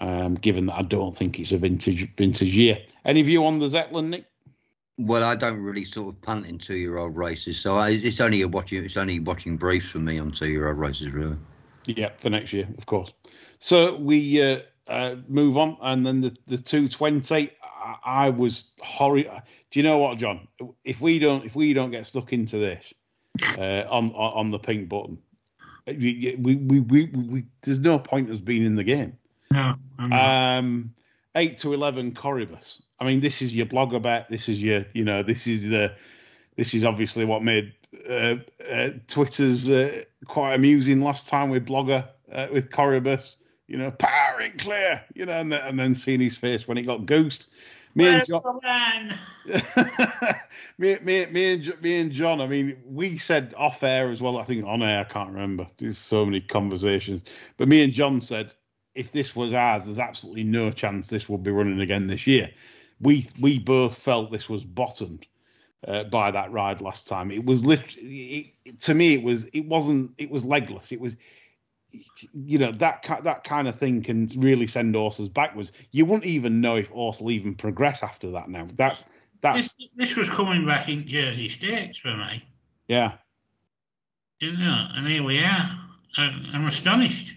um, 0.00 0.34
given 0.34 0.66
that 0.66 0.78
I 0.78 0.82
don't 0.82 1.14
think 1.14 1.38
it's 1.38 1.52
a 1.52 1.58
vintage 1.58 2.14
vintage 2.16 2.56
year. 2.56 2.78
Any 3.04 3.22
view 3.22 3.44
on 3.44 3.58
the 3.58 3.68
Zetland, 3.68 4.08
Nick? 4.08 4.26
Well, 4.98 5.24
I 5.24 5.36
don't 5.36 5.62
really 5.62 5.84
sort 5.84 6.14
of 6.14 6.20
punt 6.20 6.46
in 6.46 6.58
two 6.58 6.76
year 6.76 6.98
old 6.98 7.16
races, 7.16 7.58
so 7.58 7.76
I, 7.76 7.90
it's 7.90 8.20
only 8.20 8.42
a 8.42 8.48
watching 8.48 8.84
it's 8.84 8.96
only 8.96 9.20
watching 9.20 9.56
briefs 9.56 9.90
for 9.90 9.98
me 9.98 10.18
on 10.18 10.32
two 10.32 10.48
year 10.48 10.68
old 10.68 10.78
races, 10.78 11.12
really. 11.12 11.36
Yeah, 11.86 12.10
for 12.18 12.30
next 12.30 12.52
year, 12.52 12.68
of 12.78 12.86
course. 12.86 13.12
So 13.58 13.96
we 13.96 14.42
uh, 14.42 14.60
uh, 14.92 15.16
move 15.26 15.56
on, 15.56 15.76
and 15.80 16.06
then 16.06 16.20
the 16.20 16.36
the 16.46 16.58
220. 16.58 17.50
I, 17.62 17.96
I 18.04 18.30
was 18.30 18.66
horrid. 18.80 19.28
Do 19.70 19.78
you 19.78 19.82
know 19.82 19.98
what, 19.98 20.18
John? 20.18 20.46
If 20.84 21.00
we 21.00 21.18
don't, 21.18 21.44
if 21.44 21.54
we 21.54 21.72
don't 21.72 21.90
get 21.90 22.06
stuck 22.06 22.32
into 22.32 22.58
this 22.58 22.92
uh, 23.58 23.84
on, 23.88 24.12
on 24.12 24.50
the 24.50 24.58
pink 24.58 24.90
button, 24.90 25.18
we 25.86 26.36
we, 26.38 26.56
we, 26.56 26.80
we, 26.80 27.04
we 27.06 27.44
there's 27.62 27.78
no 27.78 27.98
point 27.98 28.30
us 28.30 28.40
being 28.40 28.66
in 28.66 28.76
the 28.76 28.84
game. 28.84 29.16
No. 29.50 29.74
Um, 29.98 30.92
eight 31.34 31.58
to 31.60 31.72
eleven 31.72 32.12
Coroebus. 32.12 32.82
I 33.00 33.04
mean, 33.04 33.20
this 33.20 33.40
is 33.40 33.54
your 33.54 33.66
blogger 33.66 34.00
bet. 34.00 34.28
This 34.28 34.48
is 34.48 34.62
your, 34.62 34.84
you 34.92 35.04
know, 35.04 35.22
this 35.22 35.46
is 35.48 35.64
the, 35.64 35.92
this 36.56 36.72
is 36.72 36.84
obviously 36.84 37.24
what 37.24 37.42
made 37.42 37.72
uh, 38.08 38.36
uh, 38.70 38.90
Twitter's 39.08 39.68
uh, 39.68 40.02
quite 40.26 40.54
amusing 40.54 41.00
last 41.00 41.26
time 41.26 41.50
with 41.50 41.66
blogger 41.66 42.06
uh, 42.30 42.46
with 42.52 42.70
Coroebus 42.70 43.36
you 43.72 43.78
know, 43.78 43.90
powering 43.90 44.52
clear, 44.58 45.02
you 45.14 45.24
know, 45.24 45.32
and, 45.32 45.50
then, 45.50 45.62
and 45.62 45.80
then 45.80 45.94
seeing 45.94 46.20
his 46.20 46.36
face 46.36 46.68
when 46.68 46.76
he 46.76 46.82
got 46.82 47.06
goosed. 47.06 47.46
Me 47.94 48.04
Where's 48.04 48.28
and 48.28 48.42
John, 48.42 49.18
me, 50.78 50.98
me, 51.02 51.26
me, 51.26 51.54
and, 51.54 51.82
me 51.82 52.00
and 52.00 52.12
John. 52.12 52.42
I 52.42 52.46
mean, 52.46 52.76
we 52.84 53.16
said 53.16 53.54
off 53.56 53.82
air 53.82 54.10
as 54.10 54.20
well. 54.20 54.36
I 54.36 54.44
think 54.44 54.66
on 54.66 54.82
air, 54.82 55.00
I 55.00 55.04
can't 55.04 55.30
remember. 55.30 55.66
There's 55.78 55.96
so 55.96 56.26
many 56.26 56.42
conversations, 56.42 57.22
but 57.56 57.66
me 57.66 57.82
and 57.82 57.94
John 57.94 58.20
said 58.20 58.52
if 58.94 59.10
this 59.10 59.34
was 59.34 59.54
ours, 59.54 59.86
there's 59.86 59.98
absolutely 59.98 60.44
no 60.44 60.70
chance 60.70 61.06
this 61.06 61.28
would 61.30 61.42
be 61.42 61.50
running 61.50 61.80
again 61.80 62.06
this 62.06 62.26
year, 62.26 62.50
we 63.00 63.26
we 63.40 63.58
both 63.58 63.96
felt 63.96 64.30
this 64.30 64.50
was 64.50 64.64
bottomed 64.64 65.26
uh, 65.88 66.04
by 66.04 66.30
that 66.30 66.52
ride 66.52 66.82
last 66.82 67.08
time. 67.08 67.30
It 67.30 67.44
was 67.46 67.64
literally 67.64 68.54
it, 68.66 68.80
to 68.80 68.94
me 68.94 69.14
it 69.14 69.22
was 69.22 69.46
it 69.46 69.66
wasn't 69.66 70.12
it 70.18 70.30
was 70.30 70.44
legless. 70.44 70.92
It 70.92 71.00
was 71.00 71.16
you 72.32 72.58
know 72.58 72.72
that 72.72 73.02
that 73.24 73.44
kind 73.44 73.68
of 73.68 73.78
thing 73.78 74.02
can 74.02 74.28
really 74.36 74.66
send 74.66 74.94
horses 74.94 75.28
backwards. 75.28 75.72
You 75.90 76.06
wouldn't 76.06 76.26
even 76.26 76.60
know 76.60 76.76
if 76.76 76.88
horse 76.88 77.20
will 77.20 77.30
even 77.30 77.54
progress 77.54 78.02
after 78.02 78.30
that. 78.30 78.48
Now 78.48 78.68
that's 78.76 79.04
that's 79.40 79.74
this, 79.74 79.88
this 79.96 80.16
was 80.16 80.28
coming 80.28 80.66
back 80.66 80.88
in 80.88 81.06
Jersey 81.06 81.48
Stakes 81.48 81.98
for 81.98 82.16
me. 82.16 82.44
Yeah. 82.88 83.12
Know, 84.40 84.88
and 84.94 85.06
here 85.06 85.22
we 85.22 85.38
are. 85.38 85.78
I'm, 86.16 86.46
I'm 86.52 86.66
astonished. 86.66 87.36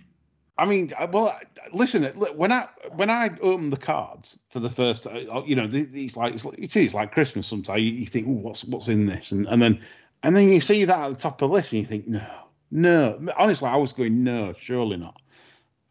I 0.58 0.66
mean, 0.66 0.92
uh, 0.98 1.08
well, 1.12 1.38
listen. 1.74 2.06
When 2.16 2.52
I 2.52 2.68
when 2.94 3.10
I 3.10 3.38
open 3.42 3.70
the 3.70 3.78
cards 3.78 4.40
for 4.50 4.60
the 4.60 4.70
first, 4.70 5.06
uh, 5.06 5.44
you 5.46 5.56
know, 5.56 5.70
it's 5.72 6.18
like 6.18 6.34
it's 6.34 6.46
like, 6.46 6.58
it 6.58 6.76
is 6.76 6.94
like 6.94 7.12
Christmas. 7.12 7.46
Sometimes 7.46 7.84
you, 7.84 7.92
you 7.92 8.06
think, 8.08 8.26
what's 8.26 8.64
what's 8.66 8.88
in 8.88 9.06
this, 9.06 9.32
and 9.32 9.48
and 9.48 9.62
then 9.62 9.82
and 10.24 10.36
then 10.36 10.50
you 10.50 10.62
see 10.62 10.86
that 10.86 10.98
at 10.98 11.10
the 11.10 11.16
top 11.16 11.42
of 11.42 11.50
the 11.50 11.54
list, 11.54 11.74
and 11.74 11.82
you 11.82 11.86
think, 11.86 12.08
no, 12.08 12.26
no. 12.72 13.20
Honestly, 13.38 13.68
I 13.68 13.78
was 13.78 13.94
going, 13.94 14.24
no, 14.24 14.54
surely 14.60 14.98
not. 14.98 15.22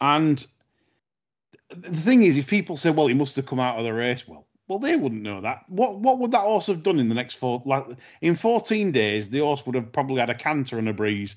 And 0.01 0.45
the 1.71 1.91
thing 1.91 2.23
is, 2.23 2.37
if 2.37 2.47
people 2.47 2.77
say, 2.77 2.91
well, 2.91 3.07
he 3.07 3.15
must 3.15 3.37
have 3.37 3.47
come 3.47 3.61
out 3.61 3.79
of 3.79 3.85
the 3.85 3.93
race, 3.93 4.27
well, 4.29 4.47
well, 4.69 4.79
they 4.79 4.97
wouldn't 4.97 5.23
know 5.23 5.41
that. 5.43 5.65
What 5.69 6.01
what 6.01 6.19
would 6.19 6.33
that 6.33 6.41
horse 6.41 6.67
have 6.69 6.83
done 6.83 6.99
in 6.99 7.09
the 7.09 7.15
next 7.15 7.35
four? 7.35 7.63
Like 7.67 7.85
in 8.23 8.35
14 8.35 8.93
days, 8.93 9.29
the 9.29 9.41
horse 9.41 9.65
would 9.67 9.75
have 9.75 9.93
probably 9.93 10.21
had 10.21 10.31
a 10.31 10.35
canter 10.35 10.79
and 10.79 10.89
a 10.89 10.93
breeze, 10.95 11.37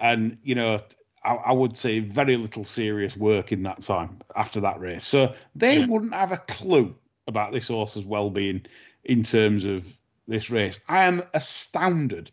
and 0.00 0.36
you 0.42 0.56
know 0.56 0.80
I, 1.22 1.34
I, 1.34 1.52
would 1.52 1.76
say 1.76 2.00
very 2.00 2.36
little 2.36 2.64
serious 2.64 3.16
work 3.16 3.52
in 3.52 3.62
that 3.64 3.82
time 3.82 4.18
after 4.34 4.60
that 4.60 4.80
race. 4.80 5.06
So 5.06 5.34
they 5.54 5.78
yeah. 5.78 5.86
wouldn't 5.86 6.14
have 6.14 6.32
a 6.32 6.38
clue 6.38 6.96
about 7.28 7.52
this 7.52 7.68
horse's 7.68 8.04
well-being 8.04 8.66
in 9.04 9.22
terms 9.22 9.64
of 9.64 9.86
this 10.26 10.50
race. 10.50 10.78
I 10.88 11.04
am 11.04 11.22
astounded 11.34 12.32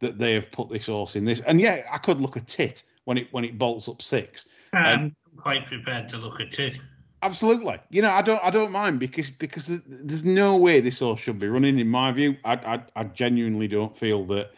that 0.00 0.18
they 0.18 0.34
have 0.34 0.50
put 0.50 0.68
this 0.68 0.86
horse 0.86 1.16
in 1.16 1.24
this. 1.24 1.40
And 1.40 1.60
yeah, 1.60 1.82
I 1.90 1.98
could 1.98 2.20
look 2.20 2.36
at 2.36 2.46
tit 2.46 2.82
when 3.04 3.18
it 3.18 3.28
when 3.32 3.44
it 3.44 3.58
bolts 3.58 3.88
up 3.88 4.02
six. 4.02 4.44
I'm 4.72 4.98
um, 4.98 5.16
quite 5.36 5.66
prepared 5.66 6.08
to 6.10 6.18
look 6.18 6.40
at 6.40 6.52
tit. 6.52 6.80
Absolutely. 7.22 7.78
You 7.90 8.02
know, 8.02 8.10
I 8.10 8.22
don't 8.22 8.42
I 8.44 8.50
don't 8.50 8.70
mind 8.70 9.00
because 9.00 9.30
because 9.30 9.66
there's 9.86 10.24
no 10.24 10.56
way 10.56 10.80
this 10.80 11.00
horse 11.00 11.20
should 11.20 11.38
be 11.38 11.48
running. 11.48 11.78
In 11.78 11.88
my 11.88 12.12
view, 12.12 12.36
I 12.44 12.54
I, 12.54 12.82
I 12.94 13.04
genuinely 13.04 13.66
don't 13.66 13.96
feel 13.96 14.24
that 14.26 14.52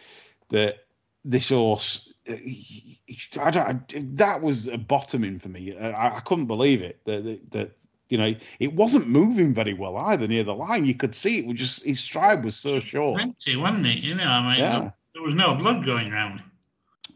that 0.50 0.84
this 1.24 1.48
horse 1.48 2.10
uh, 2.28 2.34
I 3.40 3.50
don't, 3.50 4.16
that 4.18 4.42
was 4.42 4.66
a 4.66 4.78
bottoming 4.78 5.38
for 5.38 5.48
me. 5.48 5.74
Uh, 5.74 5.90
I, 5.90 6.16
I 6.16 6.20
couldn't 6.20 6.46
believe 6.46 6.82
it 6.82 7.00
that, 7.04 7.24
that, 7.24 7.50
that 7.52 7.76
you 8.08 8.18
know 8.18 8.34
it 8.58 8.74
wasn't 8.74 9.08
moving 9.08 9.54
very 9.54 9.72
well 9.72 9.96
either 9.96 10.28
near 10.28 10.44
the 10.44 10.54
line. 10.54 10.84
You 10.84 10.94
could 10.94 11.14
see 11.14 11.38
it 11.38 11.46
was 11.46 11.56
just 11.56 11.84
his 11.84 12.00
stride 12.00 12.44
was 12.44 12.56
so 12.56 12.80
short. 12.80 13.20
Empty, 13.20 13.56
wasn't 13.56 13.86
it? 13.86 13.98
You 13.98 14.14
know, 14.14 14.24
I 14.24 14.50
mean, 14.50 14.60
yeah. 14.60 14.90
There 15.14 15.22
was 15.22 15.34
no 15.34 15.54
blood 15.54 15.84
going 15.84 16.10
round. 16.10 16.42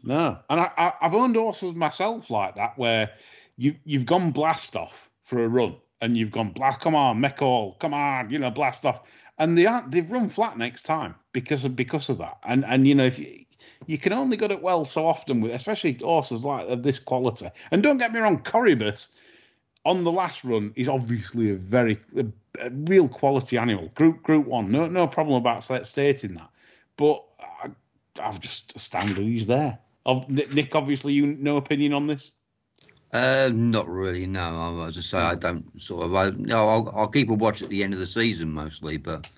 No, 0.03 0.37
and 0.49 0.59
I, 0.59 0.93
have 1.01 1.15
owned 1.15 1.35
horses 1.35 1.73
myself 1.73 2.29
like 2.29 2.55
that 2.55 2.77
where 2.77 3.11
you 3.57 3.75
you've 3.85 4.05
gone 4.05 4.31
blast 4.31 4.75
off 4.75 5.09
for 5.23 5.43
a 5.43 5.47
run 5.47 5.75
and 6.01 6.15
you've 6.15 6.31
gone 6.31 6.51
blast. 6.51 6.81
Come 6.81 6.95
on, 6.95 7.19
make 7.19 7.41
all. 7.41 7.73
Come 7.79 7.93
on, 7.93 8.29
you 8.29 8.37
know, 8.37 8.51
blast 8.51 8.85
off. 8.85 9.01
And 9.39 9.57
they 9.57 9.65
aren't. 9.65 9.91
They've 9.91 10.09
run 10.09 10.29
flat 10.29 10.57
next 10.57 10.83
time 10.83 11.15
because 11.31 11.65
of 11.65 11.75
because 11.75 12.09
of 12.09 12.19
that. 12.19 12.37
And 12.43 12.63
and 12.65 12.87
you 12.87 12.93
know 12.93 13.05
if 13.05 13.17
you, 13.17 13.45
you 13.87 13.97
can 13.97 14.13
only 14.13 14.37
get 14.37 14.51
it 14.51 14.61
well 14.61 14.85
so 14.85 15.07
often 15.07 15.41
with, 15.41 15.51
especially 15.53 15.93
horses 15.93 16.45
like 16.45 16.67
of 16.67 16.83
this 16.83 16.99
quality. 16.99 17.49
And 17.71 17.81
don't 17.81 17.97
get 17.97 18.13
me 18.13 18.19
wrong, 18.19 18.39
Coroebus 18.39 19.09
on 19.85 20.03
the 20.03 20.11
last 20.11 20.43
run 20.43 20.73
is 20.75 20.89
obviously 20.89 21.51
a 21.51 21.55
very 21.55 21.99
a, 22.17 22.25
a 22.61 22.69
real 22.71 23.07
quality 23.07 23.57
animal. 23.57 23.89
Group 23.95 24.21
Group 24.23 24.45
One, 24.45 24.71
no 24.71 24.87
no 24.87 25.07
problem 25.07 25.37
about 25.37 25.63
stating 25.63 26.33
that. 26.35 26.49
But 26.97 27.23
I, 27.63 27.69
I'm 28.21 28.39
just 28.39 28.75
astounded 28.75 29.17
he's 29.17 29.45
there. 29.47 29.79
Nick, 30.27 30.75
obviously, 30.75 31.13
you 31.13 31.25
no 31.25 31.57
opinion 31.57 31.93
on 31.93 32.07
this. 32.07 32.31
Uh, 33.11 33.49
not 33.53 33.87
really. 33.87 34.27
No, 34.27 34.83
as 34.85 34.97
I 34.97 35.01
say, 35.01 35.17
I 35.17 35.35
don't 35.35 35.81
sort 35.81 36.05
of. 36.05 36.15
I, 36.15 36.29
no, 36.31 36.67
I'll, 36.67 36.93
I'll 36.95 37.07
keep 37.07 37.29
a 37.29 37.33
watch 37.33 37.61
at 37.61 37.69
the 37.69 37.83
end 37.83 37.93
of 37.93 37.99
the 37.99 38.07
season 38.07 38.51
mostly, 38.51 38.97
but 38.97 39.31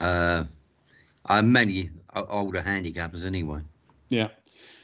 uh, 0.00 0.44
I'm 1.26 1.52
many 1.52 1.90
older 2.14 2.60
handicappers 2.60 3.24
anyway. 3.24 3.60
Yeah. 4.08 4.28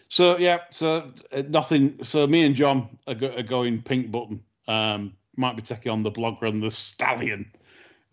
So 0.08 0.38
yeah, 0.38 0.60
so 0.70 1.12
uh, 1.32 1.42
nothing. 1.48 2.02
So 2.02 2.26
me 2.26 2.44
and 2.44 2.54
John 2.54 2.98
are, 3.06 3.14
go, 3.14 3.34
are 3.36 3.42
going 3.42 3.82
pink 3.82 4.10
button. 4.10 4.42
Um, 4.68 5.14
might 5.36 5.56
be 5.56 5.62
taking 5.62 5.90
on 5.92 6.02
the 6.02 6.10
blogger 6.10 6.48
and 6.48 6.62
the 6.62 6.70
stallion 6.70 7.50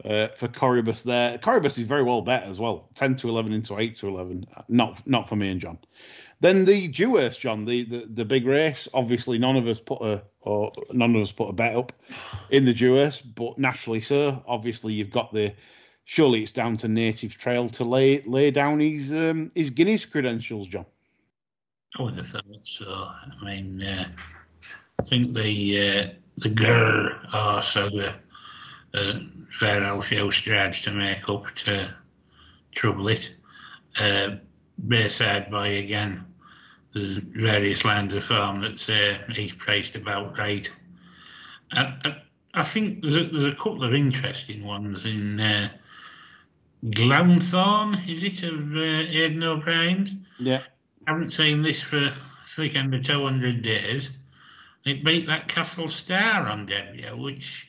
uh, 0.06 0.28
for 0.30 0.48
Coroebus 0.48 1.04
there. 1.04 1.38
Coroebus 1.38 1.78
is 1.78 1.88
very 1.88 2.04
well 2.04 2.22
bet 2.22 2.43
as 2.43 2.60
well. 2.60 2.89
Ten 2.95 3.16
to 3.18 3.30
eleven 3.30 3.54
into 3.54 3.78
eight 3.80 3.98
to 3.98 4.08
eleven. 4.08 4.45
Not 4.68 5.06
not 5.08 5.28
for 5.28 5.36
me 5.36 5.50
and 5.50 5.62
John. 5.62 5.80
Then 6.39 6.66
the 6.66 6.88
Dewhurst, 6.88 7.39
John, 7.39 7.66
the, 7.66 7.84
the 7.84 8.06
the 8.14 8.26
big 8.26 8.45
race. 8.45 8.88
Obviously, 8.93 9.38
none 9.38 9.56
of 9.56 9.68
us 9.68 9.80
put 9.80 10.02
a 10.02 10.24
or 10.41 10.72
none 10.91 11.16
of 11.16 11.22
us 11.22 11.32
put 11.32 11.50
a 11.50 11.54
bet 11.54 11.76
up 11.76 11.93
in 12.52 12.66
the 12.66 12.74
Dewhurst, 12.74 13.34
but 13.36 13.58
naturally 13.58 14.02
so. 14.02 14.43
Obviously, 14.48 14.93
you've 14.93 15.12
got 15.12 15.34
the 15.34 15.54
surely 16.06 16.43
it's 16.43 16.52
down 16.52 16.78
to 16.78 16.88
Native 16.88 17.38
Trail 17.38 17.68
to 17.70 17.84
lay 17.84 18.22
lay 18.22 18.52
down 18.52 18.80
his 18.80 19.12
um, 19.12 19.52
his 19.56 19.72
Guineas 19.72 20.06
credentials, 20.06 20.68
John. 20.68 20.86
I 21.98 22.04
would 22.04 22.18
have 22.18 22.28
thought 22.28 22.43
so. 22.64 22.86
I 22.86 23.43
mean, 23.43 23.82
uh, 23.82 24.12
I 25.00 25.04
think 25.04 25.34
the 25.34 25.89
uh, 25.89 26.14
the 26.38 26.50
Grr 26.50 27.34
also 27.34 27.89
the 27.89 28.14
uh, 28.94 29.14
fair 29.50 29.82
Alfio 29.82 30.32
strides 30.32 30.82
to 30.84 30.92
make 30.92 31.28
up 31.30 31.54
to 31.56 31.94
trouble 32.74 33.08
it. 33.08 33.34
Uh, 33.98 34.38
Bayside 34.86 35.50
Boy 35.50 35.80
again. 35.80 36.26
There's 36.94 37.16
various 37.16 37.86
lines 37.86 38.14
of 38.14 38.24
form 38.24 38.62
that 38.62 38.80
say 38.80 39.20
he's 39.32 39.52
priced 39.52 39.96
about 39.96 40.38
right. 40.38 40.70
I, 41.72 41.82
I, 42.04 42.22
I 42.54 42.64
think 42.64 43.02
there's 43.02 43.18
a, 43.18 43.26
there's 43.26 43.46
a 43.46 43.56
couple 43.56 43.84
of 43.84 43.94
interesting 43.94 44.64
ones 44.64 45.06
in 45.06 45.40
uh, 45.40 45.70
Glounthaune, 46.86 48.08
is 48.08 48.24
it, 48.24 48.44
of 48.44 48.76
uh, 48.76 48.80
Aidan 48.80 49.44
O'Brien? 49.44 50.26
Yeah. 50.40 50.62
I 51.06 51.12
haven't 51.12 51.34
seen 51.34 51.62
this 51.62 51.82
for 51.82 52.12
300, 52.56 53.04
200 53.06 53.62
days. 53.62 54.10
It 54.86 55.04
beat 55.04 55.28
that 55.28 55.48
Castle 55.48 55.88
Star 55.88 56.48
on 56.48 56.66
debut, 56.66 57.18
which 57.18 57.66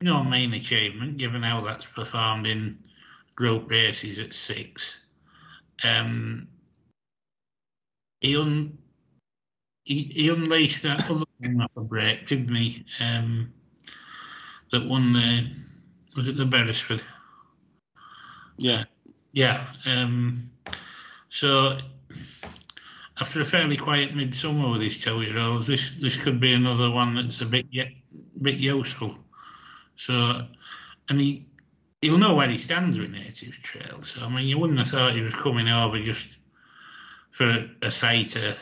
no 0.00 0.24
mean 0.24 0.54
achievement 0.54 1.18
given 1.18 1.42
how 1.42 1.60
that's 1.60 1.86
performed 1.86 2.46
in 2.46 2.78
group 3.34 3.70
races 3.70 4.18
at 4.18 4.34
six. 4.34 5.00
Um, 5.84 6.48
he, 8.20 8.36
un, 8.36 8.76
he, 9.84 10.04
he 10.04 10.28
unleashed 10.28 10.82
that 10.82 11.10
other 11.10 11.24
one 11.38 11.60
off 11.60 11.70
a 11.76 11.80
break, 11.80 12.28
didn't 12.28 12.54
he? 12.54 12.84
Um, 12.98 13.52
that 14.72 14.86
won 14.86 15.12
the 15.12 15.50
was 16.16 16.28
it 16.28 16.36
the 16.36 16.44
Beresford? 16.44 17.02
Yeah. 18.56 18.84
Yeah. 19.32 19.66
Um, 19.86 20.50
so 21.28 21.78
after 23.20 23.40
a 23.40 23.44
fairly 23.44 23.76
quiet 23.76 24.14
midsummer 24.14 24.70
with 24.70 24.82
his 24.82 25.00
two-year-olds, 25.00 25.66
this 25.66 25.92
this 26.00 26.16
could 26.16 26.40
be 26.40 26.52
another 26.52 26.90
one 26.90 27.14
that's 27.14 27.40
a 27.40 27.46
bit 27.46 27.66
yet 27.70 27.88
bit 28.42 28.56
useful. 28.58 29.16
So, 30.00 30.46
and 31.10 31.20
he 31.20 31.46
he'll 32.00 32.16
know 32.16 32.34
where 32.34 32.48
he 32.48 32.56
stands 32.56 32.98
with 32.98 33.10
Native 33.10 33.60
Trail. 33.62 34.02
So 34.02 34.24
I 34.24 34.28
mean, 34.30 34.46
you 34.46 34.58
wouldn't 34.58 34.78
have 34.78 34.88
thought 34.88 35.14
he 35.14 35.20
was 35.20 35.34
coming 35.34 35.68
over 35.68 36.02
just 36.02 36.38
for 37.32 37.50
a, 37.50 37.70
a 37.82 37.90
sighter. 37.90 38.56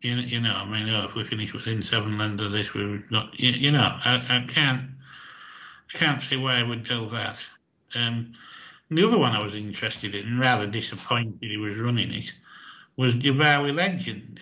You 0.00 0.16
know, 0.16 0.22
you 0.22 0.40
know, 0.40 0.54
I 0.54 0.64
mean, 0.64 0.92
oh, 0.92 1.04
if 1.04 1.14
we 1.14 1.22
finish 1.22 1.54
within 1.54 1.82
seven 1.82 2.18
lengths 2.18 2.42
of 2.42 2.50
this, 2.50 2.74
we've 2.74 3.08
got, 3.10 3.38
you, 3.38 3.52
you 3.52 3.70
know, 3.70 3.78
I, 4.04 4.14
I 4.14 4.44
can't, 4.48 4.90
I 5.94 5.98
can't 5.98 6.20
see 6.20 6.36
why 6.36 6.56
I 6.56 6.64
would 6.64 6.82
do 6.82 7.08
that. 7.10 7.40
Um, 7.94 8.32
the 8.90 9.06
other 9.06 9.18
one 9.18 9.36
I 9.36 9.40
was 9.40 9.54
interested 9.54 10.16
in, 10.16 10.40
rather 10.40 10.66
disappointed 10.66 11.36
he 11.40 11.56
was 11.56 11.78
running 11.78 12.12
it, 12.12 12.32
was 12.96 13.14
Dubawi 13.14 13.72
Legend, 13.72 14.40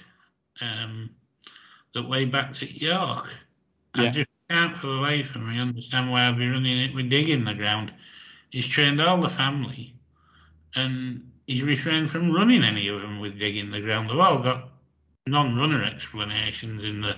um, 0.63 1.11
that 1.93 2.09
way 2.09 2.25
back 2.25 2.63
at 2.63 2.73
York. 2.73 3.29
Yeah. 3.95 4.05
I 4.05 4.09
just 4.09 4.30
can't 4.51 4.77
for 4.77 4.89
the 4.89 4.93
life 4.95 5.35
of 5.35 5.43
me 5.43 5.59
understand 5.59 6.11
why 6.11 6.27
I'd 6.27 6.39
be 6.39 6.49
running 6.49 6.79
it 6.79 6.95
with 6.95 7.09
digging 7.09 7.45
the 7.45 7.55
ground. 7.55 7.93
He's 8.51 8.67
trained 8.67 9.01
all 9.01 9.21
the 9.21 9.29
family, 9.29 9.95
and 10.75 11.31
he's 11.47 11.63
refrained 11.63 12.11
from 12.11 12.33
running 12.33 12.65
any 12.65 12.89
of 12.89 13.01
them 13.01 13.21
with 13.21 13.39
digging 13.39 13.71
the 13.71 13.81
ground. 13.81 14.11
They've 14.11 14.19
all 14.19 14.39
got 14.39 14.69
non-runner 15.27 15.85
explanations 15.85 16.83
in 16.83 17.01
the 17.01 17.17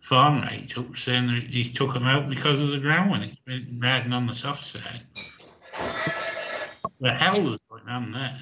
form 0.00 0.42
rate 0.42 0.78
up, 0.78 0.96
saying 0.96 1.26
that 1.26 1.42
he's 1.50 1.72
took 1.72 1.94
them 1.94 2.06
out 2.06 2.28
because 2.30 2.60
of 2.60 2.70
the 2.70 2.78
ground 2.78 3.10
when 3.10 3.22
he's 3.22 3.36
been 3.44 3.78
riding 3.80 4.12
on 4.12 4.26
the 4.26 4.34
soft 4.34 4.64
side 4.64 5.02
the 7.02 7.12
hell 7.12 7.52
is 7.52 7.58
going 7.68 7.88
on 7.88 8.12
there? 8.12 8.40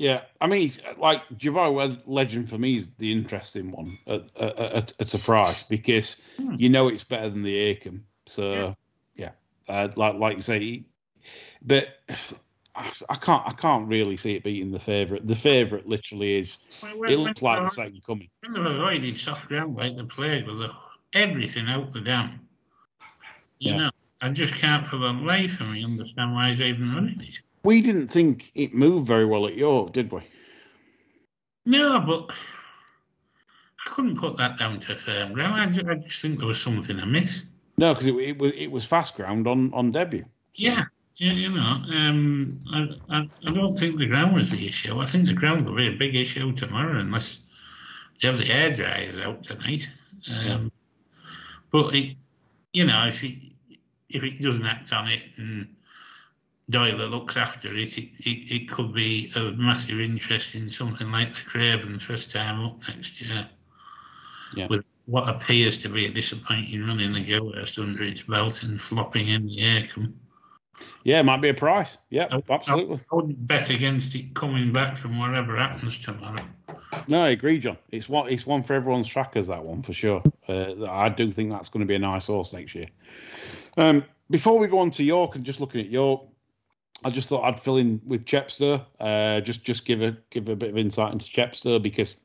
Yeah, 0.00 0.22
I 0.40 0.46
mean, 0.46 0.72
like 0.96 1.28
Dubawi 1.28 2.00
Legend 2.06 2.48
for 2.48 2.56
me 2.56 2.78
is 2.78 2.90
the 2.96 3.12
interesting 3.12 3.70
one 3.70 3.98
at, 4.06 4.22
at, 4.40 4.94
at 4.98 5.12
a 5.14 5.18
price 5.18 5.64
because 5.64 6.16
hmm. 6.38 6.54
you 6.56 6.70
know 6.70 6.88
it's 6.88 7.04
better 7.04 7.28
than 7.28 7.42
the 7.42 7.74
Acomb. 7.74 8.00
So 8.24 8.74
yeah, 9.14 9.32
yeah. 9.68 9.74
Uh, 9.74 9.88
like 9.96 10.14
like 10.14 10.36
you 10.36 10.42
say, 10.42 10.84
but 11.60 11.98
I 12.74 13.16
can't 13.16 13.46
I 13.46 13.52
can't 13.52 13.88
really 13.88 14.16
see 14.16 14.36
it 14.36 14.42
beating 14.42 14.72
the 14.72 14.80
favourite. 14.80 15.26
The 15.26 15.36
favourite 15.36 15.86
literally 15.86 16.38
is. 16.38 16.56
When- 16.80 17.12
It 17.12 17.18
looks 17.18 17.42
like 17.42 17.62
the 17.62 17.68
second 17.68 18.02
coming. 18.02 18.30
When 18.40 18.54
they've 18.54 18.72
avoided 18.72 19.18
soft 19.18 19.48
ground 19.48 19.76
like 19.76 19.98
the 19.98 20.04
plague 20.04 20.46
with 20.46 20.60
the, 20.60 20.70
everything 21.12 21.66
out 21.68 21.92
the 21.92 22.00
dam, 22.00 22.48
you 23.58 23.72
Yeah. 23.72 23.76
know, 23.76 23.90
I 24.22 24.30
just 24.30 24.54
can't 24.54 24.86
for 24.86 24.96
the 24.96 25.12
life 25.12 25.60
of 25.60 25.68
me 25.68 25.84
understand 25.84 26.32
why 26.32 26.48
he's 26.48 26.62
even 26.62 26.94
running 26.94 27.20
it. 27.20 27.40
We 27.62 27.82
didn't 27.82 28.08
think 28.08 28.50
it 28.54 28.74
moved 28.74 29.06
very 29.06 29.26
well 29.26 29.46
at 29.46 29.54
York, 29.54 29.92
did 29.92 30.10
we? 30.10 30.22
No, 31.66 32.00
but 32.00 32.34
I 33.86 33.90
couldn't 33.90 34.16
put 34.18 34.36
that 34.38 34.58
down 34.58 34.80
to 34.80 34.96
firm 34.96 35.32
ground. 35.32 35.60
I 35.60 35.66
just, 35.66 35.86
I 35.86 35.94
just 35.94 36.22
think 36.22 36.38
there 36.38 36.48
was 36.48 36.60
something 36.60 36.98
amiss. 36.98 37.46
No, 37.76 37.92
because 37.94 38.06
it, 38.06 38.14
it 38.16 38.38
was 38.38 38.52
it 38.56 38.70
was 38.70 38.84
fast 38.84 39.14
ground 39.14 39.46
on 39.46 39.72
on 39.74 39.92
debut. 39.92 40.24
Yeah, 40.54 40.84
yeah, 41.16 41.32
you 41.32 41.50
know, 41.50 41.60
um, 41.60 42.58
I, 42.72 42.88
I, 43.10 43.28
I 43.46 43.52
don't 43.52 43.78
think 43.78 43.98
the 43.98 44.06
ground 44.06 44.34
was 44.34 44.50
the 44.50 44.66
issue. 44.66 44.98
I 44.98 45.06
think 45.06 45.26
the 45.26 45.34
ground 45.34 45.66
will 45.66 45.76
be 45.76 45.88
a 45.88 45.92
big 45.92 46.14
issue 46.14 46.52
tomorrow 46.52 46.98
unless 46.98 47.40
they 48.20 48.28
have 48.28 48.38
the 48.38 48.44
hair 48.44 48.74
dryers 48.74 49.18
out 49.18 49.42
tonight. 49.42 49.88
Um, 50.30 50.72
But 51.70 51.94
it, 51.94 52.16
you 52.72 52.84
know, 52.84 53.06
if 53.06 53.22
it 53.22 53.38
if 54.08 54.24
it 54.24 54.42
doesn't 54.42 54.66
act 54.66 54.92
on 54.92 55.08
it 55.08 55.22
and 55.36 55.68
Doyle 56.70 57.08
looks 57.08 57.36
after 57.36 57.74
it, 57.74 57.98
it, 57.98 58.10
it, 58.20 58.54
it 58.54 58.70
could 58.70 58.94
be 58.94 59.32
of 59.34 59.58
massive 59.58 60.00
interest 60.00 60.54
in 60.54 60.70
something 60.70 61.10
like 61.10 61.30
the 61.30 61.40
Cravens 61.46 62.04
first 62.04 62.30
time 62.32 62.64
up 62.64 62.78
next 62.88 63.20
year. 63.20 63.48
Yeah. 64.54 64.66
With 64.68 64.84
what 65.06 65.28
appears 65.28 65.78
to 65.78 65.88
be 65.88 66.06
a 66.06 66.10
disappointing 66.10 66.86
run 66.86 67.00
in 67.00 67.12
the 67.12 67.20
Dewhurst 67.20 67.78
under 67.78 68.04
its 68.04 68.22
belt 68.22 68.62
and 68.62 68.80
flopping 68.80 69.28
in 69.28 69.46
the 69.46 69.60
air 69.60 69.88
Yeah, 71.02 71.20
it 71.20 71.24
might 71.24 71.40
be 71.40 71.48
a 71.48 71.54
price. 71.54 71.98
Yeah, 72.10 72.28
I- 72.30 72.42
absolutely. 72.48 73.00
I 73.10 73.14
wouldn't 73.16 73.46
bet 73.46 73.70
against 73.70 74.14
it 74.14 74.34
coming 74.34 74.72
back 74.72 74.96
from 74.96 75.18
whatever 75.18 75.56
happens 75.56 75.98
tomorrow. 75.98 76.44
No, 77.08 77.22
I 77.22 77.30
agree, 77.30 77.58
John. 77.58 77.78
It's 77.90 78.08
one 78.08 78.28
it's 78.28 78.46
one 78.46 78.62
for 78.62 78.74
everyone's 78.74 79.08
trackers. 79.08 79.48
That 79.48 79.64
one 79.64 79.82
for 79.82 79.92
sure. 79.92 80.22
Uh, 80.48 80.84
I 80.88 81.08
do 81.08 81.32
think 81.32 81.50
that's 81.50 81.68
going 81.68 81.80
to 81.80 81.86
be 81.86 81.94
a 81.96 81.98
nice 81.98 82.26
horse 82.26 82.52
next 82.52 82.74
year. 82.74 82.86
Um, 83.76 84.04
before 84.30 84.58
we 84.58 84.68
go 84.68 84.78
on 84.78 84.90
to 84.92 85.02
York 85.02 85.34
and 85.34 85.44
just 85.44 85.60
looking 85.60 85.80
at 85.80 85.88
York, 85.88 86.22
I 87.04 87.10
just 87.10 87.28
thought 87.28 87.44
I'd 87.44 87.60
fill 87.60 87.76
in 87.76 88.00
with 88.04 88.24
Chepstow. 88.24 88.84
Uh, 88.98 89.40
just 89.40 89.64
just 89.64 89.84
give 89.84 90.02
a 90.02 90.16
give 90.30 90.48
a 90.48 90.56
bit 90.56 90.70
of 90.70 90.76
insight 90.76 91.12
into 91.12 91.26
Chepstow 91.26 91.82
because 91.82 92.16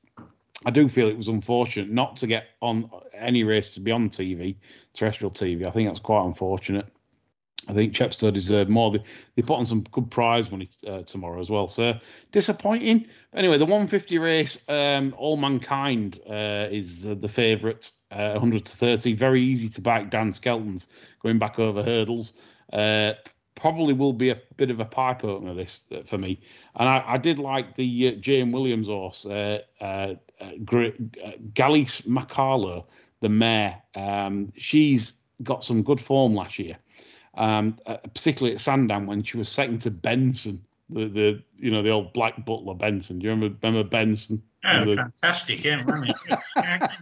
I 0.66 0.72
do 0.72 0.90
feel 0.90 1.08
it 1.08 1.18
was 1.18 1.28
unfortunate 1.28 1.90
not 1.90 2.18
to 2.18 2.28
get 2.28 2.48
on 2.62 2.90
any 3.14 3.44
race 3.44 3.74
to 3.76 3.80
be 3.80 3.92
on 3.92 4.10
TV, 4.10 4.56
terrestrial 4.94 5.32
TV. 5.32 5.66
I 5.66 5.72
think 5.72 5.90
that's 5.90 6.00
quite 6.00 6.26
unfortunate. 6.26 6.88
I 7.68 7.74
think 7.74 7.94
Chepstow 7.94 8.32
deserved 8.32 8.70
more. 8.70 8.92
They, 8.92 9.04
they 9.36 9.42
put 9.42 9.56
on 9.56 9.66
some 9.66 9.82
good 9.92 10.12
prize 10.12 10.52
money 10.52 10.70
uh, 10.88 11.02
tomorrow 11.02 11.42
as 11.42 11.50
well. 11.50 11.68
So 11.68 12.00
disappointing. 12.32 13.08
Anyway, 13.34 13.58
the 13.58 13.66
150 13.66 14.18
race, 14.20 14.60
um, 14.68 15.16
All 15.18 15.38
Mankind 15.38 16.20
uh, 16.30 16.68
is 16.70 17.06
uh, 17.06 17.16
the 17.16 17.28
favourite, 17.28 17.92
uh, 18.12 18.32
100 18.34 18.66
to 18.66 18.78
30. 18.78 19.14
Very 19.14 19.42
easy 19.42 19.70
to 19.70 19.82
back. 19.82 20.12
Dan 20.12 20.32
Skelton's 20.32 20.88
going 21.22 21.40
back 21.40 21.58
over 21.58 21.82
hurdles. 21.82 22.34
Probably 23.56 23.94
will 23.94 24.14
be 24.14 24.30
a 24.30 24.40
bit 24.58 24.70
of 24.70 24.80
a 24.80 24.86
pipe 24.86 25.24
opener 25.24 25.54
this 25.54 25.86
uh, 25.92 26.04
for 26.04 26.18
me. 26.18 26.42
And 26.76 26.88
I, 26.88 27.04
I 27.08 27.18
did 27.18 27.40
like 27.40 27.76
the 27.76 28.10
uh, 28.10 28.12
Jane 28.20 28.52
Williams 28.52 28.88
horse, 28.88 29.26
uh, 29.26 29.62
uh, 29.82 30.16
uh, 30.42 30.52
Gr- 30.64 30.86
uh, 31.24 31.32
Galice 31.54 32.02
Macalo, 32.02 32.86
the 33.22 33.30
mare. 33.30 33.82
Um, 33.96 34.52
she's 34.58 35.14
got 35.44 35.64
some 35.64 35.84
good 35.84 36.00
form 36.02 36.34
last 36.34 36.60
year 36.60 36.78
um, 37.38 37.78
uh, 37.86 37.98
particularly 37.98 38.56
at 38.56 38.62
Sandown 38.62 39.08
when 39.08 39.24
she 39.24 39.38
was 39.38 39.50
second 39.50 39.80
to 39.82 39.92
Benson, 39.92 40.64
the, 40.90 41.08
the 41.08 41.44
you 41.58 41.72
know 41.72 41.82
the 41.82 41.90
old 41.90 42.14
Black 42.14 42.46
Butler 42.46 42.74
Benson. 42.76 43.20
Do 43.20 43.26
you 43.26 43.32
remember 43.32 43.58
remember 43.62 43.88
Benson? 43.88 44.42
Oh, 44.66 44.86
The- 44.86 44.96
fantastic, 44.96 45.64
yeah? 45.64 45.84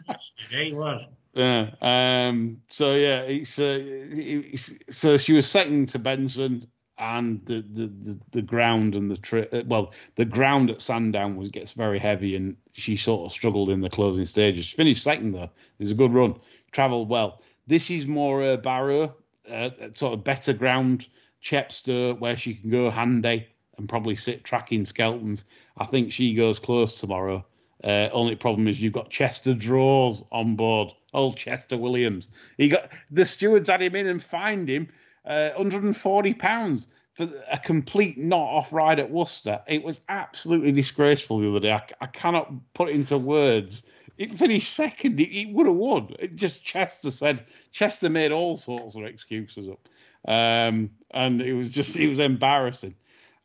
Yesterday 0.08 0.66
he 0.70 0.74
was. 0.74 1.06
Yeah. 1.34 1.71
Um, 1.81 2.61
so 2.69 2.93
yeah, 2.93 3.21
it's, 3.21 3.59
uh, 3.59 3.79
it's 3.81 4.71
so 4.91 5.17
she 5.17 5.34
was 5.34 5.49
second 5.49 5.89
to 5.89 5.99
Benson, 5.99 6.67
and 6.97 7.45
the 7.45 7.61
the, 7.61 7.88
the, 7.88 8.19
the 8.31 8.41
ground 8.41 8.95
and 8.95 9.09
the 9.09 9.17
tri- 9.17 9.47
uh, 9.51 9.63
well 9.65 9.93
the 10.15 10.25
ground 10.25 10.69
at 10.69 10.81
Sandown 10.81 11.36
was 11.36 11.49
gets 11.49 11.71
very 11.71 11.99
heavy, 11.99 12.36
and 12.36 12.57
she 12.73 12.97
sort 12.97 13.25
of 13.25 13.31
struggled 13.31 13.69
in 13.69 13.81
the 13.81 13.89
closing 13.89 14.25
stages. 14.25 14.65
She 14.65 14.77
finished 14.77 15.03
second 15.03 15.31
though. 15.34 15.43
It 15.43 15.79
was 15.79 15.91
a 15.91 15.95
good 15.95 16.13
run. 16.13 16.39
Travelled 16.71 17.09
well. 17.09 17.41
This 17.67 17.89
is 17.89 18.07
more 18.07 18.43
uh, 18.43 18.57
Barrow, 18.57 19.15
uh, 19.49 19.69
sort 19.93 20.13
of 20.13 20.23
better 20.23 20.53
ground. 20.53 21.07
Chepstow, 21.43 22.17
where 22.19 22.38
she 22.38 22.55
can 22.55 22.69
go 22.69 22.89
handy 22.89 23.47
and 23.77 23.89
probably 23.89 24.15
sit 24.15 24.43
tracking 24.43 24.86
skeletons. 24.86 25.45
I 25.77 25.86
think 25.86 26.11
she 26.11 26.34
goes 26.34 26.59
close 26.59 26.99
tomorrow. 26.99 27.45
Uh, 27.84 28.07
only 28.13 28.36
problem 28.36 28.67
is 28.67 28.81
you've 28.81 28.93
got 28.93 29.09
Chester 29.09 29.53
Draws 29.53 30.23
on 30.31 30.55
board. 30.55 30.93
Old 31.14 31.38
Chester 31.38 31.78
Williams. 31.78 32.30
He 32.57 32.70
got 32.70 32.89
the 33.11 33.26
stewards 33.26 33.70
had 33.70 33.82
him 33.82 33.95
in 33.95 34.07
and 34.07 34.24
fined 34.24 34.70
him 34.70 34.89
uh, 35.26 35.49
140 35.51 36.34
pounds 36.34 36.88
for 37.14 37.30
a 37.51 37.59
complete 37.59 38.18
not 38.18 38.41
off 38.41 38.74
ride 38.74 38.99
at 38.99 39.09
Worcester. 39.09 39.61
It 39.68 39.84
was 39.84 40.01
absolutely 40.09 40.72
disgraceful 40.72 41.39
the 41.39 41.49
other 41.49 41.59
day. 41.59 41.72
I, 41.72 41.84
I 42.01 42.07
cannot 42.07 42.51
put 42.74 42.89
into 42.89 43.18
words. 43.18 43.84
It 44.18 44.34
finished 44.38 44.74
second. 44.74 45.20
It, 45.20 45.30
it 45.30 45.53
would 45.53 45.68
have 45.68 45.76
won. 45.76 46.16
It 46.20 46.36
just 46.36 46.64
Chester 46.64 47.11
said 47.11 47.45
Chester 47.72 48.09
made 48.09 48.32
all 48.32 48.57
sorts 48.57 48.95
of 48.95 49.03
excuses 49.03 49.70
up, 49.70 49.88
um, 50.28 50.91
and 51.11 51.41
it 51.41 51.53
was 51.53 51.70
just 51.70 51.95
it 51.95 52.07
was 52.07 52.20
embarrassing 52.20 52.95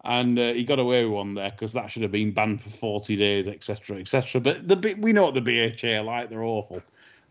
and 0.05 0.39
uh, 0.39 0.53
he 0.53 0.65
got 0.65 0.79
away 0.79 1.05
with 1.05 1.13
one 1.13 1.35
there 1.35 1.51
because 1.51 1.73
that 1.73 1.91
should 1.91 2.03
have 2.03 2.13
been 2.13 2.33
banned 2.33 2.63
for 2.63 2.71
40 2.71 3.17
days, 3.17 3.49
etc., 3.49 3.99
etc. 3.99 4.41
But 4.41 4.69
the 4.69 4.97
we 4.99 5.13
know 5.13 5.25
what 5.25 5.35
the 5.35 5.41
BHA 5.41 5.99
are 5.99 6.03
like; 6.03 6.31
they're 6.31 6.43
awful, 6.43 6.83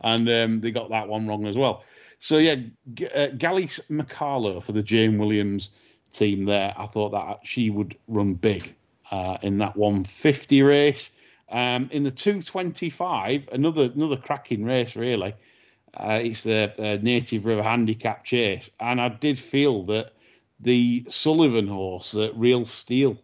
and 0.02 0.30
um, 0.30 0.62
they 0.62 0.72
got 0.72 0.90
that 0.90 1.08
one 1.08 1.28
wrong 1.28 1.46
as 1.46 1.58
well. 1.58 1.84
So 2.20 2.38
yeah, 2.38 2.56
G- 2.94 3.08
uh, 3.08 3.30
Galice 3.38 3.80
Macalo 3.90 4.62
for 4.64 4.72
the 4.72 4.84
Jane 4.84 5.18
Williams 5.18 5.70
team 6.12 6.46
there. 6.46 6.74
I 6.78 6.88
thought 6.88 7.12
that 7.12 7.40
she 7.44 7.70
would 7.70 7.98
run 8.08 8.34
big 8.34 8.74
uh, 9.12 9.38
in 9.42 9.58
that 9.60 9.76
150 9.76 10.62
race. 10.64 11.12
Um, 11.50 11.90
in 11.92 12.04
the 12.04 12.12
225, 12.12 13.50
another 13.52 13.92
another 13.96 14.18
cracking 14.18 14.66
race 14.66 14.96
really. 14.96 15.34
Uh, 15.94 16.20
it's 16.22 16.44
the 16.44 17.00
Native 17.02 17.46
River 17.46 17.64
Handicap 17.64 18.24
Chase, 18.24 18.70
and 18.80 19.02
I 19.02 19.10
did 19.10 19.40
feel 19.40 19.84
that 19.86 20.14
the 20.60 21.06
Sullivan 21.10 21.68
horse, 21.68 22.16
uh, 22.16 22.32
Real 22.34 22.66
Steel, 22.66 23.18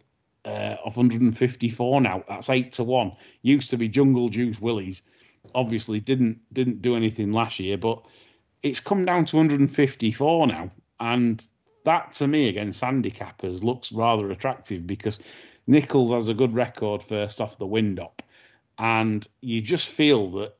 uh, 0.44 0.76
of 0.84 0.96
154 0.96 2.00
now. 2.00 2.24
That's 2.28 2.50
eight 2.50 2.72
to 2.72 2.84
one. 2.84 3.12
Used 3.42 3.70
to 3.70 3.76
be 3.76 3.88
Jungle 3.88 4.28
Juice 4.28 4.60
Willies. 4.60 5.02
Obviously 5.54 6.00
didn't 6.00 6.40
didn't 6.52 6.82
do 6.82 6.96
anything 6.96 7.32
last 7.32 7.58
year, 7.60 7.76
but 7.76 8.04
it's 8.62 8.80
come 8.80 9.04
down 9.04 9.24
to 9.26 9.36
154 9.36 10.46
now, 10.46 10.70
and 11.00 11.44
that 11.84 12.12
to 12.12 12.26
me 12.26 12.48
against 12.48 12.82
handicappers 12.82 13.62
looks 13.62 13.92
rather 13.92 14.30
attractive 14.30 14.86
because 14.86 15.18
Nicholls 15.66 16.10
has 16.10 16.28
a 16.28 16.34
good 16.34 16.54
record 16.54 17.02
first 17.02 17.40
off 17.40 17.58
the 17.58 17.66
wind 17.66 18.00
up, 18.00 18.22
and 18.78 19.26
you 19.40 19.60
just 19.60 19.88
feel 19.88 20.30
that. 20.32 20.56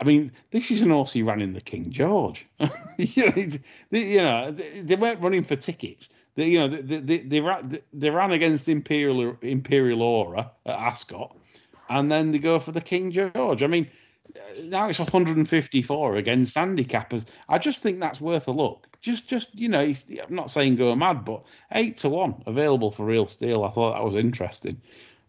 I 0.00 0.04
mean, 0.04 0.32
this 0.52 0.70
is 0.70 0.80
an 0.80 0.88
horse 0.88 1.12
he 1.12 1.22
ran 1.22 1.42
in 1.42 1.52
the 1.52 1.60
King 1.60 1.90
George. 1.90 2.46
you 2.96 3.26
know, 3.26 3.48
they, 3.90 4.04
you 4.04 4.22
know, 4.22 4.50
they 4.50 4.96
weren't 4.96 5.20
running 5.20 5.44
for 5.44 5.54
tickets. 5.54 6.08
They, 6.34 6.48
you 6.48 6.58
know, 6.58 6.68
they, 6.68 7.00
they, 7.00 7.18
they, 7.18 7.40
ran, 7.42 7.78
they 7.92 8.08
ran 8.08 8.32
against 8.32 8.70
Imperial 8.70 9.36
Imperial 9.42 10.00
Aura 10.00 10.50
at 10.64 10.78
Ascot, 10.78 11.36
and 11.90 12.10
then 12.10 12.32
they 12.32 12.38
go 12.38 12.58
for 12.58 12.72
the 12.72 12.80
King 12.80 13.12
George. 13.12 13.62
I 13.62 13.66
mean, 13.66 13.88
now 14.64 14.88
it's 14.88 14.98
154 14.98 16.16
against 16.16 16.56
handicappers. 16.56 17.24
I 17.48 17.58
just 17.58 17.82
think 17.82 18.00
that's 18.00 18.20
worth 18.20 18.48
a 18.48 18.52
look. 18.52 18.86
Just, 19.00 19.28
just 19.28 19.54
you 19.54 19.68
know, 19.68 19.80
I'm 19.80 20.34
not 20.34 20.50
saying 20.50 20.76
go 20.76 20.94
mad, 20.94 21.24
but 21.24 21.44
eight 21.72 21.98
to 21.98 22.08
one 22.08 22.42
available 22.46 22.90
for 22.90 23.04
real 23.04 23.26
steel. 23.26 23.64
I 23.64 23.70
thought 23.70 23.92
that 23.92 24.04
was 24.04 24.16
interesting. 24.16 24.80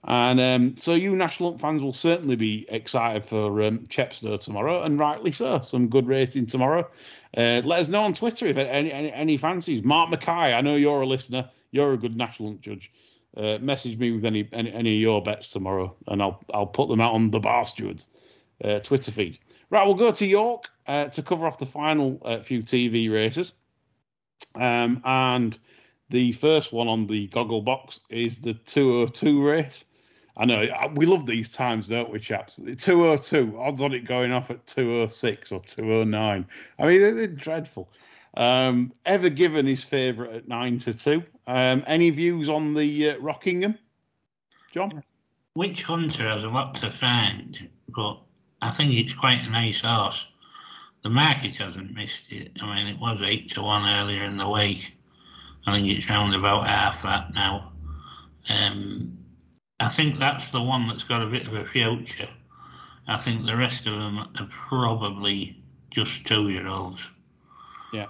And 0.04 0.40
um, 0.40 0.78
so 0.78 0.94
you 0.94 1.16
National 1.16 1.50
Hunt 1.50 1.62
fans 1.62 1.84
will 1.84 1.94
certainly 1.94 2.36
be 2.36 2.66
excited 2.70 3.24
for 3.24 3.62
um, 3.64 3.80
Chepstow 3.88 4.40
tomorrow, 4.40 4.84
and 4.84 4.98
rightly 4.98 5.32
so. 5.32 5.62
Some 5.62 5.90
good 5.90 6.08
racing 6.08 6.46
tomorrow. 6.46 6.88
Uh, 7.36 7.62
let 7.66 7.82
us 7.82 7.88
know 7.90 8.04
on 8.04 8.14
Twitter 8.14 8.48
if 8.48 8.58
any, 8.58 8.92
any, 8.92 9.12
any 9.12 9.38
fancies. 9.38 9.84
Mark 9.84 10.10
Mackay, 10.10 10.32
I 10.54 10.62
know 10.62 10.76
you're 10.76 11.02
a 11.02 11.06
listener. 11.06 11.50
You're 11.72 11.94
a 11.94 11.98
good 11.98 12.16
National 12.16 12.50
Hunt 12.50 12.62
judge. 12.62 12.92
Uh, 13.36 13.58
message 13.60 13.98
me 13.98 14.12
with 14.12 14.26
any, 14.26 14.48
any 14.54 14.72
any 14.72 14.96
of 14.96 15.02
your 15.02 15.22
bets 15.22 15.50
tomorrow, 15.50 15.96
and 16.08 16.22
I'll 16.22 16.42
I'll 16.54 16.68
put 16.68 16.88
them 16.88 17.02
out 17.02 17.14
on 17.14 17.30
the 17.30 17.40
Bar 17.40 17.66
Stewards 17.66 18.08
uh, 18.64 18.80
Twitter 18.80 19.12
feed. 19.12 19.40
Right, 19.70 19.86
we'll 19.86 19.96
go 19.96 20.12
to 20.12 20.26
York 20.26 20.66
uh, 20.88 21.06
to 21.06 21.22
cover 21.22 21.46
off 21.46 21.60
the 21.60 21.66
final 21.66 22.22
uh, 22.24 22.40
few 22.40 22.64
TV 22.64 23.12
races. 23.12 23.54
Um, 24.56 25.02
and 25.04 25.58
the 26.10 26.32
first 26.32 26.72
one 26.72 26.88
on 26.88 27.08
the 27.08 27.28
goggle 27.28 27.62
box 27.62 28.00
is 28.10 28.40
the 28.40 28.54
202 28.54 29.46
race. 29.46 29.84
I 30.38 30.46
know 30.46 30.68
we 30.94 31.08
love 31.08 31.26
these 31.26 31.52
times, 31.52 31.88
don't 31.88 32.12
we, 32.12 32.20
chaps? 32.20 32.58
202 32.58 33.60
odds 33.60 33.82
on 33.82 33.94
it 33.94 34.06
going 34.06 34.32
off 34.32 34.52
at 34.52 34.66
206 34.68 35.52
or 35.52 35.60
209. 35.62 36.46
I 36.78 36.86
mean, 36.88 37.02
they're, 37.02 37.14
they're 37.14 37.28
dreadful. 37.28 37.90
Um, 38.36 38.94
Ever 39.06 39.30
Given 39.30 39.66
his 39.66 39.84
favourite 39.84 40.32
at 40.32 40.48
nine 40.48 40.78
to 40.80 40.94
two. 40.94 41.24
Um, 41.48 41.84
any 41.88 42.12
views 42.12 42.50
on 42.50 42.76
the 42.76 43.12
uh, 43.12 43.18
Rockingham, 43.18 43.80
John? 44.72 45.04
Witch 45.56 45.82
Hunter 45.82 46.30
has 46.30 46.44
a 46.44 46.50
lot 46.50 46.76
to 46.76 46.92
find, 46.92 47.68
but 47.90 48.22
I 48.62 48.72
think 48.72 48.94
it's 48.94 49.14
quite 49.14 49.46
a 49.46 49.50
nice 49.50 49.82
horse. 49.82 50.32
The 51.04 51.10
market 51.10 51.58
hasn't 51.58 51.94
missed 51.94 52.32
it. 52.32 52.52
I 52.62 52.76
mean, 52.76 52.88
it 52.88 53.00
was 53.00 53.22
eight 53.22 53.52
to 53.52 53.62
one 53.62 53.88
earlier 53.88 54.24
in 54.24 54.38
the 54.38 54.50
week. 54.50 54.98
I 55.66 55.76
think 55.76 55.88
it's 55.90 56.10
round 56.10 56.34
about 56.34 56.68
half 56.68 57.04
that 57.04 57.34
now. 57.34 57.72
Um, 58.50 59.18
I 59.80 59.90
think 59.90 60.20
that's 60.20 60.50
the 60.50 60.62
one 60.62 60.88
that's 60.88 61.04
got 61.04 61.22
a 61.22 61.28
bit 61.28 61.46
of 61.46 61.54
a 61.54 61.66
future. 61.66 62.30
I 63.08 63.18
think 63.18 63.46
the 63.46 63.56
rest 63.56 63.88
of 63.88 63.94
them 63.94 64.18
are 64.18 64.48
probably 64.50 65.62
just 65.90 66.26
two 66.26 66.50
year 66.50 66.68
olds. 66.68 67.10
Yeah. 67.94 68.08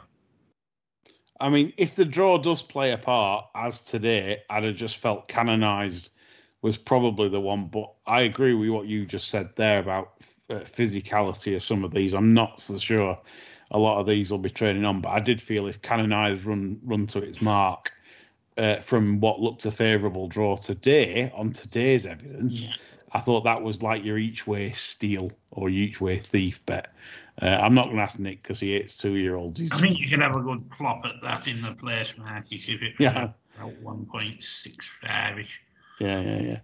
I 1.40 1.50
mean, 1.50 1.74
if 1.78 1.96
the 1.96 2.06
draw 2.06 2.38
does 2.38 2.62
play 2.62 2.94
a 2.94 2.98
part, 2.98 3.46
as 3.54 3.82
today, 3.82 4.40
I'd 4.50 4.64
have 4.64 4.76
just 4.76 4.98
felt 4.98 5.28
canonised 5.28 6.10
was 6.62 6.78
probably 6.78 7.30
the 7.30 7.40
one. 7.40 7.68
But 7.68 7.94
I 8.06 8.22
agree 8.22 8.54
with 8.54 8.70
what 8.70 8.88
you 8.88 9.06
just 9.06 9.30
said 9.30 9.50
there 9.56 9.80
about 9.80 10.22
physicality 10.50 11.56
of 11.56 11.64
some 11.64 11.84
of 11.84 11.92
these. 11.92 12.14
I'm 12.14 12.34
not 12.34 12.62
so 12.62 12.78
sure 12.78 13.18
a 13.72 13.80
lot 13.80 14.00
of 14.00 14.08
these 14.08 14.32
will 14.32 14.38
be 14.38 14.50
training 14.50 14.86
on, 14.86 15.02
but 15.02 15.10
I 15.10 15.20
did 15.20 15.42
feel 15.42 15.68
if 15.68 15.82
canonised 15.82 16.46
run 16.46 16.80
run 16.84 17.08
to 17.08 17.20
its 17.20 17.42
mark 17.42 17.92
uh, 18.58 18.78
from 18.78 19.20
what 19.20 19.40
looked 19.40 19.66
a 19.66 19.72
favourable 19.72 20.28
draw 20.28 20.56
today 20.56 21.32
on 21.36 21.52
today's 21.52 22.06
evidence. 22.06 22.62
Yeah. 22.62 22.74
I 23.14 23.20
thought 23.20 23.46
that 23.46 23.62
was 23.62 23.82
like 23.82 24.04
your 24.04 24.18
each 24.18 24.46
way 24.48 24.72
steal 24.72 25.32
or 25.52 25.70
each 25.70 26.02
way 26.02 26.20
thief 26.20 26.66
bet. 26.66 26.94
Uh, 27.42 27.46
I'm 27.46 27.74
not 27.74 27.86
going 27.86 27.98
to 27.98 28.04
ask 28.04 28.20
Nick 28.20 28.44
because 28.44 28.60
he 28.60 28.74
hates 28.74 28.96
two 28.96 29.16
year 29.16 29.36
olds. 29.36 29.62
I 29.72 29.80
think 29.80 30.00
you 30.00 30.10
could 30.10 30.22
have 30.22 30.36
a 30.36 30.42
good 30.42 30.70
plop 30.72 31.06
at 31.06 31.22
that 31.22 31.48
in 31.48 31.62
the 31.62 31.74
place 31.74 32.18
market 32.18 32.68
if 32.68 32.82
it 32.82 32.96
Yeah. 33.00 33.30
about 33.56 33.84
1.65 33.84 35.40
ish. 35.40 35.62
Yeah, 36.00 36.22
yeah, 36.22 36.60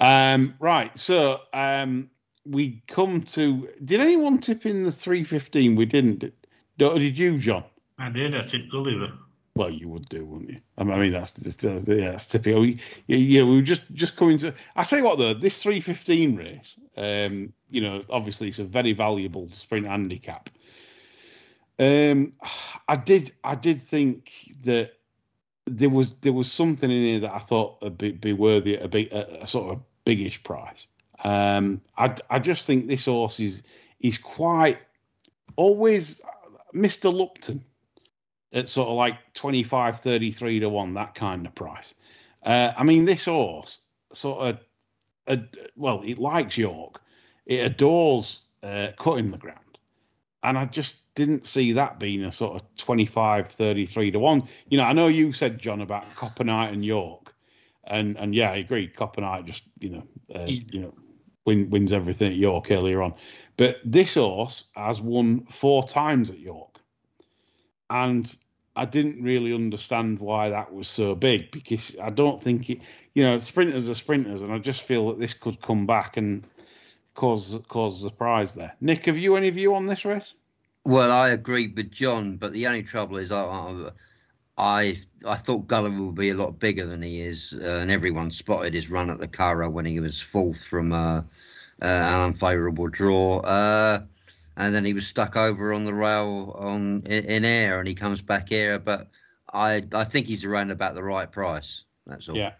yeah. 0.00 0.32
Um, 0.32 0.54
right. 0.60 0.96
So 0.98 1.40
um, 1.52 2.10
we 2.50 2.82
come 2.86 3.22
to. 3.22 3.68
Did 3.84 4.00
anyone 4.00 4.38
tip 4.38 4.66
in 4.66 4.84
the 4.84 4.92
315? 4.92 5.76
We 5.76 5.86
didn't. 5.86 6.18
Did, 6.18 6.32
did 6.76 7.18
you, 7.18 7.38
John? 7.38 7.64
I 7.98 8.10
did, 8.10 8.34
I 8.34 8.42
took 8.42 8.68
Gulliver. 8.70 9.12
Well, 9.54 9.70
you 9.70 9.88
would 9.88 10.08
do, 10.08 10.24
wouldn't 10.24 10.50
you? 10.50 10.58
I 10.78 10.84
mean, 10.84 10.94
I 10.94 10.98
mean, 10.98 11.12
that's, 11.12 11.32
yeah, 11.62 12.12
that's 12.12 12.26
typical. 12.26 12.62
We, 12.62 12.80
yeah, 13.06 13.42
we 13.42 13.56
were 13.56 13.62
just 13.62 13.82
just 13.92 14.16
coming 14.16 14.38
to. 14.38 14.54
I 14.76 14.84
say 14.84 15.02
what 15.02 15.18
though, 15.18 15.34
this 15.34 15.62
315 15.62 16.36
race, 16.36 16.76
um, 16.96 17.52
you 17.68 17.80
know, 17.80 18.02
obviously 18.08 18.48
it's 18.48 18.58
a 18.58 18.64
very 18.64 18.92
valuable 18.92 19.48
sprint 19.52 19.86
handicap. 19.86 20.48
Um, 21.78 22.32
I 22.88 22.96
did, 22.96 23.32
I 23.42 23.54
did 23.54 23.82
think 23.82 24.32
that 24.64 24.92
there 25.66 25.90
was 25.90 26.14
there 26.14 26.32
was 26.32 26.50
something 26.50 26.90
in 26.90 27.02
here 27.02 27.20
that 27.20 27.32
I 27.32 27.38
thought 27.38 27.82
would 27.82 27.98
be, 27.98 28.12
be 28.12 28.32
worthy 28.32 28.76
at 28.76 28.84
a, 28.84 28.88
big, 28.88 29.12
a, 29.12 29.42
a 29.42 29.46
sort 29.46 29.72
of 29.72 29.82
biggish 30.04 30.42
price. 30.42 30.86
Um, 31.22 31.82
I 31.96 32.16
I 32.28 32.38
just 32.38 32.66
think 32.66 32.86
this 32.86 33.04
horse 33.04 33.40
is 33.40 33.62
is 34.00 34.18
quite 34.18 34.78
always 35.56 36.20
Mr. 36.74 37.12
Lupton 37.12 37.64
at 38.52 38.68
sort 38.68 38.88
of 38.88 38.94
like 38.94 39.16
25, 39.34 40.00
33 40.00 40.60
to 40.60 40.68
1, 40.68 40.94
that 40.94 41.14
kind 41.14 41.46
of 41.46 41.54
price. 41.54 41.94
Uh, 42.42 42.72
I 42.76 42.84
mean, 42.84 43.04
this 43.04 43.26
horse 43.26 43.80
sort 44.12 44.40
of, 44.40 44.58
uh, 45.26 45.42
well, 45.76 46.02
it 46.04 46.18
likes 46.18 46.56
York. 46.58 47.00
It 47.46 47.64
adores 47.66 48.42
uh, 48.62 48.88
cutting 48.98 49.30
the 49.30 49.38
ground. 49.38 49.58
And 50.42 50.56
I 50.56 50.64
just 50.64 51.14
didn't 51.14 51.46
see 51.46 51.72
that 51.72 52.00
being 52.00 52.24
a 52.24 52.32
sort 52.32 52.60
of 52.60 52.76
25, 52.76 53.48
33 53.48 54.10
to 54.12 54.18
1. 54.18 54.48
You 54.68 54.78
know, 54.78 54.84
I 54.84 54.92
know 54.94 55.06
you 55.06 55.32
said, 55.32 55.58
John, 55.58 55.82
about 55.82 56.04
Copper 56.16 56.44
Knight 56.44 56.72
and 56.72 56.84
York. 56.84 57.34
And 57.84 58.16
and 58.18 58.34
yeah, 58.34 58.52
I 58.52 58.56
agree. 58.56 58.88
Copper 58.88 59.20
Knight 59.20 59.46
just, 59.46 59.64
you 59.80 59.90
know, 59.90 60.02
uh, 60.34 60.46
you 60.46 60.80
know, 60.80 60.94
win, 61.50 61.70
wins 61.70 61.92
everything 61.92 62.32
at 62.32 62.38
York 62.38 62.70
earlier 62.70 63.02
on. 63.02 63.14
But 63.56 63.76
this 63.84 64.14
horse 64.14 64.64
has 64.74 65.00
won 65.00 65.46
four 65.50 65.82
times 65.82 66.30
at 66.30 66.38
York 66.38 66.70
and 67.90 68.34
I 68.76 68.84
didn't 68.84 69.22
really 69.22 69.52
understand 69.52 70.20
why 70.20 70.50
that 70.50 70.72
was 70.72 70.88
so 70.88 71.14
big 71.14 71.50
because 71.50 71.98
I 72.00 72.10
don't 72.10 72.40
think 72.40 72.70
it, 72.70 72.80
you 73.14 73.22
know, 73.24 73.36
sprinters 73.38 73.88
are 73.88 73.94
sprinters, 73.94 74.42
and 74.42 74.52
I 74.52 74.58
just 74.58 74.82
feel 74.82 75.08
that 75.08 75.18
this 75.18 75.34
could 75.34 75.60
come 75.60 75.86
back 75.86 76.16
and 76.16 76.46
cause 77.14 77.58
cause 77.68 78.02
a 78.02 78.08
surprise 78.08 78.54
there. 78.54 78.74
Nick, 78.80 79.06
have 79.06 79.18
you 79.18 79.36
any 79.36 79.50
view 79.50 79.74
on 79.74 79.86
this 79.86 80.04
race? 80.04 80.34
Well, 80.84 81.10
I 81.10 81.30
agreed 81.30 81.76
with 81.76 81.90
John, 81.90 82.36
but 82.36 82.52
the 82.52 82.66
only 82.68 82.84
trouble 82.84 83.18
is 83.18 83.32
I 83.32 83.90
I 84.60 84.96
I, 85.26 85.36
thought 85.36 85.66
Gulliver 85.66 86.02
would 86.02 86.14
be 86.14 86.30
a 86.30 86.34
lot 86.34 86.58
bigger 86.58 86.86
than 86.86 87.00
he 87.02 87.20
is, 87.20 87.54
uh, 87.54 87.78
and 87.80 87.90
everyone 87.90 88.30
spotted 88.30 88.74
his 88.74 88.90
run 88.90 89.10
at 89.10 89.18
the 89.18 89.28
Curragh 89.28 89.72
when 89.72 89.86
he 89.86 90.00
was 90.00 90.20
fourth 90.20 90.62
from 90.62 90.92
uh, 90.92 91.18
uh, 91.18 91.22
an 91.80 92.20
unfavourable 92.20 92.88
draw. 92.88 93.40
Uh, 93.40 94.00
and 94.56 94.74
then 94.74 94.84
he 94.84 94.92
was 94.92 95.06
stuck 95.06 95.36
over 95.36 95.72
on 95.72 95.84
the 95.84 95.94
rail 95.94 96.54
on 96.58 97.02
in, 97.06 97.24
in 97.24 97.44
air, 97.46 97.78
and 97.78 97.88
he 97.88 97.94
comes 97.94 98.20
back 98.20 98.50
here. 98.50 98.78
But 98.78 99.08
I 99.50 99.82
I 99.94 100.04
think 100.04 100.26
he's 100.26 100.44
around 100.44 100.70
about 100.70 100.94
the 100.94 101.02
right 101.02 101.30
price. 101.30 101.84
That's 102.06 102.28
all. 102.28 102.36
Yeah. 102.36 102.52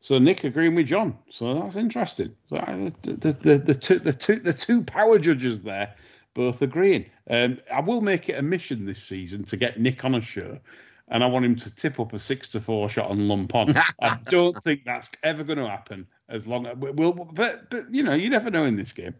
So 0.00 0.18
Nick 0.18 0.42
agreeing 0.42 0.74
with 0.74 0.86
John. 0.88 1.16
So 1.30 1.54
that's 1.54 1.76
interesting. 1.76 2.34
So 2.50 2.56
uh, 2.56 2.90
the 3.02 3.12
the, 3.12 3.32
the, 3.32 3.58
the 3.58 3.74
two 3.74 3.98
the 4.00 4.12
two 4.12 4.40
the 4.40 4.52
two 4.52 4.82
power 4.82 5.20
judges 5.20 5.62
there 5.62 5.94
both 6.36 6.62
agreeing. 6.62 7.06
Um, 7.28 7.58
I 7.72 7.80
will 7.80 8.02
make 8.02 8.28
it 8.28 8.38
a 8.38 8.42
mission 8.42 8.84
this 8.84 9.02
season 9.02 9.44
to 9.44 9.56
get 9.56 9.80
Nick 9.80 10.04
on 10.04 10.14
a 10.14 10.20
show, 10.20 10.60
and 11.08 11.22
I 11.22 11.26
want 11.26 11.44
him 11.44 11.56
to 11.56 11.74
tip 11.74 12.00
up 12.00 12.12
a 12.12 12.18
six 12.18 12.48
to 12.48 12.60
four 12.60 12.88
shot 12.88 13.10
on 13.10 13.28
lump 13.28 13.54
on. 13.54 13.74
I 14.00 14.18
don't 14.24 14.60
think 14.62 14.84
that's 14.84 15.08
ever 15.22 15.44
going 15.44 15.58
to 15.58 15.68
happen 15.68 16.06
as 16.28 16.46
long 16.46 16.66
as 16.66 16.76
we'll. 16.76 17.12
But 17.12 17.70
but 17.70 17.92
you 17.92 18.02
know 18.02 18.14
you 18.14 18.28
never 18.30 18.50
know 18.50 18.64
in 18.64 18.76
this 18.76 18.92
game. 18.92 19.14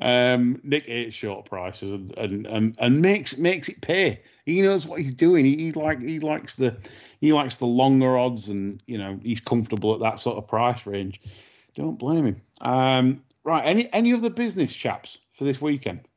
Um, 0.00 0.60
Nick 0.62 0.86
hates 0.86 1.16
short 1.16 1.44
prices 1.44 1.92
and, 1.92 2.16
and, 2.16 2.46
and, 2.46 2.76
and 2.78 3.02
makes 3.02 3.36
makes 3.36 3.68
it 3.68 3.80
pay. 3.80 4.20
He 4.46 4.62
knows 4.62 4.86
what 4.86 5.00
he's 5.00 5.14
doing. 5.14 5.44
He, 5.44 5.56
he 5.56 5.72
like 5.72 6.00
he 6.00 6.20
likes 6.20 6.56
the 6.56 6.76
he 7.20 7.32
likes 7.32 7.56
the 7.56 7.66
longer 7.66 8.16
odds, 8.16 8.48
and 8.48 8.82
you 8.86 8.98
know 8.98 9.18
he's 9.22 9.40
comfortable 9.40 9.94
at 9.94 10.00
that 10.00 10.20
sort 10.20 10.38
of 10.38 10.46
price 10.46 10.86
range. 10.86 11.20
Don't 11.74 11.98
blame 11.98 12.26
him. 12.26 12.40
Um, 12.60 13.24
right, 13.44 13.64
any 13.64 13.92
any 13.92 14.12
other 14.12 14.30
business 14.30 14.72
chaps 14.72 15.18
for 15.32 15.44
this 15.44 15.60
weekend? 15.60 16.07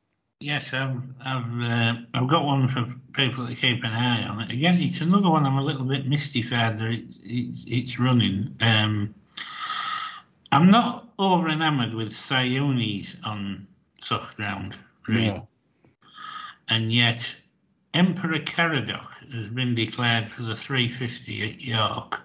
Yes, 0.42 0.74
I've 0.74 1.00
I've 1.24 1.62
uh, 1.62 1.94
I've 2.14 2.28
got 2.28 2.44
one 2.44 2.68
for 2.68 2.86
people 3.12 3.46
to 3.46 3.54
keep 3.54 3.84
an 3.84 3.92
eye 3.92 4.24
on. 4.26 4.50
Again, 4.50 4.78
it's 4.80 5.00
another 5.00 5.30
one 5.30 5.46
I'm 5.46 5.56
a 5.56 5.62
little 5.62 5.84
bit 5.84 6.06
mystified 6.08 6.78
that 6.78 6.90
it's 6.90 7.18
it's, 7.22 7.64
it's 7.68 7.98
running. 7.98 8.56
Um, 8.60 9.14
I'm 10.50 10.70
not 10.70 11.08
over 11.18 11.48
enamoured 11.48 11.94
with 11.94 12.10
Siyounis 12.10 13.16
on 13.24 13.66
soft 14.00 14.36
ground, 14.36 14.76
really. 15.06 15.28
No. 15.28 15.48
and 16.68 16.92
yet 16.92 17.36
Emperor 17.94 18.38
Caradoc 18.38 19.32
has 19.32 19.48
been 19.48 19.74
declared 19.74 20.28
for 20.28 20.42
the 20.42 20.56
350 20.56 21.42
at 21.50 21.60
York. 21.62 22.20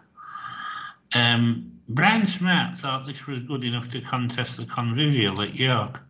Um, 1.14 1.72
Brian 1.90 2.26
Smart 2.26 2.78
thought 2.78 3.06
this 3.06 3.28
was 3.28 3.44
good 3.44 3.64
enough 3.64 3.92
to 3.92 4.02
contest 4.02 4.58
the 4.58 4.66
convivial 4.66 5.42
at 5.42 5.56
York, 5.56 6.02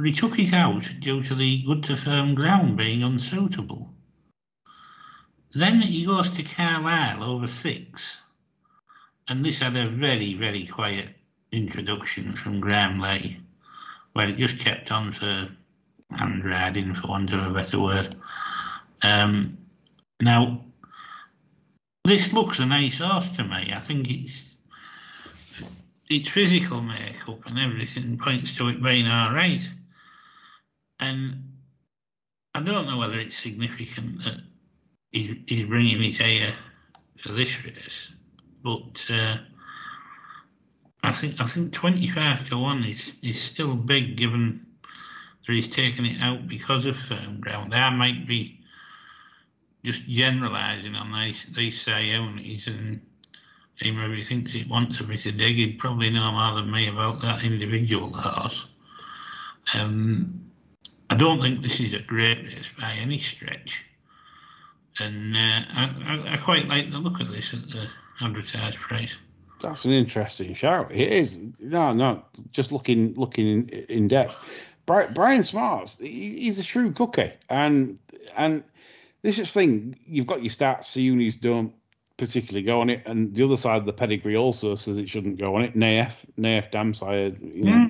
but 0.00 0.06
he 0.06 0.14
took 0.14 0.38
it 0.38 0.54
out 0.54 0.90
due 1.00 1.22
to 1.22 1.34
the 1.34 1.62
good 1.62 1.82
to 1.82 1.94
firm 1.94 2.34
ground 2.34 2.74
being 2.74 3.02
unsuitable. 3.02 3.92
Then 5.54 5.82
he 5.82 6.06
goes 6.06 6.30
to 6.30 6.42
Carlisle 6.42 7.22
over 7.22 7.46
six, 7.46 8.22
and 9.28 9.44
this 9.44 9.58
had 9.58 9.76
a 9.76 9.90
very, 9.90 10.32
very 10.32 10.64
quiet 10.64 11.10
introduction 11.52 12.34
from 12.34 12.60
Graham 12.60 12.98
Lee, 12.98 13.40
where 14.14 14.26
it 14.26 14.38
just 14.38 14.58
kept 14.58 14.90
on 14.90 15.12
for 15.12 15.50
hand 16.10 16.46
riding, 16.46 16.94
for 16.94 17.08
want 17.08 17.34
of 17.34 17.48
a 17.48 17.52
better 17.52 17.78
word. 17.78 18.16
Um, 19.02 19.58
now, 20.18 20.64
this 22.04 22.32
looks 22.32 22.58
a 22.58 22.64
nice 22.64 23.00
horse 23.00 23.28
to 23.36 23.44
me. 23.44 23.70
I 23.76 23.80
think 23.80 24.10
it's 24.10 24.56
its 26.08 26.30
physical 26.30 26.80
makeup 26.80 27.44
and 27.44 27.58
everything 27.58 28.16
points 28.16 28.56
to 28.56 28.68
it 28.68 28.82
being 28.82 29.06
all 29.06 29.34
right. 29.34 29.68
And 31.00 31.54
I 32.54 32.60
don't 32.60 32.86
know 32.86 32.98
whether 32.98 33.18
it's 33.18 33.36
significant 33.36 34.24
that 34.24 34.40
he's, 35.10 35.36
he's 35.46 35.64
bringing 35.66 36.02
it 36.02 36.16
here 36.16 36.54
for 37.22 37.32
this 37.32 37.64
race, 37.64 38.12
but 38.62 39.06
uh, 39.10 39.36
I 41.02 41.12
think 41.12 41.40
I 41.40 41.46
think 41.46 41.72
25 41.72 42.48
to 42.50 42.58
one 42.58 42.84
is 42.84 43.12
is 43.22 43.40
still 43.40 43.74
big 43.74 44.16
given 44.16 44.66
that 45.46 45.52
he's 45.52 45.68
taken 45.68 46.04
it 46.04 46.20
out 46.20 46.46
because 46.46 46.86
of 46.86 46.96
firm 46.96 47.40
ground. 47.40 47.74
I 47.74 47.90
might 47.90 48.26
be 48.26 48.60
just 49.84 50.06
generalising 50.06 50.94
on 50.94 51.12
these 51.12 51.46
these 51.54 51.84
Siyounis 51.84 52.66
and 52.66 53.00
he 53.76 53.90
maybe 53.90 54.24
thinks 54.24 54.54
it 54.54 54.68
wants 54.68 55.00
a 55.00 55.04
bit 55.04 55.24
of 55.24 55.38
dig. 55.38 55.56
He'd 55.56 55.78
probably 55.78 56.10
know 56.10 56.30
more 56.32 56.60
than 56.60 56.70
me 56.70 56.88
about 56.88 57.22
that 57.22 57.42
individual 57.42 58.12
horse. 58.12 58.66
Um, 59.72 60.39
I 61.10 61.16
don't 61.16 61.42
think 61.42 61.62
this 61.62 61.80
is 61.80 61.92
a 61.92 61.98
great 61.98 62.38
race 62.46 62.70
by 62.80 62.92
any 62.92 63.18
stretch. 63.18 63.84
and 65.00 65.36
uh, 65.36 65.40
I, 65.40 65.94
I, 66.06 66.34
I 66.34 66.36
quite 66.36 66.68
like 66.68 66.90
the 66.90 66.98
look 66.98 67.20
of 67.20 67.28
this 67.28 67.52
at 67.52 67.68
the 67.68 67.88
advertised 68.20 68.78
price. 68.78 69.18
That's 69.60 69.84
an 69.84 69.90
interesting 69.92 70.54
shout. 70.54 70.92
It 70.92 71.12
is. 71.12 71.38
No, 71.58 71.92
no. 71.92 72.22
Just 72.52 72.72
looking, 72.72 73.14
looking 73.14 73.68
in, 73.68 74.08
depth. 74.08 74.38
Brian 74.86 75.44
Smart's 75.44 75.98
he's 75.98 76.58
a 76.58 76.62
shrewd 76.62 76.96
cookie, 76.96 77.32
and 77.48 77.98
and 78.36 78.64
this 79.22 79.38
is 79.38 79.52
the 79.52 79.60
thing. 79.60 79.96
You've 80.06 80.26
got 80.26 80.42
your 80.42 80.50
stats. 80.50 80.94
The 80.94 81.02
unis 81.02 81.36
don't 81.36 81.74
particularly 82.16 82.64
go 82.64 82.80
on 82.80 82.90
it, 82.90 83.02
and 83.06 83.34
the 83.34 83.44
other 83.44 83.56
side 83.56 83.78
of 83.78 83.86
the 83.86 83.92
pedigree 83.92 84.36
also 84.36 84.74
says 84.76 84.96
it 84.96 85.08
shouldn't 85.08 85.38
go 85.38 85.56
on 85.56 85.62
it. 85.62 85.76
Nayef, 85.76 86.12
Nayef 86.38 86.72
Damsire, 86.72 87.36
you 87.54 87.64
know. 87.64 87.88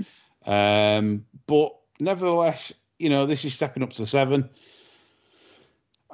Um, 0.53 1.25
but 1.47 1.75
nevertheless, 2.01 2.73
you 3.01 3.09
know, 3.09 3.27
this 3.27 3.45
is 3.45 3.55
stepping 3.55 3.83
up 3.83 3.93
to 3.95 4.07
seven, 4.07 4.49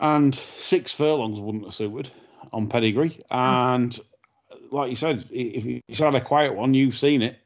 and 0.00 0.34
six 0.34 0.92
furlongs 0.92 1.40
wouldn't 1.40 1.64
have 1.64 1.74
suited 1.74 2.10
on 2.52 2.68
pedigree, 2.68 3.22
and 3.30 3.98
like 4.70 4.90
you 4.90 4.96
said, 4.96 5.24
if 5.30 5.82
it's 5.88 5.98
had 5.98 6.14
a 6.14 6.20
quiet 6.20 6.54
one, 6.54 6.74
you've 6.74 6.96
seen 6.96 7.22
it. 7.22 7.38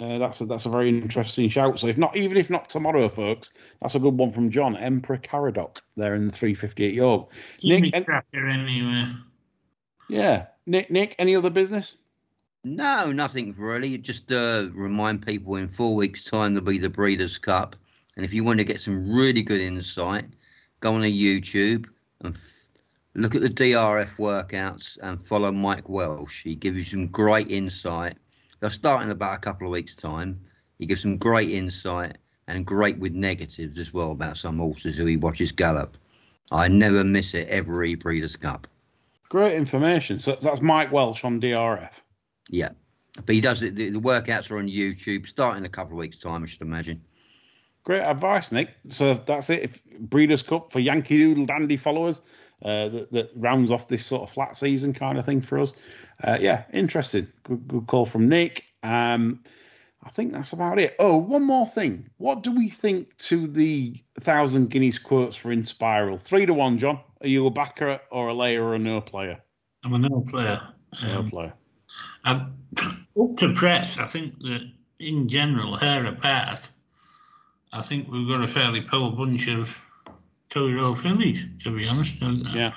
Uh, 0.00 0.18
that's 0.18 0.40
a, 0.40 0.46
that's 0.46 0.66
a 0.66 0.70
very 0.70 0.88
interesting 0.88 1.48
shout. 1.48 1.78
So 1.78 1.86
if 1.86 1.96
not, 1.96 2.16
even 2.16 2.36
if 2.36 2.50
not 2.50 2.68
tomorrow, 2.68 3.08
folks, 3.08 3.52
that's 3.80 3.94
a 3.94 4.00
good 4.00 4.14
one 4.16 4.32
from 4.32 4.50
John 4.50 4.76
Emperor 4.76 5.18
Caradoc 5.18 5.78
there 5.96 6.14
in 6.14 6.26
the 6.26 6.32
358 6.32 6.94
York. 6.94 7.30
Give 7.58 7.80
me 7.80 7.90
Nick, 7.90 7.96
an- 7.96 8.04
tracker 8.04 8.48
anyway. 8.48 9.12
yeah, 10.08 10.46
Nick, 10.66 10.90
Nick, 10.90 11.14
any 11.18 11.36
other 11.36 11.50
business? 11.50 11.96
No, 12.64 13.12
nothing 13.12 13.54
really. 13.56 13.96
Just 13.98 14.32
uh, 14.32 14.68
remind 14.72 15.24
people 15.24 15.56
in 15.56 15.68
four 15.68 15.94
weeks' 15.94 16.24
time 16.24 16.54
there'll 16.54 16.66
be 16.66 16.78
the 16.78 16.90
Breeders' 16.90 17.38
Cup, 17.38 17.76
and 18.16 18.24
if 18.24 18.32
you 18.32 18.44
want 18.44 18.58
to 18.58 18.64
get 18.64 18.80
some 18.80 19.12
really 19.12 19.42
good 19.42 19.60
insight, 19.60 20.26
go 20.80 20.94
on 20.94 21.02
to 21.02 21.10
YouTube 21.12 21.86
and 22.20 22.34
f- 22.34 22.68
look 23.14 23.34
at 23.34 23.42
the 23.42 23.50
DRF 23.50 24.16
workouts 24.16 24.98
and 25.02 25.24
follow 25.24 25.50
Mike 25.50 25.88
Welsch. 25.88 26.42
He 26.42 26.54
gives 26.54 26.76
you 26.76 26.84
some 26.84 27.08
great 27.08 27.50
insight. 27.50 28.16
They'll 28.60 28.70
start 28.70 29.02
in 29.02 29.10
about 29.10 29.36
a 29.36 29.40
couple 29.40 29.66
of 29.66 29.72
weeks' 29.72 29.96
time. 29.96 30.40
He 30.78 30.86
gives 30.86 31.02
some 31.02 31.16
great 31.16 31.50
insight 31.50 32.18
and 32.46 32.66
great 32.66 32.98
with 32.98 33.12
negatives 33.12 33.78
as 33.78 33.92
well 33.92 34.12
about 34.12 34.36
some 34.36 34.58
horses 34.58 34.96
who 34.96 35.06
he 35.06 35.16
watches 35.16 35.52
gallop. 35.52 35.96
I 36.50 36.68
never 36.68 37.02
miss 37.02 37.34
it 37.34 37.48
every 37.48 37.94
Breeders' 37.94 38.36
Cup. 38.36 38.66
Great 39.28 39.54
information. 39.54 40.18
So 40.18 40.36
that's 40.40 40.60
Mike 40.60 40.92
Welsch 40.92 41.24
on 41.24 41.40
DRF. 41.40 41.90
Yeah. 42.48 42.70
But 43.26 43.34
he 43.34 43.40
does 43.40 43.62
it. 43.62 43.74
The, 43.74 43.90
the 43.90 44.00
workouts 44.00 44.50
are 44.50 44.58
on 44.58 44.68
YouTube, 44.68 45.26
starting 45.26 45.58
in 45.58 45.66
a 45.66 45.70
couple 45.70 45.92
of 45.92 45.98
weeks' 45.98 46.18
time, 46.18 46.42
I 46.42 46.46
should 46.46 46.62
imagine. 46.62 47.02
Great 47.84 48.00
advice, 48.02 48.50
Nick. 48.50 48.70
So 48.88 49.14
that's 49.14 49.50
it. 49.50 49.62
If 49.62 49.84
Breeders' 50.00 50.42
Cup 50.42 50.72
for 50.72 50.80
Yankee 50.80 51.18
Doodle 51.18 51.46
Dandy 51.46 51.76
followers 51.76 52.20
uh, 52.62 52.88
that, 52.88 53.12
that 53.12 53.30
rounds 53.36 53.70
off 53.70 53.88
this 53.88 54.06
sort 54.06 54.22
of 54.22 54.30
flat 54.30 54.56
season 54.56 54.94
kind 54.94 55.18
of 55.18 55.26
thing 55.26 55.42
for 55.42 55.58
us. 55.58 55.74
Uh, 56.22 56.38
yeah, 56.40 56.64
interesting. 56.72 57.28
Good, 57.42 57.68
good 57.68 57.86
call 57.86 58.06
from 58.06 58.28
Nick. 58.28 58.64
Um, 58.82 59.42
I 60.02 60.10
think 60.10 60.32
that's 60.32 60.52
about 60.52 60.78
it. 60.78 60.94
Oh, 60.98 61.16
one 61.16 61.44
more 61.44 61.66
thing. 61.66 62.08
What 62.18 62.42
do 62.42 62.52
we 62.52 62.68
think 62.68 63.16
to 63.18 63.46
the 63.46 64.02
thousand 64.20 64.70
guineas 64.70 64.98
quotes 64.98 65.36
for 65.36 65.50
Inspiral? 65.54 66.20
Three 66.20 66.46
to 66.46 66.54
one, 66.54 66.78
John. 66.78 67.00
Are 67.20 67.28
you 67.28 67.46
a 67.46 67.50
backer 67.50 68.00
or 68.10 68.28
a 68.28 68.34
layer 68.34 68.62
or 68.62 68.74
a 68.74 68.78
no 68.78 69.00
player? 69.00 69.40
I'm 69.82 69.94
a 69.94 69.98
no 69.98 70.20
player. 70.28 70.60
No 71.02 71.18
Um, 71.18 71.30
player. 71.30 71.52
I, 72.24 72.32
up 73.20 73.36
to 73.38 73.52
press, 73.54 73.98
I 73.98 74.06
think 74.06 74.38
that 74.40 74.70
in 74.98 75.28
general, 75.28 75.76
her 75.76 76.04
apart, 76.04 76.70
I 77.74 77.82
think 77.82 78.08
we've 78.08 78.28
got 78.28 78.42
a 78.42 78.48
fairly 78.48 78.82
poor 78.82 79.10
bunch 79.10 79.48
of 79.48 79.76
two-year-old 80.48 81.00
fillies, 81.00 81.44
to 81.64 81.76
be 81.76 81.88
honest. 81.88 82.22
And 82.22 82.46
I 82.46 82.54
Yeah. 82.54 82.74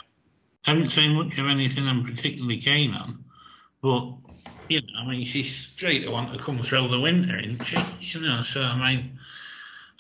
haven't 0.64 0.90
seen 0.90 1.16
much 1.16 1.38
of 1.38 1.48
anything 1.48 1.88
I'm 1.88 2.04
particularly 2.04 2.58
keen 2.58 2.96
on, 2.96 3.24
but 3.82 4.16
you 4.70 4.82
know, 4.82 4.88
I 4.98 5.06
mean, 5.06 5.26
she's 5.26 5.56
straight 5.56 6.02
to 6.02 6.10
want 6.10 6.34
to 6.34 6.40
come 6.40 6.62
through 6.62 6.90
the 6.90 7.00
winter, 7.00 7.40
isn't 7.40 7.64
she? 7.64 7.78
You 8.02 8.22
know, 8.22 8.42
so 8.42 8.64
I 8.64 8.96
mean, 8.96 9.20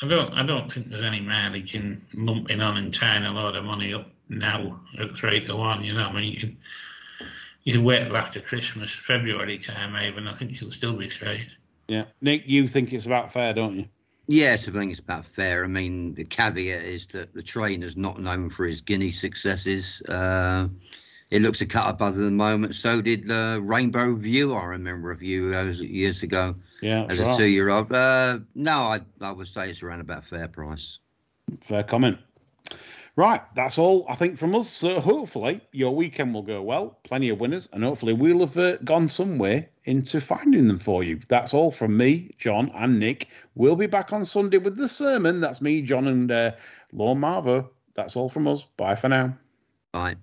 I 0.02 0.08
don't, 0.08 0.34
I 0.34 0.44
don't 0.44 0.74
think 0.74 0.90
there's 0.90 1.04
any 1.04 1.22
mileage 1.22 1.76
in 1.76 2.06
lumping 2.14 2.60
on 2.60 2.78
and 2.78 2.94
tying 2.94 3.24
a 3.24 3.32
load 3.32 3.56
of 3.56 3.64
money 3.64 3.94
up 3.94 4.10
now 4.30 4.82
at 5.00 5.16
three 5.16 5.46
to 5.46 5.56
one. 5.56 5.84
You 5.84 5.94
know, 5.94 6.08
I 6.08 6.12
mean, 6.12 6.34
you 6.34 6.40
could, 6.40 6.58
you 7.64 7.74
could 7.74 7.84
wait 7.84 8.06
till 8.06 8.18
after 8.18 8.42
Christmas, 8.42 8.92
February 8.92 9.60
time, 9.60 9.96
even. 10.04 10.28
I 10.28 10.36
think 10.36 10.56
she'll 10.56 10.72
still 10.72 10.94
be 10.94 11.10
straight. 11.10 11.48
Yeah. 11.88 12.06
Nick, 12.20 12.44
you 12.46 12.68
think 12.68 12.92
it's 12.92 13.06
about 13.06 13.32
fair, 13.32 13.54
don't 13.54 13.76
you? 13.76 13.86
Yes, 14.28 14.68
I 14.68 14.72
think 14.72 14.92
it's 14.92 15.00
about 15.00 15.26
fair. 15.26 15.64
I 15.64 15.68
mean, 15.68 16.14
the 16.14 16.26
caveat 16.26 16.84
is 16.84 17.08
that 17.08 17.34
the 17.34 17.42
trainer's 17.42 17.96
not 17.96 18.20
known 18.20 18.50
for 18.50 18.66
his 18.66 18.82
guinea 18.82 19.12
successes. 19.12 20.02
Uh, 20.02 20.68
it 21.32 21.42
looks 21.42 21.62
a 21.62 21.66
cut 21.66 21.90
above 21.90 22.16
at 22.16 22.22
the 22.22 22.32
moment. 22.32 22.76
So 22.76 23.02
did 23.02 23.32
uh, 23.32 23.60
Rainbow 23.62 24.16
View. 24.16 24.54
I 24.54 24.66
remember 24.66 25.12
a 25.12 25.18
few 25.18 25.50
years, 25.52 25.82
years 25.82 26.24
ago 26.24 26.56
Yeah, 26.82 27.06
as 27.10 27.20
a 27.20 27.26
right. 27.26 27.38
two-year-old. 27.38 27.92
Uh, 27.92 28.40
no, 28.54 28.80
I, 28.80 29.00
I 29.22 29.32
would 29.32 29.48
say 29.48 29.70
it's 29.70 29.82
around 29.82 30.02
about 30.02 30.26
fair 30.26 30.50
price. 30.50 31.00
Fair 31.62 31.84
comment. 31.84 32.18
Right, 33.18 33.42
that's 33.56 33.80
all 33.80 34.06
I 34.08 34.14
think 34.14 34.38
from 34.38 34.54
us. 34.54 34.70
So 34.70 35.00
hopefully 35.00 35.60
your 35.72 35.96
weekend 35.96 36.36
will 36.36 36.44
go 36.44 36.62
well, 36.62 37.00
plenty 37.04 37.30
of 37.30 37.40
winners, 37.40 37.68
and 37.74 37.84
hopefully 37.84 38.14
we'll 38.14 38.42
have 38.42 38.56
uh, 38.56 38.78
gone 38.78 39.10
some 39.10 39.40
way 39.40 39.70
into 39.86 40.22
finding 40.22 40.68
them 40.68 40.78
for 40.78 41.04
you. 41.04 41.20
That's 41.28 41.52
all 41.52 41.72
from 41.72 41.98
me, 41.98 42.36
John, 42.38 42.72
and 42.76 43.00
Nick. 43.00 43.30
We'll 43.56 43.76
be 43.76 43.88
back 43.88 44.14
on 44.14 44.24
Sunday 44.24 44.60
with 44.60 44.78
the 44.78 44.88
sermon. 44.88 45.42
That's 45.42 45.62
me, 45.62 45.82
John, 45.82 46.08
and 46.08 46.32
uh, 46.32 46.52
Lorne 46.94 47.20
Marvo. 47.20 47.68
That's 47.96 48.16
all 48.16 48.30
from 48.30 48.48
us. 48.48 48.68
Bye 48.78 48.96
for 48.96 49.10
now. 49.10 49.36
Bye. 49.92 50.18